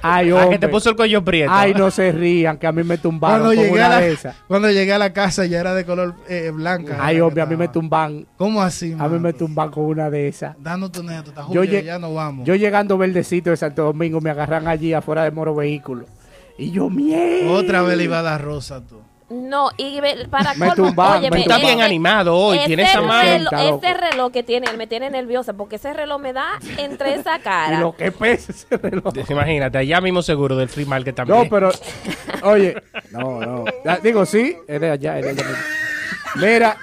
[0.00, 0.50] Ay, Ah, hombre.
[0.50, 1.50] que te puso el cuello prieto.
[1.54, 4.00] Ay, no se rían, que a mí me tumbaron Cuando con llegué, una a la,
[4.00, 4.36] de esas.
[4.48, 6.96] cuando llegué a la casa ya era de color eh, blanca.
[7.00, 8.26] Ay, hombre, a mí me tumban.
[8.36, 10.56] ¿Cómo así, A mí me tumban con una de esas.
[10.62, 12.46] Danos tu neto, está Yo, Julio, lle- ya nos vamos.
[12.46, 16.06] yo llegando verdecito de Santo Domingo, me agarran allí afuera de Moro Vehículo.
[16.58, 17.50] Y yo, mierda.
[17.50, 18.96] Otra vez le iba a dar rosa tú.
[19.32, 19.98] No, y
[20.30, 23.48] para Me colmo, tumbaron, óyeme, me Está bien animado hoy, ese tiene esa mano.
[23.50, 27.36] ese reloj que tiene, él me tiene nerviosa porque ese reloj me da entre esa
[27.38, 27.80] Y cara.
[27.80, 29.12] lo que pesa ese reloj.
[29.28, 31.38] Imagínate, allá mismo seguro del free market también.
[31.44, 31.70] No, pero,
[32.42, 32.74] oye,
[33.10, 33.64] no, no.
[34.02, 35.58] Digo, sí, es de allá, es de allá.
[36.36, 36.76] Mira,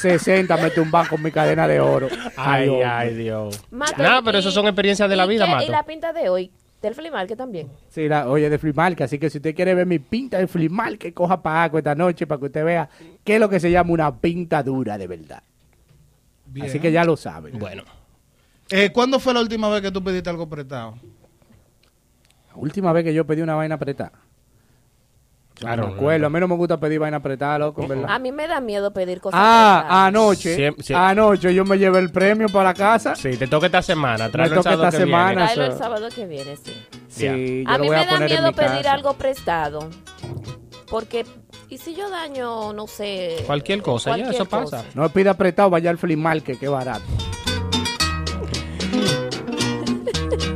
[0.00, 2.08] 60 me tumban con mi cadena de oro.
[2.36, 3.60] Ay, ay, Dios.
[3.70, 5.64] Mato, Nada, pero y- eso son experiencias de la ¿y vida, qué- Mato.
[5.64, 6.50] Y la pinta de hoy,
[6.82, 7.68] del flea market también.
[7.88, 9.02] Sí, la, oye, de free market.
[9.06, 11.94] Así que si usted quiere ver mi pinta de free market, coja para Aco esta
[11.94, 12.88] noche para que usted vea
[13.24, 15.42] qué es lo que se llama una pinta dura de verdad.
[16.46, 16.66] Bien.
[16.66, 17.58] Así que ya lo saben.
[17.58, 17.82] Bueno,
[18.70, 20.94] Eh, ¿Cuándo fue la última vez que tú pediste algo prestado?
[22.50, 24.12] La última vez que yo pedí una vaina apretada.
[25.66, 26.26] Acuerdo.
[26.26, 28.06] A mí no me gusta pedir vaina apretada, loco, ¿verdad?
[28.08, 30.56] A mí me da miedo pedir cosas Ah, anoche.
[30.56, 33.14] Siem- Anoche yo me llevé el premio para la casa.
[33.16, 34.28] sí, te toca esta semana.
[34.30, 35.18] Tráelo el toca sábado esta que viene.
[35.20, 35.44] semana.
[35.46, 35.78] Tráelo el eso.
[35.78, 36.86] sábado que viene, sí.
[37.08, 38.92] Sí, yo A lo mí voy me a da poner en miedo mi pedir casa.
[38.92, 39.90] algo prestado.
[40.88, 41.26] Porque,
[41.68, 43.42] ¿y si yo daño, no sé...
[43.46, 44.84] Cualquier cosa, ya, eso pasa.
[44.94, 47.02] No pida prestado, vaya al flea market, que barato.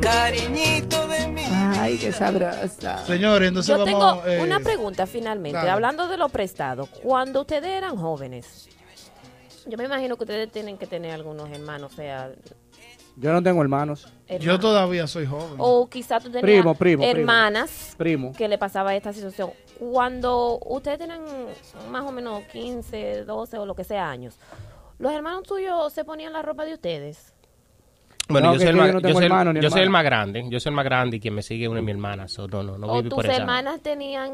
[0.00, 1.01] Cariñito.
[1.82, 3.04] Ay, qué sabrosa.
[3.06, 5.70] Señores, entonces Yo tengo eh, una pregunta finalmente, dale.
[5.70, 6.86] hablando de lo prestado.
[7.02, 8.68] Cuando ustedes eran jóvenes,
[9.66, 12.30] yo me imagino que ustedes tienen que tener algunos hermanos, o sea,
[13.16, 14.08] Yo no tengo hermanos.
[14.40, 15.56] Yo todavía soy joven.
[15.58, 17.18] o quizá tú tenías Primo, primo, primo.
[17.20, 18.32] hermanas Primo.
[18.32, 19.50] que le pasaba esta situación.
[19.78, 21.20] Cuando ustedes tenían
[21.90, 24.38] más o menos 15, 12 o lo que sea años,
[24.98, 27.31] ¿los hermanos tuyos se ponían la ropa de ustedes?
[28.32, 29.84] Bueno, No, yo soy, el yo no yo soy el- hermano ni yo soy el
[29.84, 29.98] hermana.
[29.98, 30.44] más grande.
[30.50, 32.28] Yo soy el más grande y quien me sigue es una de mi hermana.
[32.28, 33.36] So, no, no, no ¿O tus por esa.
[33.36, 34.32] hermanas tenían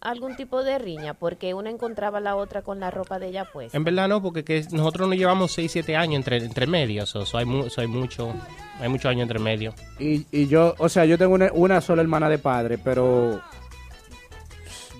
[0.00, 3.46] algún tipo de riña porque una encontraba a la otra con la ropa de ella
[3.52, 3.74] pues?
[3.74, 7.08] En verdad no, porque que nosotros nos llevamos 6, 7 años entre, entre medios.
[7.08, 8.32] So, so hay, mu- so hay mucho
[8.80, 9.74] hay muchos años entre medio.
[9.98, 13.40] Y, y yo, o sea, yo tengo una, una sola hermana de padre, pero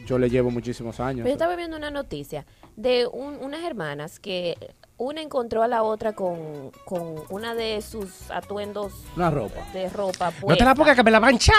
[0.07, 1.19] yo le llevo muchísimos años.
[1.25, 2.47] Pero yo estaba viendo una noticia
[2.77, 4.57] de un- unas hermanas que
[4.99, 9.61] una encontró a la otra con, con una de sus atuendos Una ropa.
[9.75, 10.75] de ropa No te la puesta.
[10.75, 11.53] pongas que me la mancha.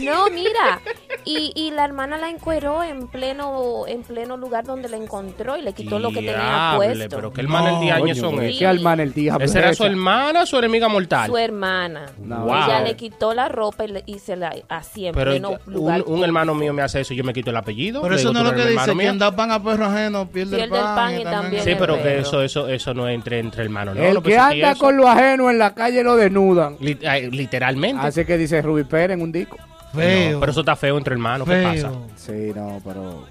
[0.00, 0.80] No, mira.
[1.24, 5.62] Y, y la hermana la encueró en pleno en pleno lugar donde la encontró y
[5.62, 6.34] le quitó lo que tenía
[6.76, 7.16] Diable, puesto.
[7.16, 8.38] Pero qué hermana el diaño Coño, son.
[8.38, 9.44] ¿Qué hermana el diablo?
[9.44, 11.26] ¿Esa era su hermana, su enemiga mortal?
[11.28, 12.06] Su hermana.
[12.18, 12.46] Wow.
[12.46, 15.72] Ella le quitó la ropa y, le- y se la así en Pero pleno un,
[15.74, 16.02] lugar.
[16.06, 18.00] un hermano mío me hace eso, yo me quito el apellido.
[18.02, 20.56] Pero eso digo, no es lo que dice, quien da pan a perro ajeno pierde,
[20.58, 23.38] Pierde el pan y también Sí, el pero que eso, eso, eso no es entre,
[23.40, 23.96] entre hermanos.
[23.96, 24.02] ¿no?
[24.04, 26.76] el No que anda eso- con lo ajeno en la calle lo desnudan.
[26.80, 28.06] Literalmente.
[28.06, 29.56] Así que dice Ruby Pérez en un disco.
[29.92, 30.00] No,
[30.40, 31.48] pero eso está feo entre hermanos.
[31.48, 31.90] ¿Qué pasa?
[32.16, 33.26] Sí, no, pero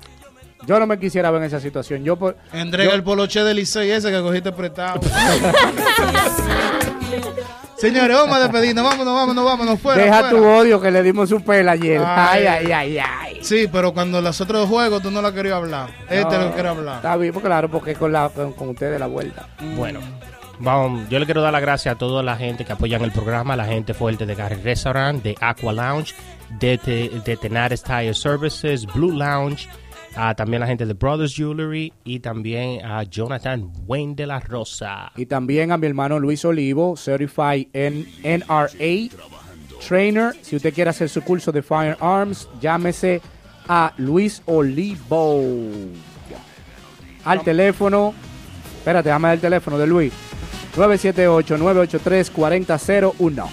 [0.66, 2.04] yo no me quisiera ver en esa situación.
[2.06, 5.02] Yo por Entrega yo- el poloche del Licey ese que cogiste prestado.
[7.78, 8.84] Señores, vamos a despedirnos.
[8.84, 9.80] Vámonos, vámonos, vámonos.
[9.80, 10.30] Fuera, deja fuera.
[10.30, 12.02] tu odio que le dimos su pela ayer.
[12.06, 12.72] Ay, Ay.
[12.72, 13.33] ay, ay, ay.
[13.44, 15.90] Sí, pero cuando los otros juegos tú no la querías hablar.
[16.10, 16.96] Este No, lo quiere hablar.
[16.98, 19.48] Está bien, pues claro, porque con, la, con, con ustedes la vuelta.
[19.76, 20.00] Bueno,
[20.60, 23.56] vamos, yo le quiero dar las gracias a toda la gente que apoyan el programa,
[23.56, 26.16] la gente fuerte de Gary Restaurant, de Aqua Lounge,
[26.60, 29.68] de, Te- de Tenares Tire Services, Blue Lounge,
[30.16, 35.12] a también la gente de Brothers Jewelry y también a Jonathan Wayne de la Rosa.
[35.18, 39.10] Y también a mi hermano Luis Olivo, Certified en NRA
[39.88, 40.34] Trainer.
[40.42, 43.22] Si usted quiere hacer su curso de Firearms, llámese
[43.68, 45.44] a Luis Olivo.
[47.26, 48.16] Al teléfono,
[48.78, 50.12] espérate, dame el teléfono de Luis.
[50.76, 53.50] 978-983-4001.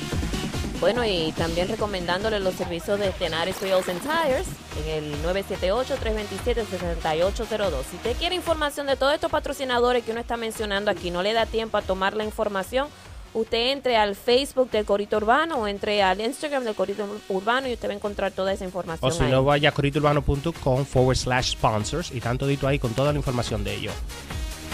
[0.80, 4.46] Bueno, y también recomendándole los servicios de Tenares Wheels and Tires
[4.82, 7.82] en el 978-327-6802.
[7.90, 11.34] Si usted quiere información de todos estos patrocinadores que uno está mencionando aquí, no le
[11.34, 12.88] da tiempo a tomar la información,
[13.34, 17.72] usted entre al Facebook del Corito Urbano o entre al Instagram del Corito Urbano y
[17.74, 19.30] usted va a encontrar toda esa información O si ahí.
[19.30, 23.62] no, vaya a coritourbano.com forward slash sponsors y tanto dito ahí con toda la información
[23.64, 23.94] de ellos.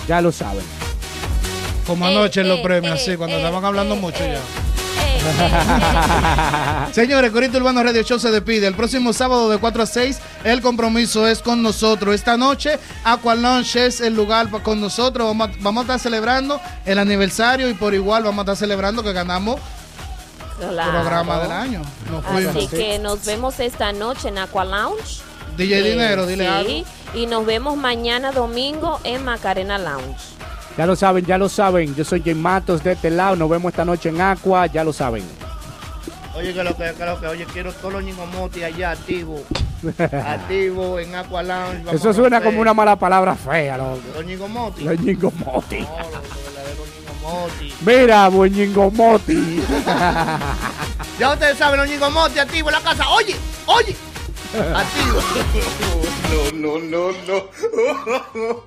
[0.08, 0.64] Ya lo saben.
[1.86, 4.24] Como Eh, anoche en los eh, premios, eh, así, cuando eh, estaban hablando eh, mucho
[4.24, 4.40] eh, ya.
[6.92, 8.66] Señores, Corito Urbano Radio Show se despide.
[8.66, 12.14] El próximo sábado de 4 a 6, el compromiso es con nosotros.
[12.14, 15.26] Esta noche, Aqua Lounge es el lugar con nosotros.
[15.26, 19.02] Vamos a, vamos a estar celebrando el aniversario y por igual vamos a estar celebrando
[19.02, 19.60] que ganamos
[20.58, 20.90] Claro.
[21.00, 21.82] programa del año.
[22.10, 22.56] Nos fuimos.
[22.56, 25.20] Así que nos vemos esta noche en Aqua Lounge.
[25.56, 26.84] DJ Dinero, dile sí, algo.
[27.14, 30.35] Y nos vemos mañana domingo en Macarena Lounge.
[30.76, 31.94] Ya lo saben, ya lo saben.
[31.94, 33.36] Yo soy Jay Matos de este lado.
[33.36, 34.66] Nos vemos esta noche en Aqua.
[34.66, 35.24] Ya lo saben.
[36.34, 39.40] Oye, que lo que, que lo que, oye, quiero todos los ñingomotis allá activos.
[40.12, 41.78] activos en Aqua Lounge.
[41.84, 44.00] vamos Eso suena como una mala palabra fea, loco.
[44.14, 44.84] Los ñingomotis.
[44.84, 45.80] Los ñingomoti.
[45.80, 46.46] No, los.
[47.84, 49.62] Mira, buen ñingomoti.
[51.18, 53.08] Ya ustedes saben, los ñingomotis activos en la casa.
[53.08, 53.34] Oye,
[53.64, 53.96] oye.
[54.54, 55.24] Activos.
[56.54, 58.62] No, no, no, no.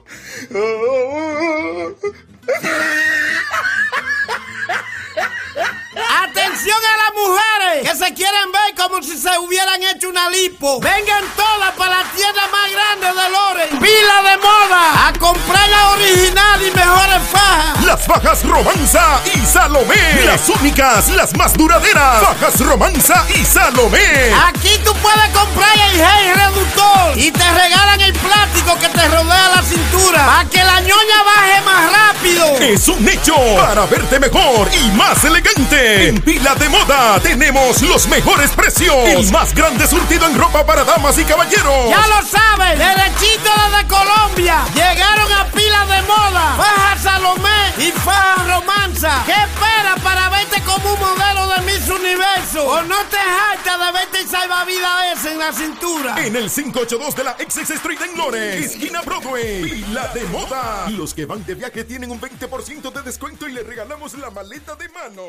[6.23, 10.79] Atención a las mujeres que se quieren ver como si se hubieran hecho una lipo.
[10.79, 13.79] Vengan todas para la tienda más grande de Loren.
[13.79, 15.07] Pila de moda.
[15.07, 17.85] A comprar la original y mejores fajas.
[17.85, 20.25] Las fajas Romanza y Salomé.
[20.25, 22.21] Las únicas, las más duraderas.
[22.21, 24.33] Fajas Romanza y Salomé.
[24.47, 29.49] Aquí tú puedes comprar el gel reductor y te regalan el plástico que te rodea
[29.55, 32.45] la cintura para que la ñoña baje más rápido.
[32.59, 35.88] Es un hecho para verte mejor y más elegante.
[35.89, 38.95] En Pila de Moda tenemos los mejores precios.
[39.07, 41.89] El más grande surtido en ropa para damas y caballeros.
[41.89, 44.63] Ya lo sabes, derechito desde Colombia.
[44.75, 46.55] Llegaron a pila de moda.
[46.57, 49.23] Faja Salomé y Faja Romanza.
[49.25, 52.67] ¿Qué esperas para verte como un modelo de Miss Universo?
[52.67, 56.23] ¿O no te jactas de verte y salvavidas ese en la cintura?
[56.23, 59.63] En el 582 de la XX Street en Lawrence, esquina Broadway.
[59.63, 60.87] Pila de Moda.
[60.91, 64.75] Los que van de viaje tienen un 20% de descuento y le regalamos la maleta
[64.75, 65.23] de mano.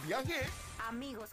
[0.00, 0.46] Viaje.
[0.88, 1.32] Amigos,